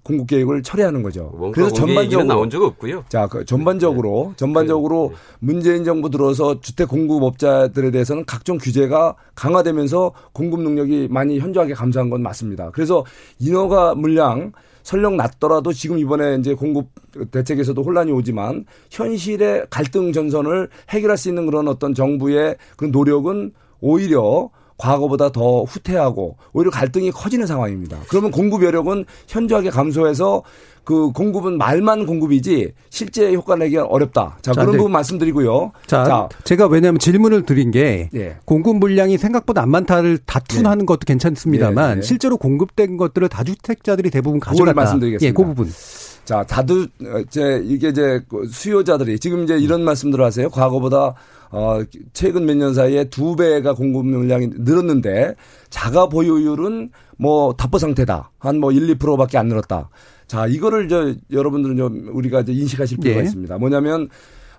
공급 0.04 0.28
계획을 0.28 0.64
철회하는 0.64 1.04
거죠. 1.04 1.32
그래서 1.54 1.74
전반적으로 1.74 2.28
나온 2.28 2.50
적 2.50 2.62
없고요. 2.62 3.04
자, 3.10 3.28
그 3.28 3.46
전반적으로 3.46 4.28
네. 4.30 4.36
전반적으로 4.38 5.10
네. 5.12 5.18
문재인 5.40 5.84
정부 5.84 6.10
들어서 6.10 6.60
주택 6.62 6.88
공급업자들에 6.88 7.92
대해서는 7.92 8.26
각종 8.26 8.58
규제가 8.58 9.16
강화되면서 9.34 10.14
공급 10.34 10.62
능력이 10.62 11.08
많이 11.10 11.40
현저하게 11.40 11.74
감소한 11.74 12.10
건 12.10 12.22
맞습니다. 12.22 12.70
그래서 12.72 13.04
인허가 13.40 13.96
물량 13.96 14.52
설령 14.84 15.18
낮더라도 15.18 15.74
지금 15.74 15.98
이번에 15.98 16.36
이제 16.36 16.54
공급 16.54 16.90
대책에서도 17.32 17.82
혼란이 17.82 18.12
오지만 18.12 18.66
현실의 18.92 19.66
갈등 19.72 20.14
전선을 20.14 20.70
해결할 20.90 21.18
수 21.18 21.28
있는 21.28 21.48
그런 21.48 21.68
어떤 21.68 21.96
정부의 21.96 22.56
그런 22.78 22.92
노력은 22.92 23.52
오히려 23.82 24.52
과거보다 24.78 25.32
더 25.32 25.64
후퇴하고 25.64 26.38
오히려 26.54 26.72
갈등이 26.72 27.12
커지는 27.12 27.48
상황입니다. 27.48 28.00
그러면 28.10 28.32
공급 28.32 28.64
여력은 28.64 29.06
현저하게 29.28 29.70
감소해서 29.70 30.44
그 30.86 31.12
공급은 31.12 31.58
말만 31.58 32.06
공급이지 32.06 32.74
실제 32.90 33.34
효과 33.34 33.56
내기 33.56 33.76
어렵다. 33.78 34.38
자, 34.42 34.54
자 34.54 34.62
그런 34.62 34.74
네. 34.74 34.78
부분 34.78 34.92
말씀드리고요. 34.92 35.72
자, 35.88 36.04
자, 36.06 36.30
제가 36.44 36.68
왜냐하면 36.68 37.00
질문을 37.00 37.44
드린 37.44 37.72
게 37.72 38.10
네. 38.14 38.38
공급 38.46 38.78
물량이 38.78 39.18
생각보다 39.18 39.64
안 39.64 39.72
많다를 39.72 40.20
다투하는 40.20 40.80
네. 40.80 40.86
것도 40.86 41.00
괜찮습니다만 41.08 41.90
네, 41.90 41.96
네. 41.96 42.02
실제로 42.02 42.38
공급된 42.38 42.98
것들을 42.98 43.28
다주택자들이 43.28 44.12
대부분 44.12 44.40
가져갔다. 44.40 44.74
말씀드리겠습니다. 44.74 45.28
예, 45.28 45.34
그 45.34 45.44
부분. 45.44 45.72
자, 46.26 46.44
다들 46.44 46.88
이제 47.28 47.62
이게 47.66 47.90
이제 47.90 48.20
그 48.28 48.48
수요자들이 48.48 49.20
지금 49.20 49.44
이제 49.44 49.58
이런 49.58 49.84
말씀들 49.84 50.22
하세요. 50.22 50.50
과거보다 50.50 51.14
어, 51.52 51.80
최근 52.14 52.46
몇 52.46 52.56
년 52.58 52.74
사이에 52.74 53.06
두 53.06 53.36
배가 53.36 53.74
공급 53.74 54.06
물량이 54.08 54.50
늘었는데 54.58 55.36
자가 55.70 56.10
보유율은 56.10 56.90
뭐 57.18 57.54
답보 57.54 57.78
상태다. 57.78 58.32
한 58.40 58.60
뭐 58.60 58.72
1, 58.72 58.98
2%밖에 58.98 59.38
안 59.38 59.48
늘었다. 59.48 59.90
자, 60.28 60.48
이거를 60.48 60.90
저 60.90 61.14
여러분들은 61.32 61.78
좀 61.78 62.10
우리가 62.12 62.42
이제 62.42 62.52
인식하실 62.54 62.98
필요가 62.98 63.20
네. 63.22 63.26
있습니다. 63.28 63.58
뭐냐면 63.60 64.10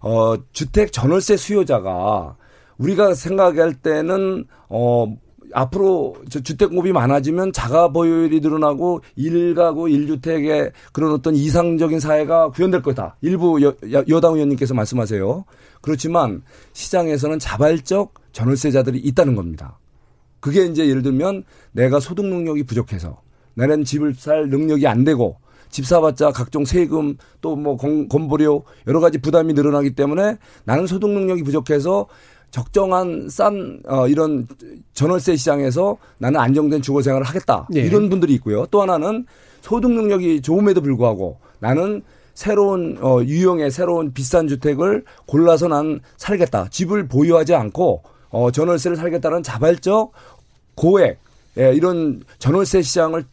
어, 0.01 0.37
주택 0.53 0.93
전월세 0.93 1.37
수요자가 1.37 2.37
우리가 2.79 3.15
생각할 3.15 3.75
때는 3.75 4.45
어 4.69 5.07
앞으로 5.53 6.17
주택 6.29 6.69
공급이 6.69 6.93
많아지면 6.93 7.53
자가 7.53 7.89
보유율이 7.89 8.41
늘어나고 8.41 9.01
일가구 9.17 9.89
일주택의 9.89 10.73
그런 10.93 11.13
어떤 11.13 11.35
이상적인 11.35 12.01
사회가 12.01 12.51
구현될 12.51 12.83
거다. 12.83 13.17
일부 13.23 13.63
여, 13.63 13.75
여당 14.09 14.35
의원님께서 14.35 14.75
말씀하세요. 14.75 15.45
그렇지만 15.81 16.43
시장에서는 16.73 17.39
자발적 17.39 18.15
전월세자들이 18.33 18.99
있다는 18.99 19.35
겁니다. 19.35 19.79
그게 20.41 20.65
이제 20.65 20.89
예를 20.89 21.03
들면 21.03 21.45
내가 21.73 22.01
소득 22.01 22.27
능력이 22.27 22.65
부족해서 22.65 23.21
나는 23.55 23.85
집을 23.85 24.15
살 24.15 24.49
능력이 24.49 24.87
안 24.87 25.05
되고 25.05 25.39
집 25.71 25.85
사봤자 25.87 26.31
각종 26.31 26.65
세금 26.65 27.17
또 27.41 27.57
뭐 27.57 27.77
건보료 27.77 28.65
여러 28.87 29.01
가지 29.01 29.19
부담이 29.19 29.55
늘어나기 29.55 29.95
때문에 29.95 30.37
나는 30.65 30.87
소득 30.87 31.11
능력이 31.11 31.43
부족해서 31.43 32.07
적정한 32.57 33.29
싼 33.29 33.81
어, 33.87 34.09
이런 34.09 34.49
전월세 34.95 35.37
시장에서 35.37 35.99
나는 36.17 36.41
안정된 36.41 36.81
주거 36.81 37.03
생활을 37.03 37.27
하겠다. 37.27 37.67
네. 37.69 37.81
이런 37.81 38.09
분들이 38.09 38.33
있고요. 38.37 38.65
또 38.71 38.81
하나는 38.81 39.27
소득 39.61 39.91
능력이 39.91 40.41
좋음에도 40.41 40.81
불구하고 40.81 41.37
나는 41.59 42.01
새로운 42.33 42.97
어 43.03 43.21
유형의 43.23 43.71
새로운 43.71 44.15
비싼 44.15 44.49
주택을 44.49 45.05
골라서 45.27 45.69
난 45.69 46.01
살겠다. 46.17 46.69
집을 46.71 47.09
보유하지 47.09 47.55
않고 47.55 48.03
어 48.31 48.51
전월세를 48.51 48.97
살겠다는 48.97 49.43
자발적 49.43 50.13
고액 50.77 51.19
예, 51.59 51.75
이런 51.75 52.23
전월세 52.39 52.81
시장을 52.81 53.25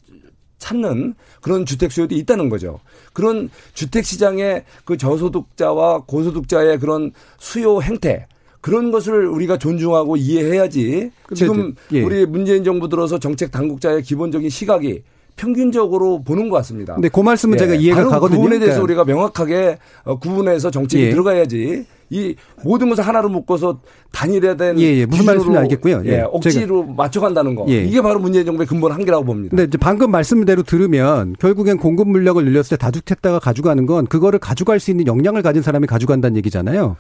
찾는 0.58 1.16
그런 1.42 1.66
주택 1.66 1.94
수요도 1.94 2.14
있다는 2.14 2.50
거죠. 2.50 2.82
그런 3.14 3.50
주택 3.74 4.04
시장의 4.04 4.66
그 4.84 4.98
저소득자와 4.98 6.04
고소득자의 6.08 6.80
그런 6.80 7.12
수요 7.40 7.82
행태 7.82 8.28
그런 8.64 8.92
것을 8.92 9.28
우리가 9.28 9.58
존중하고 9.58 10.16
이해해야지 10.16 11.12
지금 11.36 11.76
예. 11.92 12.02
우리 12.02 12.26
문재인 12.26 12.64
정부 12.64 12.88
들어서 12.88 13.20
정책 13.20 13.52
당국자의 13.52 14.02
기본적인 14.04 14.50
시각이 14.50 15.04
평균적으로 15.36 16.24
보는 16.24 16.48
것 16.48 16.56
같습니다. 16.58 16.96
네, 16.98 17.10
그 17.10 17.20
말씀은 17.20 17.56
예. 17.56 17.60
제가 17.60 17.76
이해가 17.76 18.06
가거든요. 18.08 18.38
그 18.38 18.44
부분에 18.44 18.60
대해서 18.60 18.82
그러니까. 18.82 19.02
우리가 19.02 19.14
명확하게 19.14 19.80
어, 20.06 20.18
구분해서 20.18 20.72
정책이 20.72 21.04
예. 21.04 21.10
들어가야지 21.10 21.86
이 22.10 22.36
모든 22.64 22.88
것을 22.88 23.06
하나로 23.06 23.28
묶어서 23.28 23.82
되는 24.14 24.80
예, 24.80 25.00
예. 25.00 25.06
무슨 25.06 25.26
말씀인지 25.26 25.58
알겠고요. 25.58 26.04
예, 26.06 26.10
예. 26.10 26.20
억지로 26.22 26.84
제가. 26.84 26.94
맞춰간다는 26.96 27.56
거. 27.56 27.66
예. 27.68 27.84
이게 27.84 28.02
바로 28.02 28.20
문재인 28.20 28.46
정부의 28.46 28.66
근본 28.66 28.94
한계라고 28.94 29.26
봅니다. 29.26 29.58
근데 29.58 29.78
방금 29.78 30.10
말씀대로 30.10 30.64
들으면 30.64 31.36
결국엔 31.38 31.80
공급 31.80 32.08
물량을 32.08 32.46
늘렸을 32.46 32.70
때 32.70 32.78
다주택자가 32.78 33.40
가져가는 33.40 33.86
건 33.86 34.08
그거를 34.08 34.40
가져갈 34.40 34.80
수 34.80 34.90
있는 34.90 35.06
역량을 35.06 35.42
가진 35.42 35.62
사람이 35.62 35.86
가져간다는 35.88 36.38
얘기잖아요. 36.38 36.96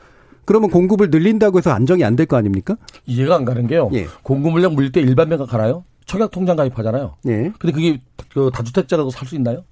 그러면 0.45 0.69
공급을 0.69 1.09
늘린다고 1.09 1.57
해서 1.57 1.71
안정이 1.71 2.03
안 2.03 2.15
될 2.15 2.25
거 2.25 2.37
아닙니까? 2.37 2.75
이해가 3.05 3.35
안 3.35 3.45
가는 3.45 3.65
게요. 3.67 3.89
예. 3.93 4.07
공급 4.23 4.51
물량 4.53 4.73
물릴 4.75 4.91
때 4.91 5.01
일반 5.01 5.29
매가 5.29 5.45
가나요? 5.45 5.83
청약 6.05 6.31
통장 6.31 6.55
가입하잖아요. 6.55 7.15
예. 7.27 7.51
근데 7.59 7.71
그게 7.73 8.01
그 8.31 8.49
다주택자라도 8.53 9.09
살수 9.09 9.35
있나요? 9.35 9.63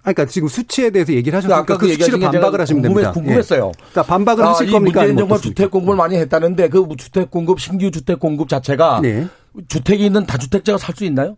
그러니까 0.00 0.24
지금 0.26 0.48
수치에 0.48 0.90
대해서 0.90 1.12
얘기를 1.12 1.36
하셨으니까 1.36 1.58
아까 1.58 1.76
그, 1.76 1.86
그 1.86 1.92
수치를 1.94 2.18
반박을 2.18 2.60
하시면 2.60 2.82
궁금해, 2.82 3.02
됩니다. 3.04 3.12
궁금했어요. 3.12 3.66
예. 3.68 3.72
그러니까 3.78 4.02
반박을 4.02 4.44
아, 4.44 4.50
하실 4.50 4.70
겁니까? 4.70 5.00
문재인 5.02 5.16
정부 5.18 5.40
주택 5.40 5.70
공급을 5.70 5.96
많이 5.96 6.16
했다는데 6.16 6.68
그 6.70 6.86
주택 6.98 7.30
공급 7.30 7.60
신규 7.60 7.90
주택 7.90 8.18
공급 8.18 8.48
자체가 8.48 9.00
네. 9.02 9.26
주택이 9.68 10.04
있는 10.06 10.26
다주택자가 10.26 10.78
살 10.78 10.96
수 10.96 11.04
있나요? 11.04 11.36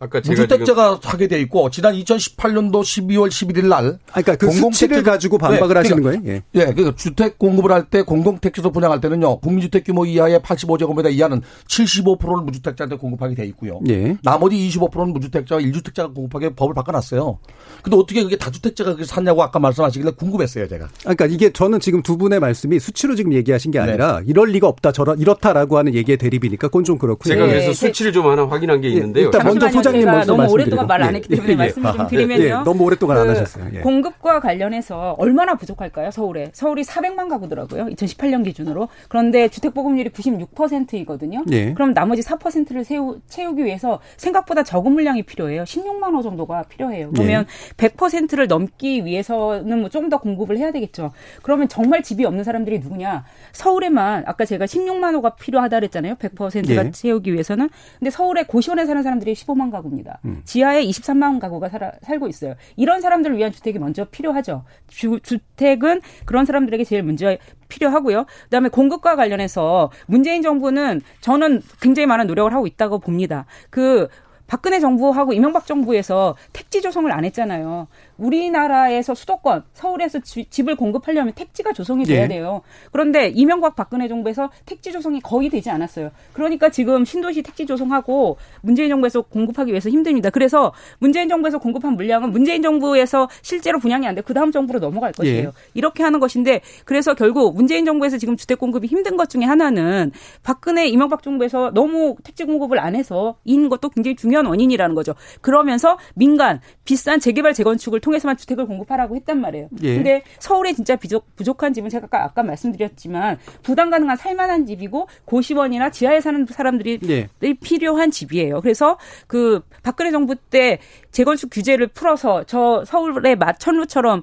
아까 0.00 0.20
제가 0.22 0.42
무주택자가 0.42 0.98
하게 1.02 1.28
돼 1.28 1.40
있고 1.42 1.68
지난 1.70 1.94
2018년도 1.94 2.80
12월 2.80 3.28
11일 3.28 3.66
날 3.68 3.98
그러니까 4.06 4.36
그 4.36 4.50
수치를 4.50 5.02
가지고 5.02 5.36
반박을 5.36 5.74
네, 5.74 5.78
하시는 5.80 6.02
그러니까, 6.02 6.24
거예요? 6.24 6.42
예. 6.56 6.60
예. 6.60 6.72
그 6.72 6.94
주택 6.96 7.38
공급을 7.38 7.70
할 7.70 7.90
때 7.90 8.02
공동택지소 8.02 8.70
분양할 8.70 9.00
때는요. 9.00 9.40
국민주택 9.40 9.84
규모 9.84 10.06
이하의 10.06 10.40
85제곱미터 10.40 11.12
이하는 11.12 11.42
75%를 11.66 12.44
무주택자한테 12.44 12.96
공급하게 12.96 13.34
돼 13.34 13.44
있고요. 13.46 13.80
예. 13.88 14.16
나머지 14.22 14.56
25%는 14.56 15.12
무주택자와 15.12 15.60
1주택자가 15.60 16.14
공급하게 16.14 16.54
법을 16.54 16.74
바꿔 16.74 16.92
놨어요. 16.92 17.38
근데 17.82 17.96
어떻게 17.96 18.22
그게 18.22 18.36
다주택자가 18.36 18.90
그렇게 18.90 19.04
샀냐고 19.04 19.42
아까 19.42 19.58
말씀하시길래 19.58 20.12
궁금했어요, 20.12 20.68
제가. 20.68 20.88
그러니까 21.00 21.26
이게 21.26 21.52
저는 21.52 21.80
지금 21.80 22.02
두 22.02 22.16
분의 22.16 22.38
말씀이 22.40 22.78
수치로 22.78 23.16
지금 23.16 23.32
얘기하신 23.32 23.70
게 23.70 23.78
네. 23.78 23.84
아니라 23.84 24.20
네. 24.20 24.26
이럴 24.28 24.48
리가 24.50 24.68
없다, 24.68 24.92
저런 24.92 25.18
이렇다라고 25.18 25.76
하는 25.78 25.94
얘기의 25.94 26.16
대립이니까 26.18 26.68
그건 26.68 26.84
좀 26.84 26.98
그렇고요. 26.98 27.34
제가 27.34 27.46
그래서 27.46 27.68
네. 27.68 27.72
수치를 27.74 28.12
좀 28.12 28.26
하나 28.26 28.46
확인한 28.46 28.80
게 28.80 28.88
예. 28.88 28.92
있는데요. 28.94 29.26
일단 29.26 29.44
먼저 29.44 29.68
소장 29.70 29.89
님 29.92 30.04
먼저 30.06 30.36
말씀 30.36 30.52
오랫동안 30.54 30.86
말 30.86 31.02
안 31.02 31.14
했기 31.14 31.28
때문에 31.28 31.52
예. 31.52 31.56
말씀을 31.56 31.92
좀 31.92 32.06
드리면요. 32.08 32.44
예. 32.44 32.48
너무 32.64 32.84
오랫동안 32.84 33.16
그 33.16 33.22
안 33.22 33.30
하셨어요. 33.30 33.66
예. 33.74 33.80
공급과 33.80 34.40
관련해서 34.40 35.16
얼마나 35.18 35.54
부족할까요? 35.54 36.10
서울에. 36.10 36.50
서울이 36.52 36.82
400만 36.82 37.28
가구더라고요. 37.28 37.86
2018년 37.86 38.44
기준으로. 38.44 38.88
그런데 39.08 39.48
주택 39.48 39.72
보급률이 39.74 40.10
96%이거든요. 40.10 41.44
예. 41.52 41.72
그럼 41.74 41.94
나머지 41.94 42.22
4%를 42.22 42.84
세우, 42.84 43.18
채우기 43.28 43.64
위해서 43.64 44.00
생각보다 44.16 44.62
적은 44.62 44.92
물량이 44.92 45.22
필요해요. 45.22 45.64
16만 45.64 46.12
호 46.14 46.22
정도가 46.22 46.64
필요해요. 46.64 47.10
그러면 47.12 47.46
예. 47.82 47.88
100%를 47.88 48.46
넘기 48.48 49.04
위해서는 49.04 49.78
뭐 49.80 49.88
좀 49.90 50.10
더 50.10 50.18
공급을 50.18 50.58
해야 50.58 50.72
되겠죠. 50.72 51.12
그러면 51.42 51.68
정말 51.68 52.02
집이 52.02 52.24
없는 52.24 52.42
사람들이 52.42 52.80
누구냐? 52.80 53.24
서울에만 53.52 54.24
아까 54.26 54.44
제가 54.44 54.64
16만 54.64 55.14
호가 55.14 55.30
필요하다 55.36 55.78
그랬잖아요. 55.78 56.14
100%가 56.16 56.86
예. 56.86 56.90
채우기 56.90 57.32
위해서는. 57.32 57.70
근데 57.98 58.10
서울에 58.10 58.42
고시원에 58.42 58.86
사는 58.86 59.00
사람들이 59.02 59.32
15만 59.34 59.70
가구 59.70 59.79
입니다. 59.88 60.20
음. 60.24 60.42
지하에 60.44 60.84
23만 60.84 61.40
가구가 61.40 61.68
살아, 61.68 61.92
살고 62.02 62.28
있어요. 62.28 62.54
이런 62.76 63.00
사람들을 63.00 63.36
위한 63.36 63.52
주택이 63.52 63.78
먼저 63.78 64.04
필요하죠. 64.04 64.64
주, 64.88 65.18
주택은 65.20 66.00
그런 66.24 66.44
사람들에게 66.44 66.84
제일 66.84 67.02
먼저 67.02 67.36
필요하고요. 67.68 68.26
그다음에 68.44 68.68
공급과 68.68 69.16
관련해서 69.16 69.90
문재인 70.06 70.42
정부는 70.42 71.00
저는 71.20 71.62
굉장히 71.80 72.06
많은 72.06 72.26
노력을 72.26 72.52
하고 72.52 72.66
있다고 72.66 72.98
봅니다. 72.98 73.46
그 73.70 74.08
박근혜 74.50 74.80
정부하고 74.80 75.32
이명박 75.32 75.64
정부에서 75.64 76.34
택지 76.52 76.82
조성을 76.82 77.10
안 77.12 77.24
했잖아요. 77.24 77.86
우리나라에서 78.18 79.14
수도권, 79.14 79.62
서울에서 79.74 80.18
지, 80.18 80.44
집을 80.50 80.74
공급하려면 80.74 81.32
택지가 81.34 81.72
조성이 81.72 82.04
돼야 82.04 82.24
예. 82.24 82.28
돼요. 82.28 82.62
그런데 82.90 83.28
이명박 83.28 83.76
박근혜 83.76 84.08
정부에서 84.08 84.50
택지 84.66 84.90
조성이 84.90 85.20
거의 85.20 85.50
되지 85.50 85.70
않았어요. 85.70 86.10
그러니까 86.32 86.68
지금 86.68 87.04
신도시 87.04 87.42
택지 87.42 87.64
조성하고 87.64 88.38
문재인 88.60 88.88
정부에서 88.88 89.22
공급하기 89.22 89.70
위해서 89.70 89.88
힘듭니다. 89.88 90.30
그래서 90.30 90.72
문재인 90.98 91.28
정부에서 91.28 91.58
공급한 91.58 91.94
물량은 91.94 92.32
문재인 92.32 92.60
정부에서 92.60 93.28
실제로 93.42 93.78
분양이 93.78 94.04
안 94.08 94.16
돼. 94.16 94.20
그 94.20 94.34
다음 94.34 94.50
정부로 94.50 94.80
넘어갈 94.80 95.12
것이에요. 95.12 95.48
예. 95.48 95.52
이렇게 95.74 96.02
하는 96.02 96.18
것인데 96.18 96.60
그래서 96.84 97.14
결국 97.14 97.54
문재인 97.54 97.84
정부에서 97.84 98.18
지금 98.18 98.36
주택 98.36 98.58
공급이 98.58 98.88
힘든 98.88 99.16
것 99.16 99.30
중에 99.30 99.44
하나는 99.44 100.10
박근혜 100.42 100.88
이명박 100.88 101.22
정부에서 101.22 101.70
너무 101.72 102.16
택지 102.24 102.44
공급을 102.44 102.80
안 102.80 102.96
해서 102.96 103.36
인 103.44 103.68
것도 103.68 103.90
굉장히 103.90 104.16
중요한 104.16 104.39
원인이라는 104.46 104.94
거죠. 104.94 105.14
그러면서 105.40 105.98
민간 106.14 106.60
비싼 106.84 107.18
재개발 107.18 107.54
재건축을 107.54 108.00
통 108.00 108.10
통해서만 108.10 108.36
주택을 108.36 108.66
공급하라고 108.66 109.14
했단 109.16 109.40
말이에요. 109.40 109.68
예. 109.82 109.94
근데 109.94 110.22
서울에 110.38 110.72
진짜 110.72 110.96
부족, 110.96 111.34
부족 111.36 111.62
한 111.62 111.72
집은 111.72 111.88
제가 111.88 112.06
아까, 112.06 112.24
아까 112.24 112.42
말씀드렸지만 112.42 113.38
부담 113.62 113.90
가능한 113.90 114.16
살만한 114.16 114.66
집이고 114.66 115.06
고시원이나 115.24 115.90
지하에 115.90 116.20
사는 116.20 116.44
사람들이 116.46 116.98
예. 117.08 117.28
필요한 117.62 118.10
집이에요. 118.10 118.60
그래서 118.60 118.98
그 119.26 119.62
박근혜 119.82 120.10
정부 120.10 120.34
때 120.34 120.80
재건축 121.12 121.50
규제를 121.50 121.86
풀어서 121.88 122.44
저 122.44 122.84
서울의 122.84 123.36
마천루처럼 123.36 124.22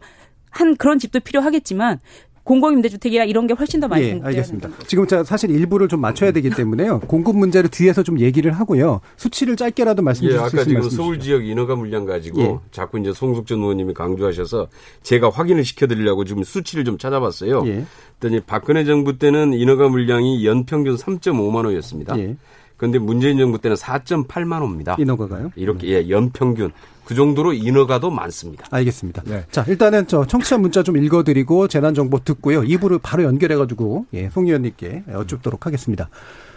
한 0.50 0.76
그런 0.76 0.98
집도 0.98 1.20
필요하겠지만 1.20 2.00
공공임대주택이나 2.48 3.26
이런 3.26 3.46
게 3.46 3.54
훨씬 3.54 3.82
더 3.82 3.88
많이 3.90 4.06
예, 4.06 4.22
알겠습니다. 4.24 4.70
지금 4.88 5.06
제가 5.06 5.26
사실 5.26 5.52
일부를 5.52 5.90
좀 5.90 6.00
맞춰야 6.00 6.32
되기 6.32 6.50
때문에요. 6.50 7.02
공급 7.02 7.36
문제를 7.38 7.70
뒤에서 7.70 8.04
좀 8.04 8.20
얘기를 8.22 8.52
하고요. 8.54 9.02
수치를 9.18 9.58
짧게라도 9.58 10.02
말씀해 10.02 10.30
주실 10.30 10.42
예, 10.42 10.46
아까 10.46 10.64
지금 10.64 10.90
서울 10.90 11.20
지역 11.20 11.46
인허가 11.46 11.76
물량 11.76 12.06
가지고 12.06 12.42
예. 12.42 12.58
자꾸 12.72 13.00
이제 13.00 13.12
송숙전 13.12 13.60
의원님이 13.60 13.94
강조하셔서 13.94 14.68
제가 15.04 15.30
확인을 15.30 15.66
시켜드리려고 15.66 16.24
지금 16.24 16.44
수치를 16.44 16.86
좀 16.86 16.98
찾아봤어요. 16.98 17.64
예. 17.68 17.86
그랬더니 18.20 18.42
박근혜 18.42 18.86
정부 18.86 19.18
때는 19.18 19.54
인허가 19.54 19.90
물량이 19.90 20.46
연평균 20.46 20.96
3.5만 20.96 21.66
호였습니다. 21.66 22.18
예. 22.18 22.38
그런데 22.78 23.00
문재인 23.00 23.38
정부 23.38 23.60
때는 23.60 23.76
4.8만 23.76 24.62
호입니다. 24.62 24.96
인허가가요? 25.00 25.52
이렇게 25.56 25.88
예, 25.88 26.10
연평균. 26.10 26.72
그 27.08 27.16
정도로 27.16 27.54
인허가도 27.54 28.12
많습니다. 28.12 28.66
알겠습니다. 28.70 29.24
네. 29.26 29.46
자, 29.50 29.64
일단은 29.66 30.08
저 30.08 30.26
청취자 30.26 30.58
문자 30.58 30.84
좀 30.84 30.98
읽어드리고 30.98 31.70
재난정보 31.70 32.26
듣고요. 32.26 32.64
2부를 32.64 33.00
바로 33.02 33.24
연결해가지고, 33.24 34.08
예, 34.12 34.30
송 34.30 34.46
의원님께 34.46 35.06
여쭙도록 35.10 35.66
하겠습니다. 35.66 36.10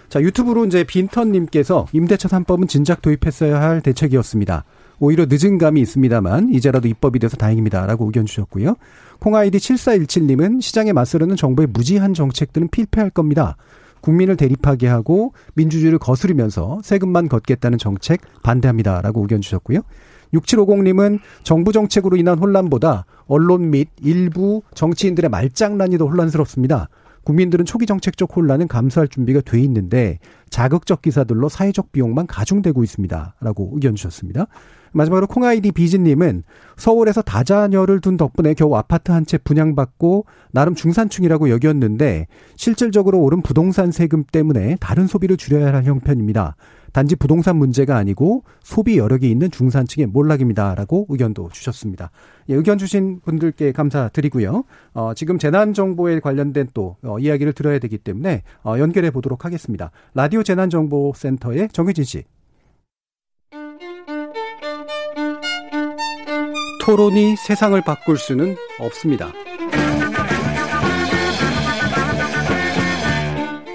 자, 0.09 0.21
유튜브로 0.21 0.65
이제 0.65 0.83
빈턴님께서 0.83 1.87
임대차 1.93 2.29
3법은 2.29 2.69
진작 2.69 3.01
도입했어야 3.01 3.61
할 3.61 3.81
대책이었습니다. 3.81 4.65
오히려 4.99 5.27
늦은 5.29 5.57
감이 5.59 5.81
있습니다만 5.83 6.53
이제라도 6.53 6.89
입법이 6.89 7.21
돼서 7.21 7.37
다행입니다 7.37 7.87
라고 7.87 8.07
의견 8.07 8.27
주셨고요. 8.27 8.75
콩아이디 9.21 9.57
7417님은 9.59 10.61
시장에 10.61 10.93
맞서려는 10.93 11.37
정부의 11.37 11.69
무지한 11.73 12.13
정책들은 12.13 12.71
필패할 12.71 13.11
겁니다. 13.11 13.57
국민을 14.01 14.37
대립하게 14.37 14.89
하고 14.89 15.33
민주주의를 15.55 16.01
거스르면서 16.01 16.81
세금만 16.83 17.29
걷겠다는 17.29 17.79
정책 17.79 18.21
반대합니다라고 18.43 19.21
의견 19.21 19.41
주셨고요. 19.41 19.83
6750님은 20.35 21.19
정부 21.43 21.73
정책으로 21.73 22.17
인한 22.17 22.39
혼란보다 22.39 23.05
언론 23.27 23.71
및 23.71 23.89
일부 24.03 24.63
정치인들의 24.75 25.31
말장난이 25.31 25.99
더 25.99 26.07
혼란스럽습니다. 26.07 26.89
국민들은 27.25 27.65
초기 27.65 27.87
정책적 27.87 28.35
혼란은 28.35 28.67
감수할 28.67 29.09
준비가 29.09 29.41
돼 29.41 29.61
있는데 29.61 30.19
자극적 30.49 31.03
기사들로 31.03 31.49
사회적 31.49 31.93
비용만 31.93 32.27
가중되고 32.27 32.83
있습니다. 32.83 33.35
라고 33.41 33.71
의견 33.75 33.95
주셨습니다. 33.95 34.47
마지막으로 34.93 35.29
콩아이디 35.29 35.71
비진님은 35.71 36.43
서울에서 36.77 37.23
다자녀를 37.23 38.01
둔 38.01 38.17
덕분에 38.17 38.55
겨우 38.55 38.75
아파트 38.75 39.13
한 39.13 39.25
채 39.25 39.39
분양받고 39.39 40.25
나름 40.51 40.75
중산층이라고 40.75 41.51
여겼는데 41.51 42.27
실질적으로 42.57 43.21
오른 43.21 43.43
부동산 43.43 43.93
세금 43.93 44.25
때문에 44.25 44.77
다른 44.81 45.07
소비를 45.07 45.37
줄여야 45.37 45.73
할 45.73 45.85
형편입니다. 45.85 46.57
단지 46.93 47.17
부동산 47.17 47.57
문제가 47.57 47.97
아니고 47.97 48.45
소비 48.63 48.99
여력이 48.99 49.31
있는 49.31 49.51
중산층의 49.51 50.07
몰락입니다라고 50.09 51.07
의견도 51.09 51.51
주셨습니다. 51.53 52.11
예, 52.49 52.55
의견 52.55 52.79
주신 52.79 53.21
분들께 53.21 53.73
감사드리고요. 53.73 54.65
어, 54.95 55.13
지금 55.15 55.39
재난 55.39 55.73
정보에 55.73 56.21
관련된 56.21 56.69
또 56.75 56.97
어, 57.03 57.19
이야기를 57.19 57.53
들어야 57.53 57.79
되기 57.79 57.99
때문에 57.99 58.43
어, 58.65 58.77
연결해 58.79 59.11
보도록 59.11 59.45
하겠습니다. 59.45 59.91
라디오 60.15 60.43
재난 60.43 60.71
정보 60.71 61.13
센터의 61.15 61.69
정유진 61.73 62.05
씨. 62.05 62.25
토론이 66.83 67.37
세상을 67.37 67.81
바꿀 67.83 68.17
수는 68.17 68.57
없습니다. 68.81 69.29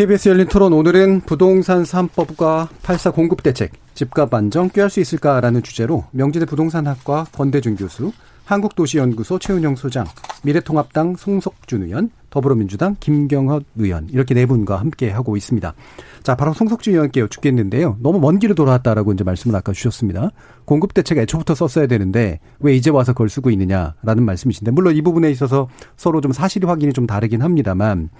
KBS 0.00 0.30
열린 0.30 0.48
토론 0.48 0.72
오늘은 0.72 1.20
부동산 1.26 1.82
3법과 1.82 2.68
8사 2.82 3.14
공급 3.14 3.42
대책, 3.42 3.72
집값 3.92 4.32
안정 4.32 4.70
꾀할 4.70 4.88
수 4.88 4.98
있을까라는 4.98 5.62
주제로 5.62 6.04
명지대 6.12 6.46
부동산학과 6.46 7.26
권대중 7.32 7.76
교수, 7.76 8.10
한국도시연구소 8.46 9.38
최은영 9.38 9.76
소장, 9.76 10.06
미래통합당 10.42 11.16
송석준 11.16 11.82
의원, 11.82 12.10
더불어민주당 12.30 12.96
김경헛 13.00 13.64
의원 13.76 14.08
이렇게 14.10 14.34
네 14.34 14.46
분과 14.46 14.76
함께 14.76 15.10
하고 15.10 15.36
있습니다. 15.36 15.74
자, 16.22 16.34
바로 16.34 16.52
송석준 16.52 16.94
의원께 16.94 17.20
여쭙겠는데요. 17.20 17.98
너무 18.00 18.20
먼 18.20 18.38
길을 18.38 18.54
돌아왔다라고 18.54 19.12
이제 19.12 19.24
말씀을 19.24 19.56
아까 19.56 19.72
주셨습니다. 19.72 20.30
공급 20.64 20.94
대책 20.94 21.18
애초부터 21.18 21.54
썼어야 21.54 21.86
되는데 21.86 22.40
왜 22.60 22.74
이제 22.74 22.90
와서 22.90 23.12
그걸 23.12 23.28
쓰고 23.28 23.50
있느냐라는 23.50 24.24
말씀이신데 24.24 24.70
물론 24.70 24.96
이 24.96 25.02
부분에 25.02 25.30
있어서 25.30 25.68
서로 25.96 26.20
좀 26.20 26.32
사실 26.32 26.66
확인이 26.66 26.92
좀 26.92 27.06
다르긴 27.06 27.42
합니다만 27.42 28.10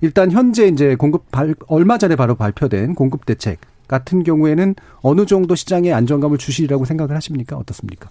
일단 0.00 0.30
현재 0.30 0.66
이제 0.66 0.96
공급 0.96 1.30
발, 1.30 1.54
얼마 1.68 1.98
전에 1.98 2.16
바로 2.16 2.34
발표된 2.34 2.94
공급 2.94 3.26
대책 3.26 3.60
같은 3.86 4.22
경우에는 4.22 4.76
어느 5.02 5.26
정도 5.26 5.54
시장에 5.54 5.92
안정감을 5.92 6.38
주시리라고 6.38 6.84
생각을 6.84 7.16
하십니까? 7.16 7.56
어떻습니까? 7.56 8.08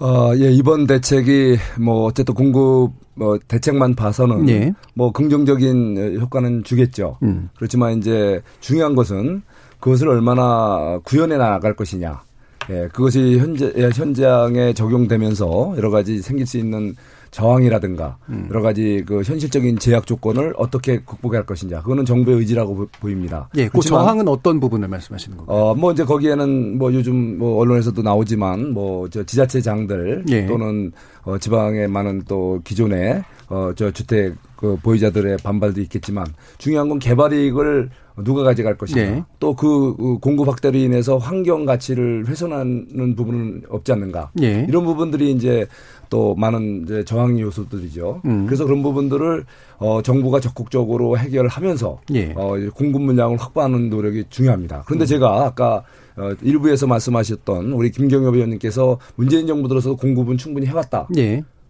어, 0.00 0.32
예, 0.36 0.50
이번 0.50 0.86
대책이 0.86 1.58
뭐 1.78 2.04
어쨌든 2.04 2.34
공급 2.34 2.92
뭐 3.14 3.38
대책만 3.48 3.94
봐서는 3.94 4.48
예. 4.48 4.72
뭐 4.94 5.12
긍정적인 5.12 6.18
효과는 6.20 6.64
주겠죠. 6.64 7.18
음. 7.22 7.50
그렇지만 7.54 7.98
이제 7.98 8.40
중요한 8.60 8.94
것은 8.94 9.42
그것을 9.78 10.08
얼마나 10.08 10.98
구현해 11.04 11.36
나갈 11.36 11.76
것이냐. 11.76 12.22
예, 12.70 12.88
그것이 12.92 13.38
현재 13.38 13.72
예, 13.76 13.90
현장에 13.94 14.72
적용되면서 14.72 15.74
여러 15.76 15.90
가지 15.90 16.22
생길 16.22 16.46
수 16.46 16.56
있는 16.56 16.94
저항이라든가 17.30 18.16
음. 18.30 18.46
여러 18.50 18.62
가지 18.62 19.04
그 19.06 19.22
현실적인 19.22 19.78
제약 19.78 20.06
조건을 20.06 20.54
어떻게 20.56 21.00
극복할 21.00 21.44
것이냐 21.44 21.82
그거는 21.82 22.04
정부의 22.04 22.38
의지라고 22.38 22.88
보입니다. 23.00 23.48
예, 23.56 23.68
그 23.68 23.80
저항은 23.80 24.28
어떤 24.28 24.60
부분을 24.60 24.88
말씀하시는 24.88 25.36
건가요? 25.36 25.56
어, 25.56 25.74
뭐 25.74 25.92
이제 25.92 26.04
거기에는 26.04 26.78
뭐 26.78 26.92
요즘 26.94 27.38
뭐 27.38 27.60
언론에서도 27.60 28.00
나오지만 28.00 28.72
뭐 28.72 29.10
저 29.10 29.24
지자체장들 29.24 30.24
예. 30.30 30.46
또는 30.46 30.92
어 31.22 31.38
지방의 31.38 31.88
많은 31.88 32.22
또 32.26 32.60
기존의 32.64 33.22
어 33.50 33.72
저 33.74 33.90
주택 33.90 34.34
그 34.56 34.76
보유자들의 34.82 35.38
반발도 35.42 35.80
있겠지만 35.82 36.26
중요한 36.58 36.88
건 36.88 36.98
개발 36.98 37.32
이익을 37.32 37.90
누가 38.24 38.42
가져갈 38.42 38.76
것이냐. 38.76 39.02
네. 39.02 39.24
또그 39.38 39.96
그 39.96 40.18
공급 40.18 40.48
확대로 40.48 40.76
인해서 40.78 41.16
환경 41.16 41.64
가치를 41.64 42.26
훼손하는 42.26 43.14
부분은 43.16 43.62
없지 43.68 43.92
않는가. 43.92 44.30
네. 44.34 44.66
이런 44.68 44.84
부분들이 44.84 45.32
이제 45.32 45.66
또 46.10 46.34
많은 46.34 46.82
이제 46.84 47.04
저항 47.04 47.38
요소들이죠. 47.38 48.22
음. 48.24 48.46
그래서 48.46 48.64
그런 48.64 48.82
부분들을 48.82 49.44
어 49.78 50.02
정부가 50.02 50.40
적극적으로 50.40 51.16
해결하면서 51.16 52.00
예. 52.14 52.34
어 52.36 52.54
공급 52.74 53.02
물량을 53.02 53.38
확보하는 53.38 53.88
노력이 53.88 54.24
중요합니다. 54.28 54.82
그런데 54.86 55.04
음. 55.04 55.06
제가 55.06 55.46
아까 55.46 55.84
어 56.16 56.32
일부에서 56.42 56.86
말씀하셨던 56.86 57.72
우리 57.72 57.90
김경엽 57.90 58.34
의원님께서 58.34 58.98
문재인 59.14 59.46
정부 59.46 59.68
들어서 59.68 59.94
공급은 59.94 60.36
충분히 60.36 60.66
해왔다. 60.66 61.08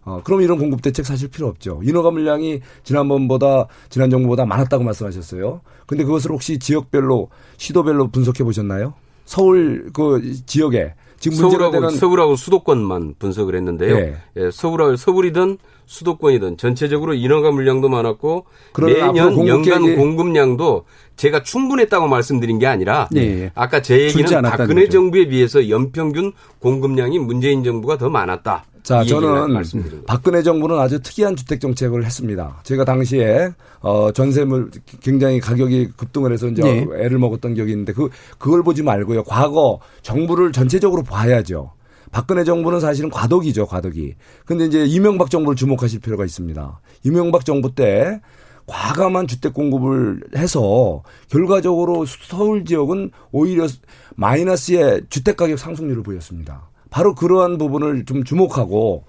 예. 0.07 0.09
어, 0.09 0.21
그럼 0.23 0.41
이런 0.41 0.57
공급 0.57 0.81
대책 0.81 1.05
사실 1.05 1.29
필요 1.29 1.47
없죠. 1.47 1.81
인허가 1.83 2.11
물량이 2.11 2.61
지난번보다 2.83 3.67
지난 3.89 4.09
정부보다 4.09 4.45
많았다고 4.45 4.83
말씀하셨어요. 4.83 5.61
근데 5.85 6.03
그것을 6.03 6.31
혹시 6.31 6.57
지역별로 6.57 7.29
시도별로 7.57 8.07
분석해 8.07 8.43
보셨나요? 8.43 8.93
서울 9.25 9.89
그 9.93 10.33
지역에 10.45 10.93
지금 11.19 11.37
서울하고, 11.37 11.71
되는 11.71 11.89
서울하고 11.91 12.35
수도권만 12.35 13.15
분석을 13.19 13.55
했는데요. 13.55 13.95
네. 13.95 14.15
예, 14.37 14.49
서울 14.51 14.97
서울이든 14.97 15.59
수도권이든 15.85 16.57
전체적으로 16.57 17.13
인허가 17.13 17.51
물량도 17.51 17.89
많았고 17.89 18.45
매년 18.79 19.47
연간 19.47 19.95
공급량도 19.95 20.85
제가 21.17 21.43
충분했다고 21.43 22.07
말씀드린 22.07 22.57
게 22.57 22.65
아니라 22.65 23.07
네. 23.11 23.51
아까 23.53 23.81
제 23.81 24.01
얘기는 24.05 24.41
박근혜 24.41 24.85
거죠. 24.85 24.93
정부에 24.93 25.27
비해서 25.27 25.69
연평균 25.69 26.31
공급량이 26.59 27.19
문재인 27.19 27.63
정부가 27.63 27.97
더 27.97 28.09
많았다. 28.09 28.65
자, 28.83 29.03
저는 29.03 29.63
박근혜 30.07 30.41
정부는 30.41 30.79
아주 30.79 30.99
특이한 31.01 31.35
주택 31.35 31.61
정책을 31.61 32.03
했습니다. 32.05 32.59
제가 32.63 32.85
당시에 32.85 33.51
어 33.81 34.11
전세물 34.11 34.71
굉장히 35.01 35.39
가격이 35.39 35.91
급등을 35.97 36.31
해서 36.31 36.47
이제 36.47 36.61
네. 36.61 36.87
애를 36.95 37.19
먹었던 37.19 37.53
기억이 37.53 37.71
있는데 37.71 37.93
그 37.93 38.09
그걸 38.37 38.63
보지 38.63 38.83
말고요. 38.83 39.23
과거 39.23 39.79
정부를 40.01 40.51
전체적으로 40.51 41.03
봐야죠. 41.03 41.71
박근혜 42.11 42.43
정부는 42.43 42.79
사실은 42.79 43.09
과도기죠, 43.09 43.67
과도기. 43.67 44.15
근데 44.45 44.65
이제 44.65 44.85
이명박 44.85 45.29
정부를 45.29 45.55
주목하실 45.55 46.01
필요가 46.01 46.25
있습니다. 46.25 46.81
이명박 47.03 47.45
정부 47.45 47.73
때 47.73 48.19
과감한 48.65 49.27
주택 49.27 49.53
공급을 49.53 50.21
해서 50.35 51.03
결과적으로 51.29 52.05
서울 52.05 52.65
지역은 52.65 53.11
오히려 53.31 53.67
마이너스의 54.15 55.03
주택 55.09 55.37
가격 55.37 55.57
상승률을 55.57 56.03
보였습니다. 56.03 56.70
바로 56.91 57.15
그러한 57.15 57.57
부분을 57.57 58.05
좀 58.05 58.23
주목하고 58.23 59.05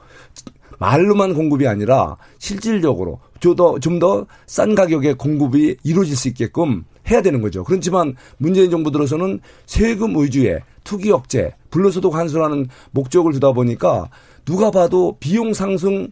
말로만 0.78 1.34
공급이 1.34 1.68
아니라 1.68 2.16
실질적으로 2.38 3.20
좀 3.40 3.54
더 3.98 4.26
싼 4.46 4.74
가격의 4.74 5.18
공급이 5.18 5.76
이루어질 5.82 6.16
수 6.16 6.28
있게끔 6.28 6.84
해야 7.10 7.20
되는 7.20 7.42
거죠. 7.42 7.64
그렇지만 7.64 8.14
문재인 8.38 8.70
정부 8.70 8.90
들어서는 8.92 9.40
세금 9.66 10.16
위주의 10.22 10.60
투기 10.84 11.10
억제, 11.10 11.54
불로소득 11.70 12.14
환수라는 12.14 12.68
목적을 12.92 13.32
두다 13.32 13.52
보니까 13.52 14.08
누가 14.44 14.70
봐도 14.70 15.16
비용 15.18 15.52
상승 15.52 16.08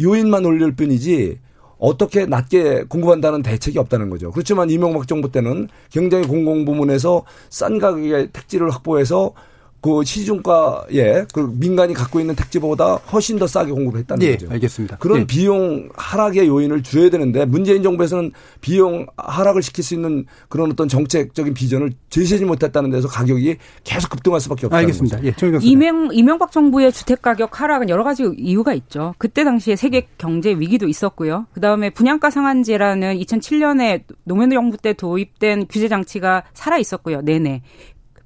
요인만 0.00 0.44
올릴 0.44 0.74
뿐이지 0.76 1.40
어떻게 1.78 2.26
낮게 2.26 2.84
공급한다는 2.84 3.42
대책이 3.42 3.78
없다는 3.78 4.08
거죠. 4.08 4.30
그렇지만 4.30 4.70
이명박 4.70 5.08
정부 5.08 5.30
때는 5.32 5.68
굉장히 5.90 6.26
공공부문에서 6.26 7.24
싼 7.50 7.78
가격의 7.78 8.30
택지를 8.32 8.70
확보해서 8.70 9.32
그 9.80 10.04
시중가에 10.04 11.26
그 11.32 11.52
민간이 11.54 11.94
갖고 11.94 12.18
있는 12.18 12.34
택지보다 12.34 12.96
훨씬 12.96 13.38
더 13.38 13.46
싸게 13.46 13.70
공급했다는 13.72 14.22
예, 14.26 14.32
거죠. 14.32 14.50
알겠습니다. 14.50 14.96
그런 14.98 15.20
예. 15.20 15.26
비용 15.26 15.88
하락의 15.94 16.48
요인을 16.48 16.82
줘야 16.82 17.08
되는데 17.10 17.44
문재인 17.44 17.82
정부에서는 17.82 18.32
비용 18.60 19.06
하락을 19.16 19.62
시킬 19.62 19.84
수 19.84 19.94
있는 19.94 20.26
그런 20.48 20.72
어떤 20.72 20.88
정책적인 20.88 21.54
비전을 21.54 21.92
제시하지 22.10 22.44
못했다는 22.44 22.90
데서 22.90 23.08
가격이 23.08 23.56
계속 23.84 24.10
급등할 24.10 24.40
수밖에 24.40 24.66
없다는 24.66 24.84
알겠습니다. 24.84 25.18
거죠. 25.18 25.46
예, 25.46 25.58
이명 25.62 26.08
이명박 26.12 26.50
정부의 26.50 26.92
주택 26.92 27.22
가격 27.22 27.60
하락은 27.60 27.88
여러 27.88 28.02
가지 28.02 28.24
이유가 28.36 28.74
있죠. 28.74 29.14
그때 29.18 29.44
당시에 29.44 29.76
세계 29.76 30.08
경제 30.18 30.50
위기도 30.50 30.88
있었고요. 30.88 31.46
그 31.52 31.60
다음에 31.60 31.90
분양가 31.90 32.30
상한제라는 32.30 33.18
2007년에 33.18 34.02
노무현 34.24 34.50
정부 34.50 34.76
때 34.76 34.92
도입된 34.94 35.66
규제 35.68 35.88
장치가 35.88 36.44
살아 36.54 36.78
있었고요. 36.78 37.20
내내. 37.22 37.62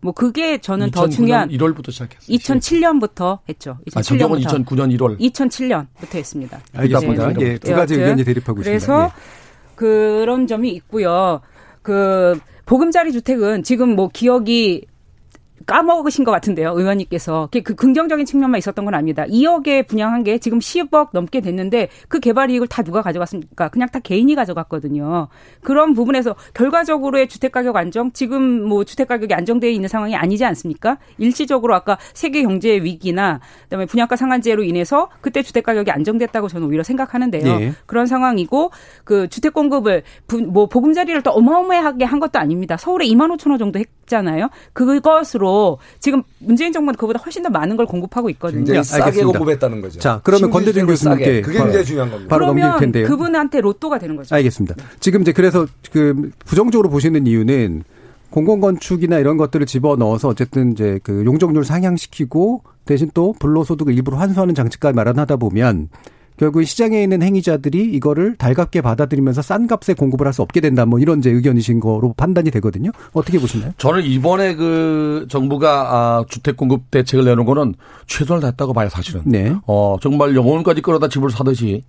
뭐 0.03 0.13
그게 0.13 0.59
저는 0.59 0.91
더 0.91 1.09
중요한 1.09 1.51
1월부터 1.51 1.91
시작했어요. 1.93 2.37
2007년부터 2.37 3.39
했죠. 3.49 3.79
2007년부터. 3.89 3.99
아, 3.99 4.03
적용은 4.03 4.41
2009년 4.41 4.97
1월. 4.99 5.19
2007년부터 5.21 6.15
했습니다. 6.15 6.61
알겠습니다. 6.75 7.33
네. 7.35 7.47
예, 7.47 7.59
두 7.59 7.75
가지 7.75 7.95
의견이 7.95 8.25
대립하고 8.25 8.61
있습니다. 8.61 8.87
그래서 8.87 9.05
예. 9.05 9.71
그런 9.75 10.47
점이 10.47 10.71
있고요. 10.71 11.41
그 11.83 12.39
보금자리 12.67 13.13
주택은 13.13 13.63
지금 13.63 13.95
뭐 13.97 14.09
기억이 14.09 14.87
까먹으신 15.67 16.25
것 16.25 16.31
같은데요, 16.31 16.73
의원님께서. 16.75 17.49
그 17.65 17.75
긍정적인 17.75 18.27
측면만 18.27 18.59
있었던 18.59 18.85
건 18.85 18.95
아닙니다. 18.95 19.25
2억에 19.25 19.87
분양한 19.87 20.25
게 20.25 20.39
지금 20.39 20.59
10억 20.59 21.11
넘게 21.13 21.41
됐는데 21.41 21.89
그 22.09 22.21
개발 22.21 22.51
이익을 22.51 22.67
다 22.67 22.83
누가 22.83 23.03
가져갔습니까? 23.03 23.69
그냥 23.69 23.89
다 23.89 23.99
개인이 23.99 24.35
가져갔거든요. 24.35 25.29
그런 25.63 25.95
부분에서 25.95 26.35
결과적으로의 26.55 27.29
주택가격 27.29 27.77
안정, 27.77 28.13
지금 28.13 28.63
뭐 28.65 28.85
주택가격이 28.85 29.35
안정되어 29.35 29.71
있는 29.71 29.89
상황이 29.89 30.17
아니지 30.17 30.45
않습니까? 30.45 30.99
일시적으로 31.19 31.75
아까 31.75 31.99
세계 32.15 32.43
경제 32.43 32.77
위기나 32.83 33.41
그다음에 33.65 33.87
분양가 33.87 34.17
상한제로 34.17 34.63
인해서 34.63 35.09
그때 35.21 35.43
주택가격이 35.43 35.91
안정됐다고 35.91 36.49
저는 36.49 36.69
오히려 36.69 36.83
생각하는데요. 36.83 37.59
네. 37.59 37.73
그런 37.87 38.07
상황이고 38.07 38.71
그 39.05 39.29
주택 39.29 39.53
공급을 39.53 40.03
뭐 40.49 40.67
보금자리를 40.67 41.23
또 41.23 41.31
어마어마하게 41.31 42.05
한 42.05 42.21
것도 42.21 42.39
아닙니다. 42.39 42.77
서울에 42.77 43.07
2만 43.07 43.37
5천 43.37 43.53
호 43.53 43.59
정도 43.59 43.79
했 43.79 43.87
잖아요. 44.11 44.51
그것으로 44.75 45.79
지금 46.01 46.23
문재인 46.39 46.73
정부는 46.73 46.99
그보다 46.99 47.19
훨씬 47.21 47.43
더 47.43 47.49
많은 47.49 47.77
걸 47.77 47.87
공급하고 47.87 48.29
있거든요. 48.31 48.65
굉장히 48.65 48.85
싸게 48.85 49.03
알겠습니다. 49.05 49.39
공급했다는 49.39 49.81
거죠. 49.81 50.01
자, 50.01 50.21
그러면 50.23 50.51
권대중 50.51 50.87
교수님께 50.87 51.41
그게 51.41 51.59
굉장히 51.59 51.85
중요한 51.85 52.11
겁니다. 52.11 52.29
바로 52.29 52.47
넘길 52.47 52.69
텐데요. 52.79 53.07
그분한테 53.07 53.63
로또가 53.63 53.99
되는 53.99 54.17
거죠. 54.17 54.35
알겠습니다. 54.35 54.75
지금 54.99 55.23
이제 55.23 55.33
그래서 55.33 55.67
그 55.93 56.31
부정적으로 56.45 56.91
보시는 56.91 57.27
이유는 57.27 57.85
공공건축이나 58.31 59.19
이런 59.19 59.37
것들을 59.37 59.67
집어 59.67 59.97
넣어서 59.97 60.29
어쨌든 60.29 60.73
이제 60.73 61.01
그 61.03 61.25
용적률 61.25 61.65
상향시키고 61.65 62.63
대신 62.85 63.11
또 63.15 63.35
불로소득을 63.39 63.95
일부러 63.95 64.19
환수하는 64.19 64.55
장치까지 64.55 64.95
마련하다 64.95 65.37
보면 65.37 65.89
결국 66.41 66.65
시장에 66.65 67.03
있는 67.03 67.21
행위자들이 67.23 67.85
이거를 67.93 68.35
달갑게 68.37 68.81
받아들이면서 68.81 69.43
싼 69.43 69.67
값에 69.67 69.93
공급을 69.93 70.27
할 70.27 70.33
수 70.33 70.41
없게 70.41 70.61
된다. 70.63 70.87
뭐 70.87 70.99
이런 70.99 71.21
제 71.21 71.29
의견이신 71.29 71.81
거로 71.81 72.15
판단이 72.17 72.51
되거든요. 72.53 72.93
어떻게 73.13 73.39
보시나요? 73.39 73.73
저는 73.77 74.05
이번에 74.05 74.55
그 74.55 75.27
정부가 75.29 75.89
아, 75.91 76.25
주택 76.31 76.57
공급 76.57 76.91
대책을 76.91 77.27
내놓은 77.27 77.45
거는 77.45 77.75
최선을 78.07 78.41
다했다고 78.41 78.73
봐요, 78.73 78.89
사실은. 78.89 79.21
네. 79.27 79.55
어, 79.67 79.97
정말 80.01 80.35
영혼까지 80.35 80.81
끌어다 80.81 81.09
집을 81.09 81.31
사듯이 81.31 81.83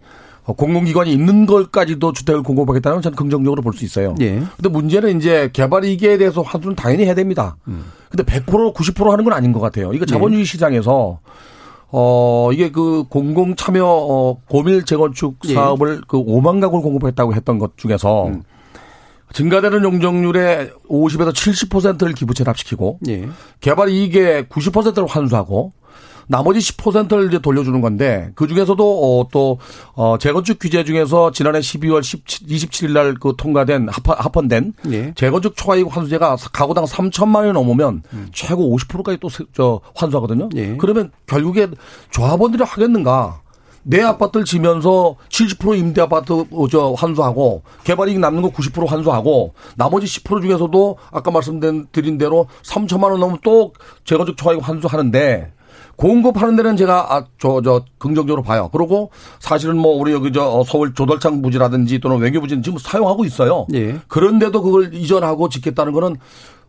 어, 0.43 0.51
공공기관이 0.53 1.13
있는 1.13 1.45
걸까지도 1.45 2.11
주택을 2.11 2.43
공급하겠다는 2.43 2.95
건 2.97 3.01
저는 3.03 3.15
긍정적으로 3.15 3.61
볼 3.61 3.73
수 3.73 3.85
있어요. 3.85 4.15
예. 4.19 4.41
근데 4.57 4.67
문제는 4.69 5.17
이제 5.17 5.49
개발 5.53 5.85
이익에 5.85 6.17
대해서 6.17 6.41
환수는 6.41 6.75
당연히 6.75 7.05
해야 7.05 7.13
됩니다. 7.13 7.55
음. 7.69 7.85
근데 8.09 8.23
100% 8.23 8.73
90% 8.73 9.09
하는 9.11 9.23
건 9.23 9.31
아닌 9.33 9.53
것 9.53 9.61
같아요. 9.61 9.93
이거 9.93 10.05
자본주의 10.05 10.41
예. 10.41 10.45
시장에서 10.45 11.19
어, 11.91 12.49
이게 12.53 12.71
그 12.71 13.03
공공 13.09 13.55
참여 13.55 13.85
어, 13.85 14.37
고밀 14.47 14.85
재건축 14.85 15.37
예. 15.49 15.53
사업을 15.53 15.97
예. 15.97 16.01
그 16.07 16.17
5만 16.17 16.61
가구를 16.61 16.81
공급했다고 16.83 17.35
했던 17.35 17.59
것 17.59 17.77
중에서 17.77 18.27
음. 18.27 18.43
증가되는 19.33 19.83
용적률의 19.83 20.71
50에서 20.89 21.31
70%를 21.33 22.13
기부채 22.13 22.43
납시키고 22.43 22.99
예. 23.09 23.27
개발 23.59 23.89
이익의 23.89 24.45
90%를 24.45 25.05
환수하고 25.07 25.73
나머지 26.27 26.59
10%를 26.59 27.27
이제 27.27 27.39
돌려주는 27.39 27.79
건데 27.81 28.31
그 28.35 28.47
중에서도 28.47 29.19
어, 29.21 29.27
또 29.31 29.57
어, 29.93 30.17
재건축 30.17 30.59
규제 30.59 30.83
중에서 30.83 31.31
지난해 31.31 31.59
12월 31.59 32.03
17, 32.03 32.47
27일 32.47 32.91
날 32.91 33.15
그 33.19 33.33
통과된 33.37 33.89
합헌, 33.89 34.15
합헌 34.17 34.47
된 34.47 34.73
예. 34.91 35.13
재건축 35.15 35.55
초과이익 35.55 35.95
환수제가 35.95 36.37
가구당 36.53 36.85
3천만 36.85 37.37
원이 37.37 37.51
넘으면 37.53 38.03
음. 38.13 38.27
최고 38.31 38.75
50%까지 38.77 39.17
또 39.19 39.29
저 39.53 39.81
환수하거든요. 39.95 40.49
예. 40.55 40.75
그러면 40.77 41.11
결국에 41.27 41.67
조합원들이 42.11 42.63
하겠는가? 42.63 43.41
내 43.83 44.01
아파트를 44.01 44.45
지면서 44.45 45.15
70% 45.29 45.77
임대 45.77 46.01
아파트 46.01 46.33
어, 46.51 46.67
저 46.69 46.91
환수하고 46.91 47.63
개발이익 47.83 48.19
남는 48.19 48.43
거 48.43 48.49
90% 48.49 48.87
환수하고 48.87 49.53
나머지 49.75 50.05
10% 50.05 50.41
중에서도 50.41 50.97
아까 51.11 51.31
말씀드린 51.31 52.17
대로 52.17 52.47
3천만 52.63 53.05
원 53.11 53.19
넘으면 53.19 53.39
또 53.43 53.73
재건축 54.05 54.37
초과이익 54.37 54.67
환수하는데 54.67 55.51
공급하는 55.95 56.55
데는 56.55 56.77
제가 56.77 57.15
아, 57.15 57.25
저, 57.37 57.61
저, 57.63 57.83
긍정적으로 57.97 58.41
봐요. 58.41 58.69
그리고 58.71 59.11
사실은 59.39 59.77
뭐 59.77 59.95
우리 59.95 60.11
여기 60.11 60.31
저 60.31 60.45
어, 60.45 60.63
서울 60.63 60.93
조달창 60.93 61.41
부지라든지 61.41 61.99
또는 61.99 62.17
외교 62.17 62.41
부지는 62.41 62.63
지금 62.63 62.77
사용하고 62.77 63.25
있어요. 63.25 63.67
예. 63.73 63.99
그런데도 64.07 64.61
그걸 64.61 64.93
이전하고 64.93 65.49
짓겠다는 65.49 65.93
거는 65.93 66.17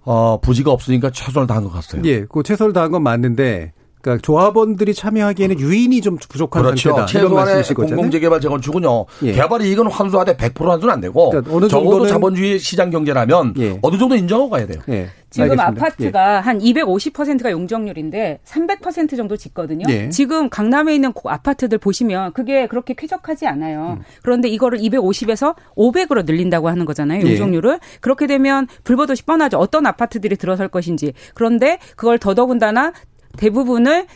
어, 0.04 0.38
부지가 0.40 0.70
없으니까 0.72 1.10
최선을 1.10 1.46
다한 1.46 1.64
것 1.64 1.70
같아요. 1.70 2.02
예, 2.04 2.24
그 2.24 2.42
최선을 2.42 2.72
다한 2.72 2.90
건 2.90 3.02
맞는데 3.02 3.72
그러니까 4.02 4.20
조합원들이 4.22 4.94
참여하기에는 4.94 5.60
유인이 5.60 6.00
좀 6.00 6.16
부족한 6.16 6.62
그렇죠. 6.62 6.90
상태다. 6.90 7.06
최소한의 7.06 7.62
공공재개발 7.74 8.40
재건축은요. 8.40 9.06
예. 9.22 9.32
개발 9.32 9.62
이익은 9.62 9.86
환수하되 9.86 10.36
100% 10.36 10.66
환수는 10.66 10.92
안 10.92 11.00
되고 11.00 11.30
그러니까 11.30 11.54
어느 11.54 11.68
적어도 11.68 12.06
자본주의 12.06 12.58
시장 12.58 12.90
경제라면 12.90 13.54
예. 13.58 13.78
어느 13.80 13.96
정도 13.96 14.16
인정하고 14.16 14.50
가야 14.50 14.66
돼요. 14.66 14.80
예. 14.88 15.08
지금 15.30 15.52
알겠습니다. 15.52 15.84
아파트가 15.84 16.36
예. 16.36 16.40
한 16.40 16.58
250%가 16.58 17.50
용적률인데 17.52 18.40
300% 18.44 19.16
정도 19.16 19.36
짓거든요. 19.36 19.86
예. 19.88 20.10
지금 20.10 20.50
강남에 20.50 20.94
있는 20.94 21.12
아파트들 21.24 21.78
보시면 21.78 22.32
그게 22.34 22.66
그렇게 22.66 22.94
쾌적하지 22.94 23.46
않아요. 23.46 23.98
음. 23.98 24.04
그런데 24.22 24.48
이거를 24.48 24.78
250에서 24.78 25.54
500으로 25.76 26.26
늘린다고 26.26 26.68
하는 26.68 26.84
거잖아요. 26.84 27.24
예. 27.24 27.30
용적률을. 27.30 27.78
그렇게 28.00 28.26
되면 28.26 28.66
불보듯이 28.84 29.24
뻔하죠. 29.24 29.58
어떤 29.58 29.86
아파트들이 29.86 30.36
들어설 30.36 30.68
것인지. 30.68 31.14
그런데 31.34 31.78
그걸 31.96 32.18
더더군다나 32.18 32.92
대부분을 33.36 34.06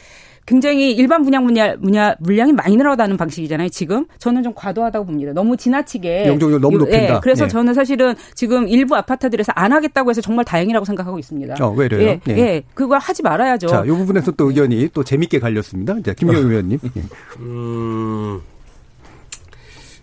굉장히 0.47 0.93
일반 0.93 1.25
분양 1.25 1.45
분야, 1.45 1.77
분야 1.77 2.15
물량이 2.21 2.53
많이 2.53 2.77
늘어나는 2.77 3.17
방식이잖아요. 3.17 3.69
지금 3.69 4.07
저는 4.19 4.45
좀 4.45 4.53
과도하다고 4.55 5.05
봅니다. 5.07 5.33
너무 5.33 5.57
지나치게 5.57 6.29
영종률 6.29 6.61
너무 6.61 6.79
높인다. 6.79 7.17
예, 7.17 7.21
그래서 7.21 7.45
예. 7.45 7.49
저는 7.49 7.75
사실은 7.75 8.15
지금 8.35 8.69
일부 8.69 8.95
아파트들에서 8.95 9.53
안 9.57 9.73
하겠다고 9.73 10.11
해서 10.11 10.21
정말 10.21 10.45
다행이라고 10.45 10.85
생각하고 10.87 11.19
있습니다. 11.19 11.57
어, 11.61 11.71
왜래요? 11.73 12.01
예, 12.01 12.21
예. 12.29 12.39
예. 12.39 12.63
그걸 12.75 13.01
하지 13.01 13.25
말아야죠. 13.25 13.67
자, 13.67 13.83
이 13.85 13.89
부분에서 13.89 14.31
또 14.33 14.49
의견이 14.49 14.89
또 14.95 15.03
재밌게 15.03 15.41
갈렸습니다. 15.41 16.01
자, 16.03 16.15
김경희 16.15 16.45
어. 16.45 16.47
의원님. 16.49 16.79
예. 16.97 17.03
음. 17.41 18.41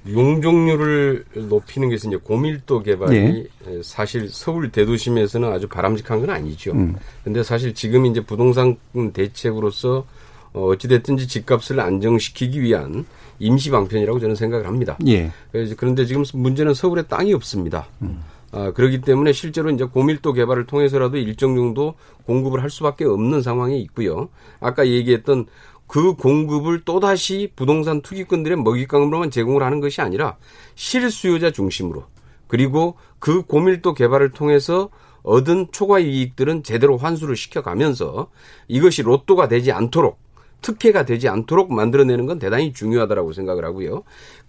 용적률을 0.07 1.25
높이는 1.49 1.89
것은 1.89 2.11
이제 2.11 2.19
고밀도 2.21 2.83
개발이 2.83 3.17
예. 3.67 3.81
사실 3.81 4.27
서울 4.29 4.69
대도심에서는 4.69 5.51
아주 5.51 5.67
바람직한 5.67 6.19
건 6.19 6.29
아니죠. 6.29 6.71
음. 6.71 6.95
근데 7.23 7.41
사실 7.43 7.73
지금 7.73 8.05
이제 8.05 8.21
부동산 8.21 8.75
대책으로서 9.13 10.05
어, 10.53 10.65
어찌됐든지 10.67 11.27
집값을 11.27 11.79
안정시키기 11.79 12.61
위한 12.61 13.05
임시 13.39 13.71
방편이라고 13.71 14.19
저는 14.19 14.35
생각을 14.35 14.67
합니다. 14.67 14.97
예. 15.07 15.31
그런데 15.77 16.05
지금 16.05 16.23
문제는 16.33 16.73
서울에 16.73 17.03
땅이 17.03 17.33
없습니다. 17.33 17.87
음. 18.01 18.21
아, 18.51 18.71
그렇기 18.71 19.01
때문에 19.01 19.33
실제로 19.33 19.71
이제 19.71 19.83
고밀도 19.83 20.33
개발을 20.33 20.67
통해서라도 20.67 21.17
일정 21.17 21.55
정도 21.55 21.95
공급을 22.27 22.61
할 22.61 22.69
수밖에 22.69 23.03
없는 23.03 23.41
상황이 23.41 23.81
있고요. 23.81 24.29
아까 24.59 24.87
얘기했던 24.87 25.47
그 25.93 26.15
공급을 26.15 26.85
또다시 26.85 27.51
부동산 27.55 28.01
투기꾼들의 28.01 28.57
먹잇감으로만 28.63 29.29
제공을 29.29 29.61
하는 29.61 29.79
것이 29.79 30.01
아니라 30.01 30.37
실수요자 30.73 31.51
중심으로 31.51 32.05
그리고 32.47 32.95
그 33.19 33.43
고밀도 33.43 33.93
개발을 33.93 34.31
통해서 34.31 34.89
얻은 35.21 35.67
초과 35.71 35.99
이익들은 35.99 36.63
제대로 36.63 36.97
환수를 36.97 37.35
시켜가면서 37.35 38.31
이것이 38.67 39.03
로또가 39.03 39.47
되지 39.47 39.71
않도록 39.71 40.17
특혜가 40.63 41.05
되지 41.05 41.29
않도록 41.29 41.71
만들어내는 41.71 42.25
건 42.25 42.39
대단히 42.39 42.73
중요하다라고 42.73 43.33
생각을 43.33 43.63
하고요. 43.63 44.01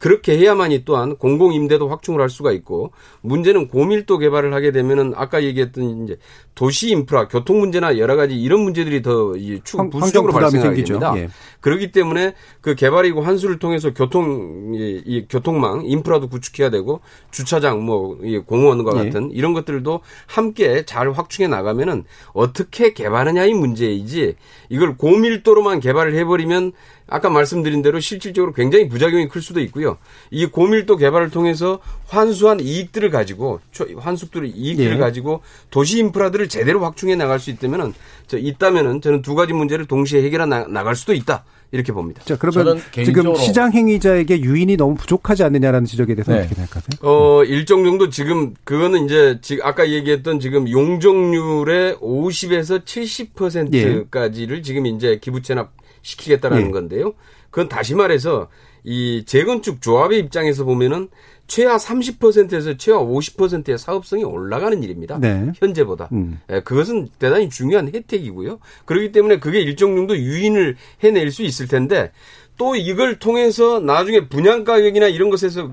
그렇게 0.05 0.37
해야만이 0.37 0.85
또한 0.85 1.17
공공임대도 1.17 1.89
확충을 1.89 2.21
할 2.21 2.29
수가 2.29 2.53
있고 2.53 2.93
문제는 3.23 3.69
고밀도 3.69 4.19
개발을 4.19 4.53
하게 4.53 4.71
되면은 4.71 5.15
아까 5.17 5.43
얘기했던 5.43 6.05
이제 6.05 6.19
도시 6.55 6.91
인프라, 6.91 7.27
교통 7.27 7.59
문제나 7.59 7.97
여러 7.97 8.15
가지 8.15 8.39
이런 8.39 8.61
문제들이 8.61 9.01
더 9.01 9.33
추, 9.65 9.79
부수적으로 9.89 10.35
발생하게 10.35 10.85
됩니다. 10.85 11.15
예. 11.17 11.31
그렇기 11.63 11.91
때문에 11.91 12.35
그 12.61 12.75
개발이고 12.75 13.23
환수를 13.23 13.59
통해서 13.59 13.95
교통 13.95 14.75
이, 14.75 15.03
이 15.07 15.27
교통망 15.27 15.87
인프라도 15.87 16.29
구축해야 16.29 16.69
되고 16.69 17.01
주차장 17.31 17.87
뭐 17.87 18.19
이 18.23 18.39
공원과 18.39 18.93
예. 18.99 19.05
같은 19.05 19.31
이런 19.33 19.55
것들도 19.55 20.01
함께 20.27 20.85
잘 20.85 21.11
확충해 21.13 21.49
나가면은 21.49 22.05
어떻게 22.35 22.93
개발하냐의 22.93 23.55
문제이지 23.55 24.37
이걸 24.69 24.99
고밀도로만 24.99 25.81
개발을 25.81 26.15
해버리면 26.15 26.73
아까 27.07 27.29
말씀드린 27.29 27.83
대로 27.83 28.01
실질적으로 28.01 28.53
굉장히 28.53 28.89
부작용이 28.89 29.29
클 29.29 29.43
수도 29.43 29.61
있고요. 29.61 29.99
이 30.31 30.47
고밀도 30.47 30.97
개발을 30.97 31.31
통해서 31.31 31.81
환수한 32.07 32.61
이익들을 32.61 33.11
가지고 33.11 33.61
환수들의 33.97 34.51
이익들을 34.51 34.93
예. 34.95 34.97
가지고 34.97 35.43
도시 35.71 35.99
인프라들을 35.99 36.49
제대로 36.49 36.83
확충해 36.83 37.15
나갈 37.17 37.39
수 37.39 37.51
있다면은 37.51 37.93
저 38.27 38.39
있다면은 38.39 39.03
저는 39.03 39.23
두 39.23 39.35
가지 39.35 39.53
문제를 39.53 39.87
동시에 39.87 40.23
해결해 40.23 40.47
나갈 40.47 40.97
수도 40.97 41.13
있다. 41.13 41.45
이렇게 41.73 41.93
봅니다. 41.93 42.23
자, 42.25 42.37
그러면 42.39 42.81
지금 42.93 43.35
시장 43.35 43.73
행위자에게 43.73 44.41
유인이 44.43 44.77
너무 44.77 44.95
부족하지 44.95 45.43
않느냐라는 45.43 45.87
지적에 45.87 46.15
대해서 46.15 46.33
네. 46.33 46.39
어떻게 46.41 46.55
생각하세요? 46.55 47.01
어, 47.03 47.43
일정 47.43 47.85
정도 47.85 48.11
지금 48.11 48.55
그거는 48.63 49.07
이제 49.07 49.39
지금 49.43 49.67
아까 49.67 49.91
얘기했던 49.91 50.39
지금 50.39 50.71
용적률의 50.71 51.97
50에서 51.97 52.85
70%까지를 52.85 54.59
예. 54.59 54.63
지금 54.63 54.87
이제 54.87 55.19
기부 55.21 55.43
체납 55.43 55.73
시키겠다라는 56.05 56.69
예. 56.69 56.71
건데요. 56.71 57.15
그건 57.51 57.69
다시 57.69 57.95
말해서 57.95 58.49
이 58.85 59.25
재건축 59.27 59.81
조합의 59.81 60.19
입장에서 60.21 60.65
보면은 60.65 61.09
최하 61.47 61.77
30%에서 61.77 62.77
최하 62.77 62.99
50%의 62.99 63.79
사업성이 63.79 64.25
올라가는 64.25 64.83
일입니다. 64.83 65.19
네. 65.19 65.53
현재보다. 65.57 66.09
음. 66.13 66.41
예, 66.51 66.61
그것은 66.61 67.09
대단히 67.19 67.51
중요한 67.51 67.91
혜택이고요. 67.93 68.61
그렇기 68.85 69.13
때문에 69.13 69.41
그게 69.41 69.61
일정 69.61 69.95
정도 69.95 70.17
유인을 70.17 70.77
해낼 71.03 71.31
수 71.31 71.43
있을 71.43 71.69
텐데 71.69 72.13
또 72.57 72.77
이걸 72.77 73.19
통해서 73.19 73.81
나중에 73.81 74.29
분양 74.29 74.63
가격이나 74.63 75.09
이런 75.09 75.29
것에서 75.29 75.73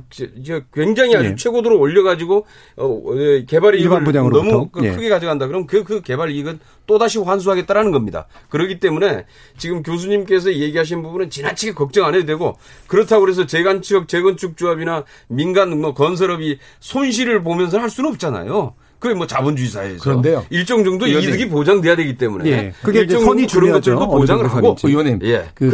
굉장히 0.74 1.16
아주 1.16 1.30
예. 1.30 1.36
최고도로 1.36 1.80
올려가지고 1.80 2.46
어, 2.78 2.86
어 2.86 3.14
개발 3.48 3.76
이익을 3.76 4.04
너무 4.12 4.70
그 4.70 4.84
예. 4.84 4.92
크게 4.92 5.10
가져간다. 5.10 5.46
그럼 5.48 5.68
그, 5.68 5.84
그 5.84 6.02
개발 6.02 6.32
이익은 6.32 6.60
또다시 6.88 7.20
환수하겠다라는 7.20 7.92
겁니다. 7.92 8.28
그렇기 8.50 8.80
때문에 8.80 9.26
지금 9.58 9.84
교수님께서 9.84 10.54
얘기하신 10.54 11.04
부분은 11.04 11.30
지나치게 11.30 11.74
걱정 11.74 12.06
안 12.06 12.16
해도 12.16 12.26
되고 12.26 12.58
그렇다고 12.88 13.22
그래서 13.22 13.46
재건축, 13.46 14.08
재건축 14.08 14.58
조합이나 14.58 15.06
민간 15.28 15.80
뭐 15.80 15.94
건설업이 15.94 16.58
손실을 16.80 17.44
보면서 17.44 17.78
할 17.78 17.92
수는 17.92 18.10
없잖아요. 18.12 18.74
그게 19.02 19.16
뭐 19.16 19.26
자본주의 19.26 19.68
사회에서 19.68 20.04
그런데요. 20.04 20.46
일정 20.52 20.84
정도. 20.84 21.08
이득이 21.08 21.50
보장돼야 21.50 21.96
되기 21.96 22.16
때문에 22.16 22.50
예. 22.50 22.74
그게 22.84 23.00
이제 23.00 23.16
일정 23.16 23.26
선이 23.26 23.48
그런. 23.48 23.72
것들도 23.72 24.08
보장을 24.08 24.48
하고. 24.48 24.76
의원님, 24.84 25.20
예. 25.24 25.46
그 25.56 25.72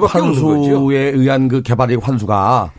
거죠. 0.00 0.18
환수에 0.18 0.98
의한 1.14 1.46
그 1.46 1.62
개발익 1.62 2.06
환수가 2.06 2.72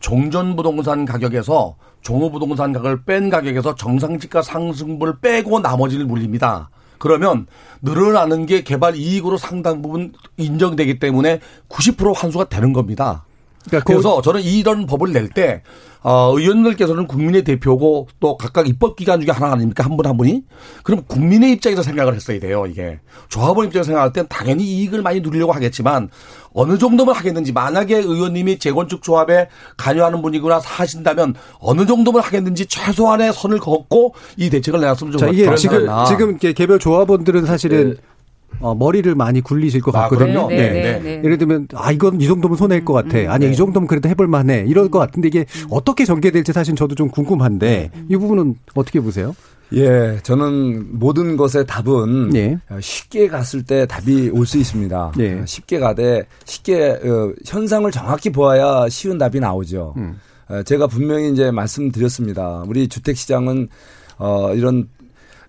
종전 0.00 0.56
부동산 0.56 1.04
가격에서 1.04 1.76
종호 2.02 2.32
부동산 2.32 2.72
가격을 2.72 3.04
뺀 3.04 3.30
가격에서 3.30 3.76
정상지가 3.76 4.42
상승분을 4.42 5.20
빼고 5.22 5.60
나머지를 5.60 6.06
물립니다. 6.06 6.68
그러면 6.98 7.46
늘어나는 7.82 8.46
게 8.46 8.62
개발 8.62 8.96
이익으로 8.96 9.36
상당 9.36 9.80
부분 9.80 10.12
인정되기 10.38 10.98
때문에 10.98 11.38
90% 11.68 12.16
환수가 12.16 12.48
되는 12.48 12.72
겁니다. 12.72 13.24
그러니까 13.68 13.84
그래서 13.86 14.22
저는 14.22 14.42
이런 14.42 14.86
법을 14.86 15.12
낼 15.12 15.28
때 15.28 15.62
어, 16.02 16.32
의원들께서는 16.38 17.08
국민의 17.08 17.42
대표고 17.42 18.06
또 18.20 18.36
각각 18.36 18.68
입법 18.68 18.94
기관 18.94 19.20
중에 19.20 19.32
하나 19.32 19.52
아닙니까? 19.54 19.84
한분한 19.84 20.16
분이? 20.16 20.44
그럼 20.84 21.02
국민의 21.08 21.50
입장에서 21.52 21.82
생각을 21.82 22.14
했어야 22.14 22.38
돼요, 22.38 22.64
이게. 22.68 23.00
조합원 23.28 23.66
입장에서 23.66 23.86
생각할 23.88 24.12
땐 24.12 24.24
당연히 24.28 24.62
이익을 24.62 25.02
많이 25.02 25.18
누리려고 25.20 25.52
하겠지만 25.52 26.08
어느 26.52 26.78
정도만 26.78 27.16
하겠는지 27.16 27.50
만약에 27.52 27.96
의원님이 27.96 28.60
재건축 28.60 29.02
조합에 29.02 29.48
관여하는 29.76 30.22
분이구나 30.22 30.60
하신다면 30.62 31.34
어느 31.58 31.86
정도만 31.86 32.22
하겠는지 32.22 32.66
최소한의 32.66 33.32
선을 33.32 33.58
걷고 33.58 34.14
이 34.36 34.48
대책을 34.48 34.78
내놨으면 34.80 35.14
어떨까 35.16 35.56
지금. 35.56 35.88
지금 36.06 36.38
개별 36.38 36.78
조합원들은 36.78 37.46
사실은 37.46 37.96
어, 38.60 38.74
머리를 38.74 39.14
많이 39.14 39.40
굴리실 39.40 39.80
것 39.80 39.94
아, 39.94 40.02
같거든요. 40.02 40.32
그럼요. 40.46 40.48
네, 40.48 40.70
네, 40.70 41.00
네. 41.00 41.22
예를 41.24 41.38
들면, 41.38 41.68
아, 41.74 41.92
이건 41.92 42.20
이 42.20 42.26
정도면 42.26 42.56
손해일 42.56 42.84
것 42.84 42.92
같아. 42.92 43.18
아니, 43.32 43.50
이 43.50 43.54
정도면 43.56 43.86
그래도 43.86 44.08
해볼 44.08 44.26
만해. 44.26 44.64
이럴 44.66 44.90
것 44.90 44.98
같은데 44.98 45.28
이게 45.28 45.46
어떻게 45.70 46.04
전개될지 46.04 46.52
사실 46.52 46.74
저도 46.74 46.94
좀 46.94 47.08
궁금한데 47.10 47.90
이 48.08 48.16
부분은 48.16 48.54
어떻게 48.74 49.00
보세요? 49.00 49.34
예, 49.74 50.18
저는 50.22 50.98
모든 50.98 51.36
것의 51.36 51.66
답은 51.66 52.36
예. 52.36 52.56
쉽게 52.80 53.26
갔을 53.26 53.64
때 53.64 53.84
답이 53.86 54.30
올 54.32 54.46
수 54.46 54.58
있습니다. 54.58 55.12
예. 55.18 55.42
쉽게 55.44 55.80
가되 55.80 56.22
쉽게 56.44 56.90
어, 57.02 57.32
현상을 57.44 57.90
정확히 57.90 58.30
보아야 58.30 58.88
쉬운 58.88 59.18
답이 59.18 59.40
나오죠. 59.40 59.94
음. 59.96 60.20
어, 60.48 60.62
제가 60.62 60.86
분명히 60.86 61.32
이제 61.32 61.50
말씀드렸습니다. 61.50 62.62
우리 62.68 62.86
주택 62.86 63.16
시장은 63.16 63.68
어 64.18 64.54
이런 64.54 64.88
어, 64.95 64.95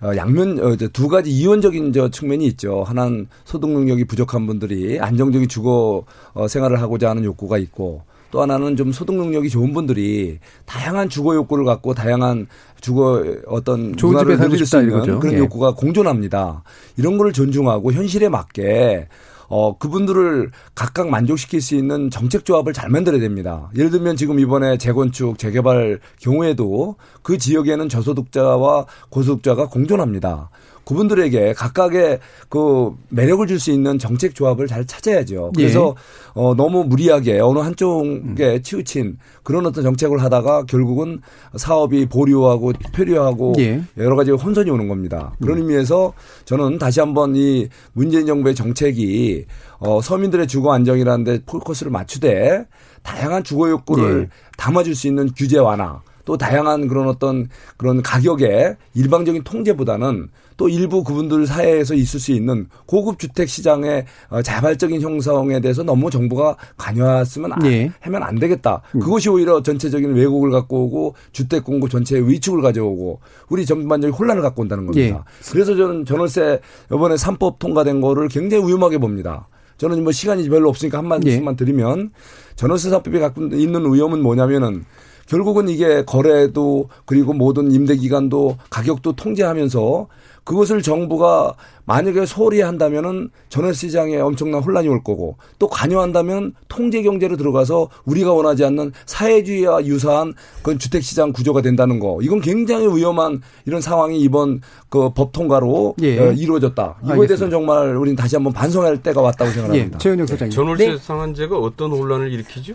양면 0.03 0.59
어, 0.59 0.75
두 0.93 1.07
가지 1.07 1.31
이원적인 1.31 1.93
저 1.93 2.09
측면이 2.09 2.45
있죠. 2.47 2.83
하나는 2.83 3.27
소득 3.45 3.69
능력이 3.69 4.05
부족한 4.05 4.45
분들이 4.45 4.99
안정적인 4.99 5.47
주거 5.47 6.05
어, 6.33 6.47
생활을 6.47 6.81
하고자 6.81 7.09
하는 7.09 7.23
욕구가 7.23 7.57
있고 7.57 8.03
또 8.29 8.41
하나는 8.41 8.75
좀 8.75 8.91
소득 8.91 9.15
능력이 9.15 9.49
좋은 9.49 9.73
분들이 9.73 10.39
다양한 10.65 11.09
주거 11.09 11.35
욕구를 11.35 11.65
갖고 11.65 11.93
다양한 11.93 12.47
주거 12.81 13.23
어떤 13.47 13.95
좋은 13.95 14.17
집에 14.19 14.37
살고 14.37 14.55
싶다 14.57 14.81
이거죠. 14.81 15.19
그런 15.19 15.35
예. 15.35 15.39
욕구가 15.39 15.73
공존합니다. 15.73 16.63
이런 16.97 17.17
거를 17.17 17.33
존중하고 17.33 17.93
현실에 17.93 18.29
맞게 18.29 19.07
어, 19.47 19.77
그분들을 19.77 20.51
각각 20.75 21.09
만족시킬 21.09 21.61
수 21.61 21.75
있는 21.75 22.09
정책 22.09 22.45
조합을 22.45 22.73
잘 22.73 22.89
만들어야 22.89 23.19
됩니다. 23.19 23.69
예를 23.75 23.89
들면 23.89 24.15
지금 24.15 24.39
이번에 24.39 24.77
재건축, 24.77 25.39
재개발 25.39 25.99
경우에도 26.19 26.95
그 27.21 27.37
지역에는 27.37 27.89
저소득자와 27.89 28.85
고소득자가 29.09 29.67
공존합니다. 29.67 30.49
그분들에게 30.87 31.53
각각의 31.53 32.19
그 32.47 32.95
매력을 33.09 33.45
줄 33.45 33.57
수 33.57 33.71
있는 33.71 33.97
정책 33.97 34.35
조합을 34.35 34.67
잘 34.67 34.85
찾아야죠. 34.85 35.51
그래서 35.55 35.95
예. 35.97 36.39
어, 36.39 36.53
너무 36.53 36.83
무리하게 36.83 37.39
어느 37.39 37.57
한쪽에 37.57 38.61
치우친 38.61 39.17
그런 39.41 39.65
어떤 39.65 39.83
정책을 39.83 40.21
하다가 40.21 40.65
결국은 40.65 41.19
사업이 41.55 42.05
보류하고 42.05 42.73
폐류하고 42.93 43.55
예. 43.57 43.81
여러 43.97 44.15
가지 44.15 44.29
혼선이 44.29 44.69
오는 44.69 44.87
겁니다. 44.87 45.33
그런 45.41 45.57
의미에서 45.57 46.13
저는 46.45 46.77
다시 46.77 46.99
한번 46.99 47.35
이 47.35 47.67
문재인 47.93 48.27
정부의 48.27 48.53
정책이 48.53 49.45
어, 49.79 49.99
서민들의 50.01 50.47
주거 50.47 50.71
안정이라는 50.73 51.23
데 51.23 51.39
포커스를 51.47 51.91
맞추되 51.91 52.65
다양한 53.01 53.43
주거 53.43 53.69
욕구를 53.69 54.21
예. 54.21 54.29
담아줄 54.57 54.95
수 54.95 55.07
있는 55.07 55.31
규제 55.35 55.57
완화 55.57 55.99
또 56.27 56.35
다양한 56.37 56.89
그런 56.89 57.07
어떤 57.07 57.47
그런 57.77 58.01
가격의 58.03 58.75
일방적인 58.95 59.43
통제보다는 59.45 60.27
또 60.57 60.67
일부 60.67 61.01
그분들 61.05 61.47
사회에서 61.47 61.93
있을 61.93 62.19
수 62.19 62.33
있는 62.33 62.67
고급 62.85 63.17
주택 63.17 63.47
시장의 63.47 64.03
어, 64.29 64.41
자발적인 64.41 64.99
형성에 64.99 65.61
대해서 65.61 65.83
너무 65.83 66.09
정부가 66.11 66.57
관여했으면 66.75 67.53
안- 67.53 67.65
예. 67.71 67.91
하면 68.01 68.23
안 68.23 68.35
되겠다. 68.39 68.81
그것이 68.91 69.29
오히려 69.29 69.63
전체적인 69.63 70.15
왜곡을 70.15 70.51
갖고 70.51 70.83
오고 70.83 71.15
주택 71.31 71.63
공급 71.63 71.91
전체의 71.91 72.27
위축을 72.27 72.61
가져오고 72.61 73.21
우리 73.47 73.65
전반적인 73.65 74.13
혼란을 74.13 74.41
갖고 74.41 74.63
온다는 74.63 74.85
겁니다. 74.85 75.23
그래서 75.53 75.77
저는 75.77 76.03
전월세 76.03 76.59
이번에 76.91 77.15
3법 77.15 77.57
통과된 77.59 78.01
거를 78.01 78.27
굉장히 78.27 78.67
위험하게 78.67 78.97
봅니다. 78.97 79.47
저는 79.77 80.03
뭐 80.03 80.11
시간이 80.11 80.49
별로 80.49 80.67
없으니까 80.67 80.97
한 80.97 81.07
말씀만 81.07 81.55
드리면 81.55 82.11
전월세 82.57 82.89
3법이 82.89 83.17
갖고 83.21 83.43
있는 83.45 83.93
위험은 83.93 84.21
뭐냐면은 84.21 84.83
결국은 85.27 85.69
이게 85.69 86.03
거래도 86.05 86.89
그리고 87.05 87.33
모든 87.33 87.71
임대 87.71 87.95
기간도 87.95 88.57
가격도 88.69 89.13
통제하면서 89.13 90.07
그것을 90.45 90.81
정부가 90.81 91.55
만약에 91.83 92.25
소홀히 92.25 92.61
한다면은 92.61 93.29
전월세 93.49 93.87
시장에 93.87 94.15
엄청난 94.17 94.63
혼란이 94.63 94.87
올 94.87 95.03
거고 95.03 95.35
또 95.59 95.67
관여한다면 95.67 96.53
통제 96.69 97.01
경제로 97.01 97.35
들어가서 97.35 97.89
우리가 98.05 98.31
원하지 98.31 98.63
않는 98.63 98.93
사회주의와 99.05 99.85
유사한 99.85 100.33
그런 100.63 100.79
주택 100.79 101.03
시장 101.03 101.33
구조가 101.33 101.61
된다는 101.61 101.99
거. 101.99 102.19
이건 102.21 102.39
굉장히 102.39 102.87
위험한 102.87 103.41
이런 103.65 103.81
상황이 103.81 104.21
이번 104.21 104.61
그 104.87 105.09
법 105.09 105.33
통과로 105.33 105.95
예. 106.01 106.17
어, 106.17 106.31
이루어졌다. 106.31 106.81
이거에 106.81 107.11
알겠습니다. 107.11 107.27
대해서는 107.27 107.51
정말 107.51 107.97
우리는 107.97 108.15
다시 108.15 108.37
한번 108.37 108.53
반성할 108.53 109.03
때가 109.03 109.19
왔다고 109.21 109.51
생각합니다. 109.51 109.95
예. 109.95 109.97
최은영 109.97 110.27
소장님. 110.27 110.55
전월세 110.55 110.87
네. 110.91 110.97
상한제가 110.97 111.57
어떤 111.57 111.91
혼란을 111.91 112.31
일으키죠? 112.31 112.73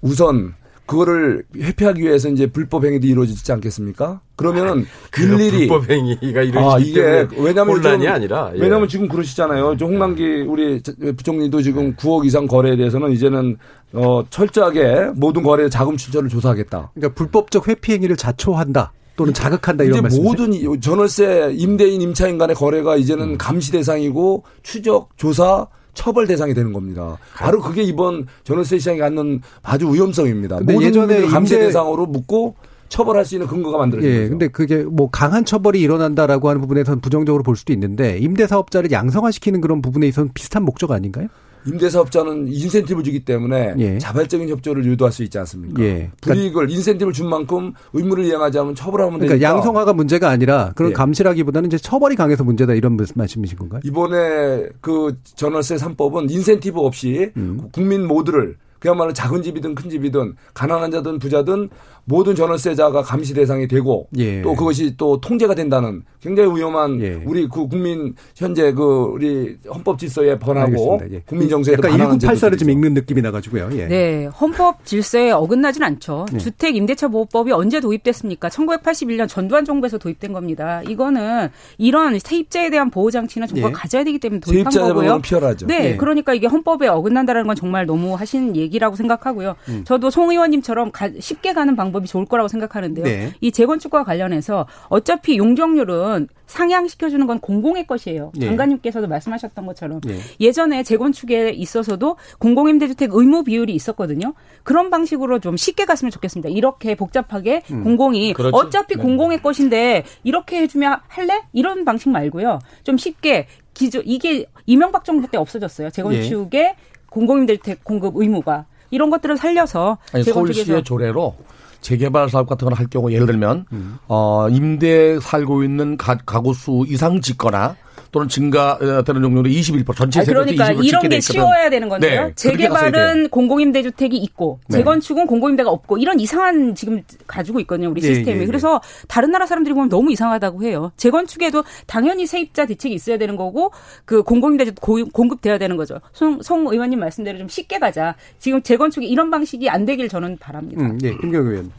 우선 0.00 0.54
그거를 0.86 1.42
회피하기 1.56 2.00
위해서 2.02 2.28
이제 2.28 2.46
불법 2.46 2.84
행위도 2.84 3.06
이루어지지 3.06 3.50
않겠습니까? 3.52 4.20
그러면은 4.36 4.86
그 5.10 5.22
일일이 5.24 5.66
불법 5.66 5.90
행위가 5.90 6.40
아, 6.40 6.42
이루어지기 6.42 6.90
이게 6.90 7.02
때문에 7.02 7.28
왜냐면 7.48 7.76
혼란이 7.76 8.04
좀- 8.04 8.12
아니라 8.12 8.52
예. 8.54 8.60
왜냐면 8.60 8.88
지금 8.88 9.08
그러시잖아요. 9.08 9.76
저 9.78 9.84
홍남기 9.86 10.42
우리 10.42 10.80
부총리도 11.16 11.62
지금 11.62 11.94
9억 11.96 12.24
이상 12.24 12.46
거래에 12.46 12.76
대해서는 12.76 13.10
이제는 13.12 13.56
어 13.92 14.24
철저하게 14.30 15.10
모든 15.16 15.42
거래 15.42 15.68
자금 15.68 15.96
출처를 15.96 16.28
조사하겠다. 16.28 16.90
그러니까 16.94 17.14
불법적 17.14 17.68
회피 17.68 17.92
행위를 17.92 18.16
자초한다 18.16 18.92
또는 19.16 19.32
자극한다 19.32 19.84
이런 19.84 19.94
이제 19.96 20.02
말씀이죠. 20.02 20.28
모든 20.28 20.52
이- 20.52 20.80
전월세 20.80 21.52
임대인 21.56 22.02
임차인 22.02 22.38
간의 22.38 22.54
거래가 22.54 22.96
이제는 22.96 23.30
음. 23.30 23.38
감시 23.38 23.72
대상이고 23.72 24.44
추적 24.62 25.08
조사 25.16 25.66
처벌 25.96 26.28
대상이 26.28 26.54
되는 26.54 26.72
겁니다. 26.72 27.18
바로 27.34 27.60
그게 27.60 27.82
이번 27.82 28.26
전월세 28.44 28.78
시장에 28.78 28.98
갖는 28.98 29.40
아주 29.64 29.92
위험성입니다. 29.92 30.58
근데 30.58 30.74
모든 30.74 30.88
예전에 30.88 31.26
임대- 31.26 31.58
대상으로 31.58 32.06
묶고 32.06 32.54
처벌할 32.88 33.24
수 33.24 33.34
있는 33.34 33.48
근거가 33.48 33.78
만들어진 33.78 34.08
예, 34.08 34.18
거죠. 34.18 34.30
근데 34.30 34.48
그게 34.48 34.84
뭐 34.84 35.10
강한 35.10 35.44
처벌이 35.44 35.80
일어난다라고 35.80 36.48
하는 36.48 36.60
부분에서는 36.60 37.00
부정적으로 37.00 37.42
볼 37.42 37.56
수도 37.56 37.72
있는데 37.72 38.18
임대 38.18 38.46
사업자를 38.46 38.92
양성화시키는 38.92 39.60
그런 39.60 39.82
부분에 39.82 40.06
있어서는 40.06 40.30
비슷한 40.34 40.62
목적 40.62 40.92
아닌가요? 40.92 41.26
임대사업자는 41.66 42.48
인센티브를 42.48 43.04
주기 43.04 43.24
때문에 43.24 43.74
예. 43.78 43.98
자발적인 43.98 44.48
협조를 44.48 44.84
유도할 44.84 45.12
수 45.12 45.22
있지 45.22 45.38
않습니까? 45.38 45.82
예. 45.82 46.10
불이익을 46.20 46.70
인센티브를 46.70 47.12
준 47.12 47.28
만큼 47.28 47.72
의무를 47.92 48.24
이행하지 48.24 48.58
않으면 48.58 48.74
처벌하면 48.74 49.18
그러니까 49.18 49.34
되니까. 49.34 49.50
양성화가 49.50 49.92
문제가 49.92 50.28
아니라 50.28 50.72
그런 50.74 50.90
예. 50.90 50.94
감시라기보다는 50.94 51.68
이제 51.68 51.78
처벌이 51.78 52.16
강해서 52.16 52.44
문제다 52.44 52.74
이런 52.74 52.96
말씀이신 53.14 53.58
건가요? 53.58 53.80
이번에 53.84 54.68
그 54.80 55.16
전월세 55.34 55.76
3법은 55.76 56.30
인센티브 56.30 56.78
없이 56.80 57.32
음. 57.36 57.68
국민 57.72 58.06
모두를 58.06 58.56
그야말로 58.78 59.12
작은 59.12 59.42
집이든 59.42 59.74
큰 59.74 59.90
집이든 59.90 60.36
가난한 60.54 60.90
자든 60.90 61.18
부자든 61.18 61.70
모든 62.06 62.34
전월세자가 62.34 63.02
감시 63.02 63.34
대상이 63.34 63.66
되고 63.68 64.08
예. 64.16 64.40
또 64.42 64.54
그것이 64.54 64.96
또 64.96 65.20
통제가 65.20 65.54
된다는 65.54 66.02
굉장히 66.22 66.56
위험한 66.56 67.00
예. 67.02 67.20
우리 67.24 67.48
그 67.48 67.66
국민 67.68 68.14
현재 68.36 68.72
그 68.72 68.82
우리 69.12 69.58
헌법 69.68 69.98
질서에 69.98 70.38
번하고. 70.38 71.00
예. 71.10 71.22
국민 71.26 71.48
정서에도 71.48 71.82
약간 71.88 71.98
반하는 71.98 72.18
1984를 72.18 72.58
좀. 72.58 72.70
읽는 72.70 72.94
느낌이 72.94 73.22
나가지고요. 73.22 73.70
예. 73.72 73.86
네, 73.86 74.26
헌법 74.26 74.84
질서에 74.84 75.30
어긋나진 75.30 75.82
않죠. 75.82 76.26
네. 76.32 76.38
주택 76.38 76.74
임대차 76.76 77.08
보호법이 77.08 77.52
언제 77.52 77.80
도입됐습니까? 77.80 78.48
1981년 78.48 79.28
전두환 79.28 79.64
정부에서 79.64 79.98
도입된 79.98 80.32
겁니다. 80.32 80.82
이거는 80.88 81.48
이런 81.78 82.18
세입자에 82.18 82.70
대한 82.70 82.90
보호 82.90 83.10
장치는 83.10 83.46
정부가 83.48 83.68
예. 83.68 83.72
가져야 83.72 84.04
되기 84.04 84.18
때문에 84.18 84.40
도입한 84.40 84.72
세입자 84.72 84.92
거고요. 84.92 85.20
피어라죠. 85.20 85.66
네, 85.66 85.92
예. 85.92 85.96
그러니까 85.96 86.34
이게 86.34 86.46
헌법에 86.46 86.86
어긋난다는 86.88 87.46
건 87.46 87.56
정말 87.56 87.86
너무 87.86 88.14
하신 88.14 88.56
얘기라고 88.56 88.96
생각하고요. 88.96 89.54
음. 89.68 89.82
저도 89.84 90.10
송 90.10 90.30
의원님처럼 90.30 90.90
가, 90.92 91.08
쉽게 91.18 91.52
가는 91.52 91.74
방법 91.76 91.95
이 92.04 92.06
좋을 92.06 92.26
거라고 92.26 92.48
생각하는데요. 92.48 93.04
네. 93.04 93.32
이 93.40 93.50
재건축과 93.52 94.04
관련해서 94.04 94.66
어차피 94.88 95.36
용적률은 95.36 96.28
상향시켜주는 96.46 97.26
건 97.26 97.40
공공의 97.40 97.86
것이에요. 97.86 98.32
네. 98.34 98.46
장관님께서도 98.46 99.08
말씀하셨던 99.08 99.66
것처럼 99.66 100.00
네. 100.00 100.18
예전에 100.40 100.82
재건축에 100.82 101.50
있어서도 101.50 102.16
공공임대주택 102.38 103.10
의무 103.12 103.44
비율이 103.44 103.74
있었거든요. 103.74 104.34
그런 104.62 104.90
방식으로 104.90 105.40
좀 105.40 105.56
쉽게 105.56 105.84
갔으면 105.84 106.10
좋겠습니다. 106.10 106.48
이렇게 106.50 106.94
복잡하게 106.94 107.62
음. 107.70 107.82
공공이 107.82 108.34
그렇죠. 108.34 108.56
어차피 108.56 108.96
네. 108.96 109.02
공공의 109.02 109.42
것인데 109.42 110.04
이렇게 110.24 110.60
해주면 110.62 111.00
할래? 111.08 111.42
이런 111.52 111.84
방식 111.84 112.08
말고요. 112.10 112.60
좀 112.84 112.96
쉽게 112.96 113.46
기존 113.74 114.02
이게 114.06 114.46
이명박 114.64 115.04
정부 115.04 115.28
때 115.28 115.36
없어졌어요. 115.36 115.90
재건축의 115.90 116.60
예. 116.60 116.76
공공임대주택 117.10 117.84
공급 117.84 118.16
의무가 118.16 118.66
이런 118.90 119.10
것들을 119.10 119.36
살려서 119.36 119.98
아니, 120.12 120.22
서울시의 120.24 120.84
조례로 120.84 121.34
재개발 121.80 122.28
사업 122.30 122.48
같은 122.48 122.68
걸 122.68 122.76
할 122.76 122.86
경우 122.88 123.10
예를 123.10 123.26
들면 123.26 123.64
음. 123.72 123.98
어 124.08 124.48
임대 124.50 125.18
살고 125.20 125.62
있는 125.64 125.96
가, 125.96 126.16
가구 126.26 126.52
수 126.52 126.84
이상 126.88 127.20
짓거나 127.20 127.76
또는 128.16 128.28
증가되는 128.28 129.20
종류로 129.20 129.46
21% 129.46 129.94
전체 129.94 130.20
세대 130.20 130.32
그러니까 130.32 130.70
이런 130.72 131.06
게 131.06 131.20
쉬워야 131.20 131.68
되는 131.68 131.86
건데요. 131.90 132.28
네, 132.28 132.32
재개발은 132.34 133.28
공공임대주택이 133.28 134.16
있고 134.16 134.58
네. 134.68 134.78
재건축은 134.78 135.26
공공임대가 135.26 135.68
없고 135.68 135.98
이런 135.98 136.18
이상한 136.18 136.74
지금 136.74 137.02
가지고 137.26 137.60
있거든요. 137.60 137.90
우리 137.90 138.00
네, 138.00 138.06
시스템이. 138.06 138.32
네, 138.32 138.40
네, 138.40 138.46
그래서 138.46 138.80
다른 139.06 139.32
나라 139.32 139.44
사람들이 139.44 139.74
보면 139.74 139.90
너무 139.90 140.10
이상하다고 140.12 140.62
해요. 140.62 140.92
재건축에도 140.96 141.62
당연히 141.86 142.24
세입자 142.24 142.64
대책이 142.64 142.94
있어야 142.94 143.18
되는 143.18 143.36
거고 143.36 143.72
그 144.06 144.22
공공임대 144.22 144.72
공급돼야 145.12 145.58
되는 145.58 145.76
거죠. 145.76 146.00
송, 146.14 146.40
송 146.40 146.66
의원님 146.68 146.98
말씀대로 146.98 147.36
좀 147.36 147.48
쉽게 147.48 147.78
가자. 147.78 148.14
지금 148.38 148.62
재건축이 148.62 149.06
이런 149.06 149.30
방식이 149.30 149.68
안 149.68 149.84
되길 149.84 150.08
저는 150.08 150.38
바랍니다. 150.38 150.80
음, 150.80 150.96
네, 150.96 151.14
김경 151.20 151.48
의원. 151.48 151.70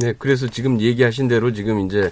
네, 0.00 0.12
그래서 0.18 0.48
지금 0.48 0.80
얘기하신 0.80 1.28
대로 1.28 1.52
지금 1.52 1.86
이제 1.86 2.10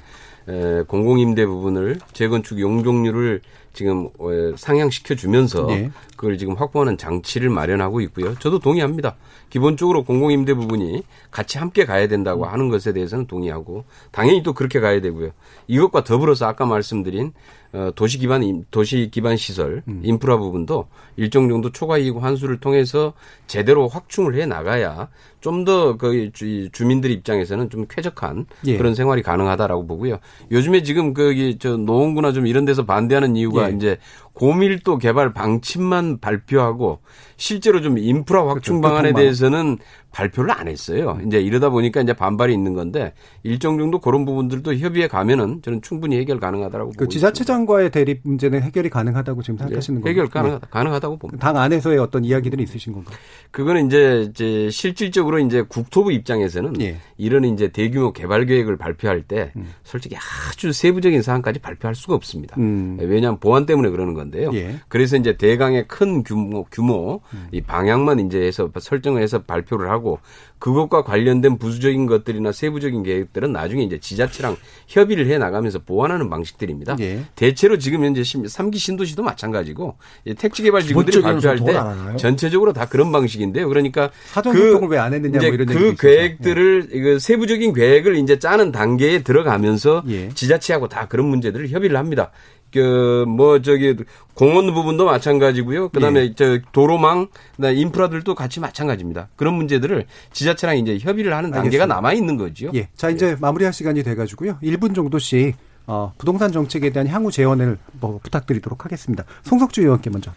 에, 0.49 0.83
공공임대 0.83 1.47
부분을 1.47 1.99
재건축 2.13 2.61
용적률을 2.61 3.41
지금 3.73 4.09
어, 4.19 4.29
상향시켜 4.57 5.15
주면서 5.15 5.67
네. 5.67 5.91
그걸 6.17 6.39
지금 6.39 6.55
확보하는 6.55 6.99
장치를 6.99 7.49
마련하고 7.51 8.01
있고요. 8.03 8.39
저도 8.39 8.59
동의합니다. 8.59 9.17
기본적으로 9.51 10.05
공공임대 10.05 10.55
부분이 10.55 11.03
같이 11.31 11.59
함께 11.59 11.85
가야 11.85 12.09
된다고 12.09 12.47
하는 12.47 12.69
것에 12.69 12.93
대해서는 12.93 13.27
동의하고 13.27 13.85
당연히 14.11 14.43
또 14.43 14.53
그렇게 14.53 14.81
가야 14.81 15.01
되고요. 15.01 15.31
이것과 15.67 16.05
더불어서 16.05 16.47
아까 16.47 16.65
말씀드린 16.65 17.33
어, 17.73 17.91
도시 17.95 18.19
기반 18.19 18.65
도시 18.71 19.09
기반 19.11 19.37
시설 19.37 19.83
음. 19.89 20.03
인프라 20.05 20.37
부분도 20.37 20.89
일정 21.17 21.49
정도 21.49 21.71
초과 21.71 21.99
이익 21.99 22.17
환수를 22.17 22.61
통해서 22.61 23.15
제대로 23.47 23.89
확충을 23.89 24.35
해 24.35 24.47
나가야 24.47 25.09
좀 25.43 25.65
더 25.65 25.97
그 25.99 26.31
주민들 26.73 27.11
입장에서는 27.11 27.69
좀 27.69 27.85
쾌적한 27.89 28.47
예. 28.67 28.77
그런 28.79 28.95
생활이 28.95 29.23
가능하다라고 29.23 29.87
보고요. 29.87 30.19
요즘에 30.51 30.83
지금 30.83 31.13
거기 31.13 31.59
저 31.59 31.77
노원구나 31.77 32.33
좀 32.33 32.47
이런 32.47 32.65
데서 32.65 32.87
반대하는 32.87 33.37
이유가 33.37 33.71
예. 33.71 33.75
이제 33.75 33.99
고밀도 34.33 34.97
개발 34.97 35.33
방침만 35.35 36.19
발표하고 36.21 37.01
실제로 37.37 37.83
좀 37.83 37.99
인프라 37.99 38.47
확충 38.49 38.81
그렇죠. 38.81 38.95
방안에 38.95 39.13
대해서는 39.13 39.77
발표를 40.11 40.51
안 40.53 40.69
했어요. 40.69 41.19
이제 41.27 41.41
이러다 41.41 41.71
보니까 41.71 42.01
이제 42.01 42.13
반발이 42.13 42.53
있는 42.53 42.75
건데 42.75 43.13
일정 43.43 43.79
정도 43.79 43.99
그런 43.99 44.25
부분들도 44.25 44.75
협의해 44.77 45.09
가면은 45.09 45.61
저는 45.63 45.83
충분히 45.83 46.17
해결 46.19 46.39
가능하다라고 46.39 46.93
그 46.97 47.09
지자체장과의 47.09 47.91
대립 47.91 48.21
문제는 48.23 48.63
해결이 48.63 48.91
가능하다고 48.91 49.43
지금 49.43 49.59
생각하시는 49.59 50.03
네, 50.03 50.11
해결 50.11 50.29
가능 50.29 50.53
네. 50.53 50.59
가능하다고 50.71 51.19
봅니다. 51.19 51.47
당 51.47 51.61
안에서의 51.61 51.99
어떤 51.99 52.25
이야기들이 52.25 52.63
있으신 52.63 52.93
건가요? 52.93 53.17
그거는 53.51 53.87
이제 53.87 54.27
이제 54.31 54.71
실질적으로 54.71 55.32
이제 55.39 55.63
국토부 55.63 56.13
입장에서는 56.13 56.81
예. 56.81 56.97
이런 57.17 57.45
이제 57.45 57.69
대규모 57.69 58.13
개발 58.13 58.47
계획을 58.47 58.77
발표할 58.77 59.23
때 59.23 59.53
음. 59.57 59.73
솔직히 59.85 60.17
아주 60.17 60.73
세부적인 60.73 61.23
사항까지 61.23 61.61
발표할 61.61 61.95
수가 61.95 62.15
없습니다. 62.15 62.57
음. 62.59 62.97
왜냐하면 63.01 63.39
보안 63.41 63.67
때문에 63.67 63.91
그러는 63.91 64.15
건데요. 64.15 64.51
예. 64.55 64.77
그래서 64.89 65.17
이제 65.17 65.37
대강의 65.37 65.89
큰 65.89 66.23
규모 66.23 66.65
규모 66.65 67.21
음. 67.35 67.49
이 67.53 67.61
방향만 67.61 68.21
이제 68.21 68.41
해서 68.41 68.71
설정을 68.79 69.23
해서 69.23 69.43
발표를 69.43 69.91
하고 69.91 70.19
그것과 70.63 71.03
관련된 71.03 71.59
부수적인 71.59 72.07
것들이나 72.07 72.53
세부적인 72.53 73.03
계획들은 73.03 73.53
나중에 73.53 73.83
이제 73.83 73.99
지자체랑 73.99 74.57
협의를 74.87 75.27
해 75.27 75.37
나가면서 75.37 75.81
보완하는 75.81 76.31
방식들입니다. 76.31 76.97
예. 77.01 77.25
대체로 77.35 77.79
지금 77.79 78.05
현재 78.05 78.23
3기 78.23 78.77
신도시도 78.77 79.25
마찬가지고 79.25 79.97
택지 80.39 80.63
개발 80.63 80.83
지구들이 80.83 81.21
발표할 81.21 81.59
때 81.65 82.17
전체적으로 82.17 82.73
다 82.73 82.87
그런 82.87 83.11
방식인데요. 83.11 83.69
그러니까 83.69 84.13
그, 84.53 84.79
왜안 84.87 85.13
했느냐 85.13 85.41
뭐 85.41 85.49
이런 85.49 85.67
그 85.67 85.97
계획들을 85.97 86.91
예. 86.93 87.19
세부적인 87.19 87.73
계획을 87.73 88.15
이제 88.15 88.39
짜는 88.39 88.71
단계에 88.71 89.25
들어가면서 89.25 90.05
예. 90.07 90.29
지자체하고 90.29 90.87
다 90.87 91.09
그런 91.09 91.27
문제들을 91.27 91.71
협의를 91.71 91.97
합니다. 91.97 92.31
그뭐 92.73 93.61
저기 93.63 93.95
공원 94.35 94.73
부분도 94.73 95.05
마찬가지고요. 95.05 95.91
그다음에 95.91 96.21
예. 96.21 96.35
저 96.35 96.59
도로망, 96.73 97.29
그다음에 97.57 97.77
인프라들도 97.77 98.35
같이 98.35 98.61
마찬가지입니다. 98.61 99.29
그런 99.37 99.55
문제들을 99.55 100.07
지자체랑 100.33 100.79
이제 100.79 100.99
협의를 100.99 101.35
하는 101.35 101.51
단계가 101.51 101.87
남아 101.87 102.15
있는 102.15 102.37
거죠. 102.37 102.71
예. 102.75 102.89
자 102.97 103.11
이제 103.11 103.31
예. 103.31 103.37
마무리할 103.39 103.73
시간이 103.73 104.03
돼가지고요. 104.03 104.59
1분 104.63 104.95
정도씩 104.95 105.55
어, 105.87 106.13
부동산 106.17 106.53
정책에 106.53 106.91
대한 106.91 107.07
향후 107.09 107.31
재원을 107.31 107.79
뭐 108.01 108.19
부탁드리도록 108.23 108.85
하겠습니다. 108.85 109.25
송석주 109.45 109.83
의원께 109.83 110.11
먼저. 110.11 110.33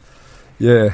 예. 0.61 0.91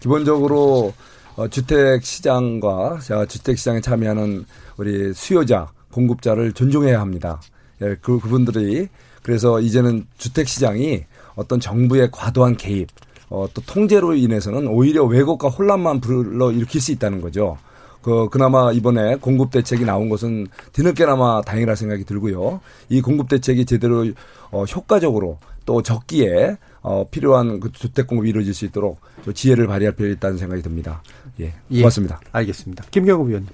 기본적으로 0.00 0.94
어, 1.36 1.48
주택 1.48 2.04
시장과 2.04 2.98
주택 3.28 3.58
시장에 3.58 3.80
참여하는 3.80 4.44
우리 4.76 5.12
수요자, 5.12 5.68
공급자를 5.92 6.52
존중해야 6.52 7.00
합니다. 7.00 7.40
예, 7.82 7.96
그 8.00 8.18
그분들이 8.18 8.88
그래서 9.28 9.60
이제는 9.60 10.06
주택 10.16 10.48
시장이 10.48 11.04
어떤 11.34 11.60
정부의 11.60 12.08
과도한 12.10 12.56
개입, 12.56 12.88
어, 13.28 13.46
또 13.52 13.60
통제로 13.66 14.14
인해서는 14.14 14.66
오히려 14.68 15.04
왜곡과 15.04 15.50
혼란만 15.50 16.00
불러 16.00 16.50
일으킬 16.50 16.80
수 16.80 16.92
있다는 16.92 17.20
거죠. 17.20 17.58
그, 18.00 18.30
그나마 18.30 18.72
이번에 18.72 19.16
공급 19.16 19.50
대책이 19.50 19.84
나온 19.84 20.08
것은 20.08 20.46
뒤늦게나마 20.72 21.42
다행이라 21.42 21.74
생각이 21.74 22.04
들고요. 22.04 22.62
이 22.88 23.02
공급 23.02 23.28
대책이 23.28 23.66
제대로 23.66 24.06
어, 24.50 24.64
효과적으로 24.64 25.36
또 25.66 25.82
적기에 25.82 26.56
어, 26.80 27.06
필요한 27.10 27.60
그 27.60 27.70
주택 27.70 28.06
공급이 28.06 28.30
이루어질 28.30 28.54
수 28.54 28.64
있도록 28.64 28.98
지혜를 29.34 29.66
발휘할 29.66 29.94
필요가 29.94 30.14
있다는 30.14 30.38
생각이 30.38 30.62
듭니다. 30.62 31.02
예. 31.40 31.54
예. 31.70 31.78
고맙습니다. 31.78 32.20
예, 32.24 32.28
알겠습니다. 32.32 32.84
김경호 32.90 33.26
의원님. 33.26 33.48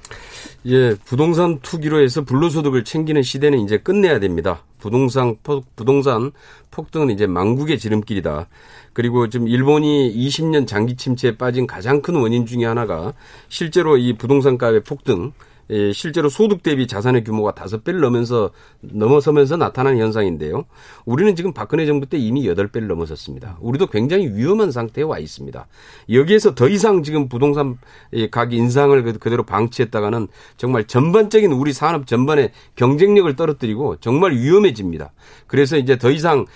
예, 0.67 0.95
부동산 1.05 1.59
투기로 1.61 2.01
해서 2.01 2.23
불로소득을 2.23 2.85
챙기는 2.85 3.23
시대는 3.23 3.61
이제 3.61 3.79
끝내야 3.79 4.21
됩니다. 4.21 4.63
부동산 4.79 5.37
폭, 5.43 5.65
부동산 5.77 6.33
폭등은 6.71 7.11
이제 7.11 7.27
망국의 7.27 7.79
지름길이다. 7.79 8.49
그리고 8.93 9.29
지금 9.29 9.49
일본이 9.49 10.15
20년 10.15 10.67
장기 10.67 10.97
침체에 10.97 11.37
빠진 11.37 11.67
가장 11.67 12.01
큰 12.01 12.17
원인 12.17 12.47
중의 12.47 12.67
하나가 12.67 13.13
실제로 13.49 13.97
이 13.97 14.15
부동산 14.15 14.57
값의 14.57 14.85
폭등 14.85 15.27
예, 15.27 15.54
실제로 15.93 16.29
소득 16.29 16.63
대비 16.63 16.87
자산의 16.87 17.25
규모가 17.25 17.55
다섯 17.55 17.85
배를 17.85 18.01
넘으면서 18.01 18.51
넘어서면서 18.81 19.57
나타난 19.57 19.99
현상인데요. 19.99 20.65
우리는 21.05 21.35
지금 21.37 21.53
박근혜 21.53 21.87
정부 21.87 22.07
때 22.07 22.19
이미 22.19 22.47
여덟 22.47 22.69
배를 22.69 22.89
넘어섰습니다. 22.89 23.59
우리도 23.61 23.87
굉장히 23.87 24.29
위험한 24.29 24.71
상태에 24.71 25.05
와 25.05 25.19
있습니다. 25.19 25.67
여기에서 26.11 26.55
더 26.55 26.69
이상 26.69 27.03
지금 27.03 27.29
부동산 27.29 27.79
가격 28.31 28.55
인상을 28.55 29.03
그, 29.03 29.19
그대로 29.19 29.43
방치했다가는 29.45 30.29
정말 30.57 30.85
전반적인 30.85 31.53
우리 31.53 31.73
산업 31.73 32.07
전반의 32.07 32.53
경쟁력을 32.77 33.35
떨어뜨리고 33.37 33.97
정말 33.97 34.33
위험해집니다. 34.33 35.13
그래서 35.47 35.77
이제 35.77 35.99
더 35.99 36.11
이상 36.11 36.45
이 36.45 36.47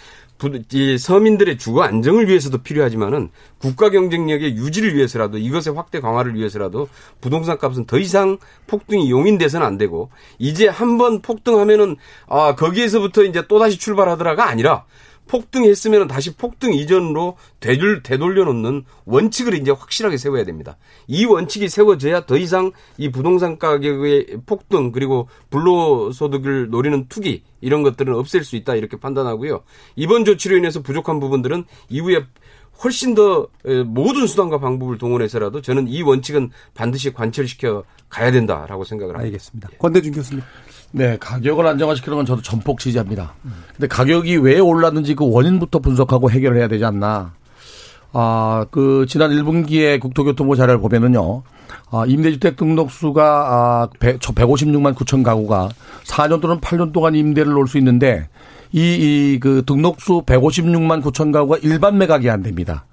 서민들의 0.98 1.58
주거 1.58 1.82
안정을 1.82 2.28
위해서도 2.28 2.58
필요하지만은 2.58 3.30
국가 3.58 3.90
경쟁력의 3.90 4.56
유지를 4.56 4.94
위해서라도 4.94 5.38
이것의 5.38 5.74
확대 5.74 6.00
강화를 6.00 6.34
위해서라도 6.36 6.88
부동산 7.20 7.58
값은 7.58 7.86
더 7.86 7.98
이상 7.98 8.38
폭등이 8.68 9.10
용인돼서는 9.10 9.66
안 9.66 9.78
되고 9.78 10.10
이제 10.38 10.68
한번 10.68 11.20
폭등하면은 11.22 11.96
아 12.28 12.54
거기에서부터 12.54 13.24
이제 13.24 13.44
또 13.48 13.58
다시 13.58 13.78
출발하더라가 13.78 14.48
아니라 14.48 14.84
폭등했으면 15.28 16.08
다시 16.08 16.34
폭등 16.34 16.72
이전으로 16.72 17.36
되돌, 17.60 18.02
되돌려 18.02 18.44
놓는 18.44 18.84
원칙을 19.04 19.54
이제 19.54 19.70
확실하게 19.70 20.16
세워야 20.16 20.44
됩니다. 20.44 20.76
이 21.06 21.24
원칙이 21.24 21.68
세워져야 21.68 22.26
더 22.26 22.36
이상 22.36 22.72
이 22.96 23.10
부동산 23.10 23.58
가격의 23.58 24.38
폭등 24.46 24.90
그리고 24.90 25.28
불로소득을 25.50 26.70
노리는 26.70 27.06
투기 27.08 27.44
이런 27.60 27.82
것들은 27.82 28.14
없앨 28.14 28.42
수 28.42 28.56
있다 28.56 28.74
이렇게 28.74 28.96
판단하고요. 28.96 29.62
이번 29.94 30.24
조치로 30.24 30.56
인해서 30.56 30.82
부족한 30.82 31.20
부분들은 31.20 31.64
이후에 31.88 32.24
훨씬 32.82 33.14
더 33.14 33.48
모든 33.86 34.26
수단과 34.26 34.58
방법을 34.58 34.98
동원해서라도 34.98 35.62
저는 35.62 35.88
이 35.88 36.02
원칙은 36.02 36.50
반드시 36.74 37.12
관철시켜 37.12 37.84
가야 38.08 38.30
된다라고 38.30 38.84
생각을 38.84 39.14
합니다. 39.14 39.26
알겠습니다. 39.26 39.68
권대중 39.78 40.12
교수님. 40.12 40.42
네, 40.90 41.16
가격을 41.18 41.66
안정화시키는 41.66 42.16
건 42.16 42.26
저도 42.26 42.42
전폭 42.42 42.80
지지합니다. 42.80 43.34
근데 43.76 43.86
가격이 43.86 44.36
왜 44.38 44.58
올랐는지 44.58 45.14
그 45.14 45.30
원인부터 45.30 45.80
분석하고 45.80 46.30
해결을 46.30 46.58
해야 46.58 46.68
되지 46.68 46.84
않나. 46.84 47.32
아, 48.12 48.64
그 48.70 49.04
지난 49.08 49.30
1분기에 49.30 50.00
국토교통부 50.00 50.56
자료를 50.56 50.80
보면은요. 50.80 51.42
아, 51.90 52.04
임대주택 52.06 52.56
등록수가 52.56 53.22
아, 53.22 53.88
156만 54.00 54.94
9천 54.94 55.22
가구가 55.22 55.68
4년 56.04 56.40
또는 56.40 56.60
8년 56.60 56.92
동안 56.92 57.14
임대를 57.14 57.52
놓을 57.52 57.66
수 57.66 57.78
있는데 57.78 58.28
이, 58.72 58.80
이, 59.34 59.38
그 59.40 59.62
등록수 59.66 60.22
156만 60.26 61.02
9천 61.02 61.32
가구가 61.32 61.58
일반 61.62 61.98
매각이 61.98 62.28
안 62.30 62.42
됩니다. 62.42 62.84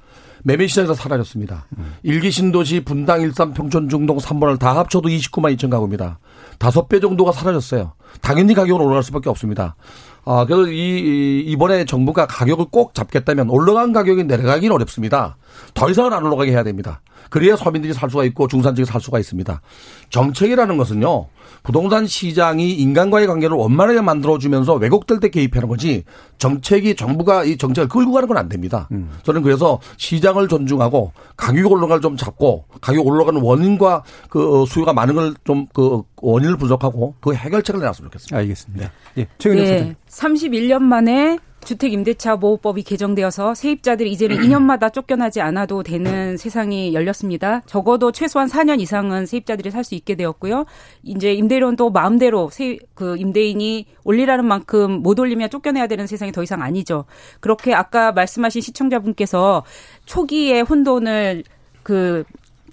매매 0.47 0.67
시장에서 0.67 0.93
사라졌습니다. 0.93 1.65
음. 1.79 1.95
일기 2.03 2.29
신도시 2.29 2.81
분당 2.81 3.21
일산 3.21 3.51
평촌 3.51 3.89
중동 3.89 4.17
3번을 4.17 4.59
다 4.59 4.75
합쳐도 4.75 5.09
29만 5.09 5.57
2천 5.57 5.71
가구입니다. 5.71 6.19
다섯 6.59 6.87
배 6.87 6.99
정도가 6.99 7.31
사라졌어요. 7.31 7.93
당연히 8.21 8.53
가격은 8.53 8.79
올라갈 8.79 9.01
수밖에 9.01 9.27
없습니다. 9.31 9.75
아, 10.23 10.45
그래서 10.45 10.69
이, 10.69 11.39
이번에 11.47 11.85
정부가 11.85 12.27
가격을 12.27 12.65
꼭 12.71 12.93
잡겠다면 12.93 13.49
올라간 13.49 13.91
가격이 13.91 14.25
내려가기는 14.25 14.71
어렵습니다. 14.75 15.37
더 15.73 15.89
이상은 15.89 16.13
안 16.13 16.23
올라가게 16.23 16.51
해야 16.51 16.61
됩니다. 16.61 17.01
그래야 17.29 17.55
서민들이 17.55 17.93
살 17.93 18.09
수가 18.09 18.23
있고 18.25 18.47
중산층이 18.47 18.85
살 18.85 19.01
수가 19.01 19.19
있습니다. 19.19 19.61
정책이라는 20.09 20.77
것은요. 20.77 21.27
부동산 21.63 22.05
시장이 22.05 22.73
인간과의 22.73 23.25
관계를 23.27 23.55
원만하게 23.57 24.01
만들어주면서 24.01 24.75
왜곡될 24.75 25.19
때 25.19 25.29
개입하는 25.29 25.67
거지 25.67 26.03
정책이 26.37 26.95
정부가 26.95 27.43
이 27.43 27.57
정책을 27.57 27.87
끌고 27.89 28.11
가는 28.11 28.27
건 28.27 28.35
안 28.37 28.49
됩니다. 28.49 28.87
음. 28.91 29.09
저는 29.23 29.41
그래서 29.41 29.79
시장을 29.97 30.47
존중하고 30.49 31.13
가격 31.37 31.71
올라갈 31.71 32.01
좀 32.01 32.17
잡고 32.17 32.65
가격 32.81 33.07
올라가는 33.07 33.41
원인과 33.41 34.03
그 34.29 34.61
어, 34.61 34.65
수요가 34.65 34.93
많은 34.93 35.15
걸 35.15 35.33
좀 35.45 35.67
그 35.73 36.01
원인을 36.21 36.57
분석하고 36.57 37.15
그 37.21 37.33
해결책을 37.33 37.79
내놨으면 37.79 38.09
좋겠습니다. 38.11 38.37
알겠습니다. 38.37 38.91
예, 39.17 39.27
최근에 39.37 39.63
네, 39.63 39.95
31년 40.09 40.81
만에 40.81 41.39
주택 41.65 41.91
임대차 41.91 42.37
보호법이 42.37 42.83
개정되어서 42.83 43.55
세입자들이 43.55 44.11
이제는 44.11 44.37
2년마다 44.45 44.93
쫓겨나지 44.93 45.41
않아도 45.41 45.83
되는 45.83 46.37
세상이 46.37 46.93
열렸습니다. 46.93 47.61
적어도 47.65 48.11
최소한 48.11 48.47
4년 48.47 48.79
이상은 48.79 49.25
세입자들이 49.25 49.71
살 49.71 49.83
수 49.83 49.95
있게 49.95 50.15
되었고요. 50.15 50.65
이제 51.03 51.33
임대료도 51.33 51.91
마음대로 51.91 52.49
세, 52.49 52.77
그 52.95 53.17
임대인이 53.17 53.85
올리라는 54.03 54.45
만큼 54.45 55.03
못 55.03 55.19
올리면 55.19 55.49
쫓겨내야 55.49 55.87
되는 55.87 56.07
세상이 56.07 56.31
더 56.31 56.41
이상 56.41 56.61
아니죠. 56.61 57.05
그렇게 57.39 57.73
아까 57.73 58.11
말씀하신 58.11 58.61
시청자분께서 58.61 59.63
초기에 60.05 60.61
혼돈을 60.61 61.43
그 61.83 62.23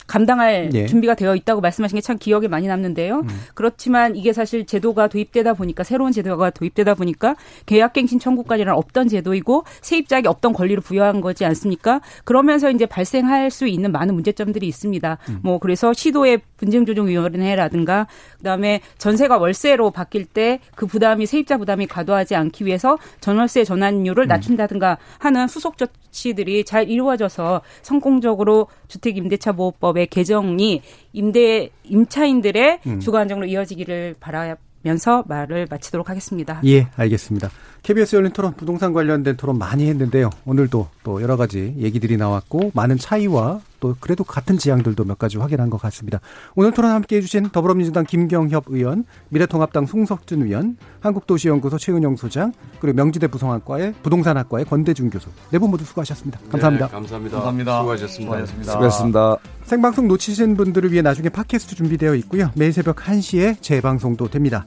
감당할 0.06 0.70
예. 0.74 0.86
준비가 0.86 1.14
되어 1.14 1.34
있다고 1.34 1.60
말씀하신 1.60 1.96
게 1.96 2.02
참 2.02 2.18
기억에 2.18 2.48
많이 2.48 2.66
남는데요. 2.66 3.20
음. 3.20 3.28
그렇지만 3.54 4.16
이게 4.16 4.32
사실 4.32 4.66
제도가 4.66 5.06
도입되다 5.06 5.54
보니까 5.54 5.84
새로운 5.84 6.10
제도가 6.10 6.50
도입되다 6.50 6.94
보니까 6.94 7.36
계약갱신 7.66 8.18
청구까지는 8.18 8.72
없던 8.72 9.08
제도이고 9.08 9.64
세입자에게 9.82 10.28
없던 10.28 10.52
권리를 10.52 10.82
부여한 10.82 11.20
거지 11.20 11.44
않습니까? 11.44 12.00
그러면서 12.24 12.70
이제 12.70 12.86
발생할 12.86 13.50
수 13.50 13.66
있는 13.68 13.92
많은 13.92 14.14
문제점들이 14.14 14.66
있습니다. 14.66 15.18
음. 15.28 15.40
뭐 15.42 15.58
그래서 15.58 15.92
시도의 15.92 16.40
분쟁조정위원회라든가 16.56 18.06
그다음에 18.38 18.80
전세가 18.98 19.38
월세로 19.38 19.90
바뀔 19.90 20.24
때 20.24 20.58
그 20.74 20.86
부담이 20.86 21.26
세입자 21.26 21.58
부담이 21.58 21.86
과도하지 21.86 22.34
않기 22.34 22.66
위해서 22.66 22.98
전월세 23.20 23.64
전환율을 23.64 24.24
음. 24.24 24.28
낮춘다든가 24.28 24.98
하는 25.18 25.46
수속 25.46 25.76
조치들이 25.78 26.64
잘 26.64 26.88
이루어져서 26.88 27.62
성공적으로 27.82 28.66
주택임대차 28.88 29.52
보호법 29.52 29.91
법의 29.92 30.08
개정이 30.08 30.82
임대 31.12 31.70
임차인들의 31.84 32.80
음. 32.86 33.00
주거 33.00 33.18
안정으로 33.18 33.46
이어지기를 33.46 34.16
바라면서 34.20 35.24
말을 35.28 35.66
마치도록 35.70 36.08
하겠습니다. 36.08 36.60
예, 36.64 36.88
알겠습니다. 36.96 37.50
KBS 37.82 38.14
열린 38.14 38.30
토론 38.30 38.52
부동산 38.52 38.92
관련된 38.92 39.36
토론 39.36 39.58
많이 39.58 39.88
했는데요. 39.88 40.30
오늘도 40.44 40.88
또 41.02 41.20
여러 41.20 41.36
가지 41.36 41.74
얘기들이 41.78 42.16
나왔고 42.16 42.70
많은 42.74 42.96
차이와 42.96 43.60
또 43.80 43.96
그래도 43.98 44.22
같은 44.22 44.56
지향들도 44.56 45.04
몇 45.04 45.18
가지 45.18 45.36
확인한 45.38 45.68
것 45.68 45.80
같습니다. 45.82 46.20
오늘 46.54 46.70
토론 46.70 46.92
함께 46.92 47.16
해 47.16 47.20
주신 47.20 47.48
더불어민주당 47.50 48.04
김경협 48.04 48.66
의원, 48.68 49.04
미래통합당 49.30 49.86
송석준 49.86 50.42
의원, 50.44 50.76
한국도시연구소 51.00 51.78
최은영 51.78 52.14
소장, 52.14 52.52
그리고 52.78 52.94
명지대 52.98 53.26
부성학과의 53.26 53.94
부동산학과의 54.04 54.64
권대중 54.66 55.10
교수 55.10 55.30
네 55.50 55.58
분 55.58 55.70
모두 55.72 55.84
수고하셨습니다. 55.84 56.38
감사합니다. 56.52 56.86
네, 56.86 56.92
감사합니다. 56.92 57.36
감사합니다. 57.38 57.78
수고하셨습니다. 57.80 58.22
수고하셨습니다. 58.30 58.72
수고하셨습니다. 58.72 59.36
생방송 59.64 60.06
놓치신 60.06 60.56
분들을 60.56 60.92
위해 60.92 61.02
나중에 61.02 61.28
팟캐스트 61.30 61.74
준비되어 61.74 62.14
있고요. 62.16 62.52
매일 62.54 62.72
새벽 62.72 62.96
1시에 62.96 63.60
재방송도 63.60 64.28
됩니다. 64.28 64.66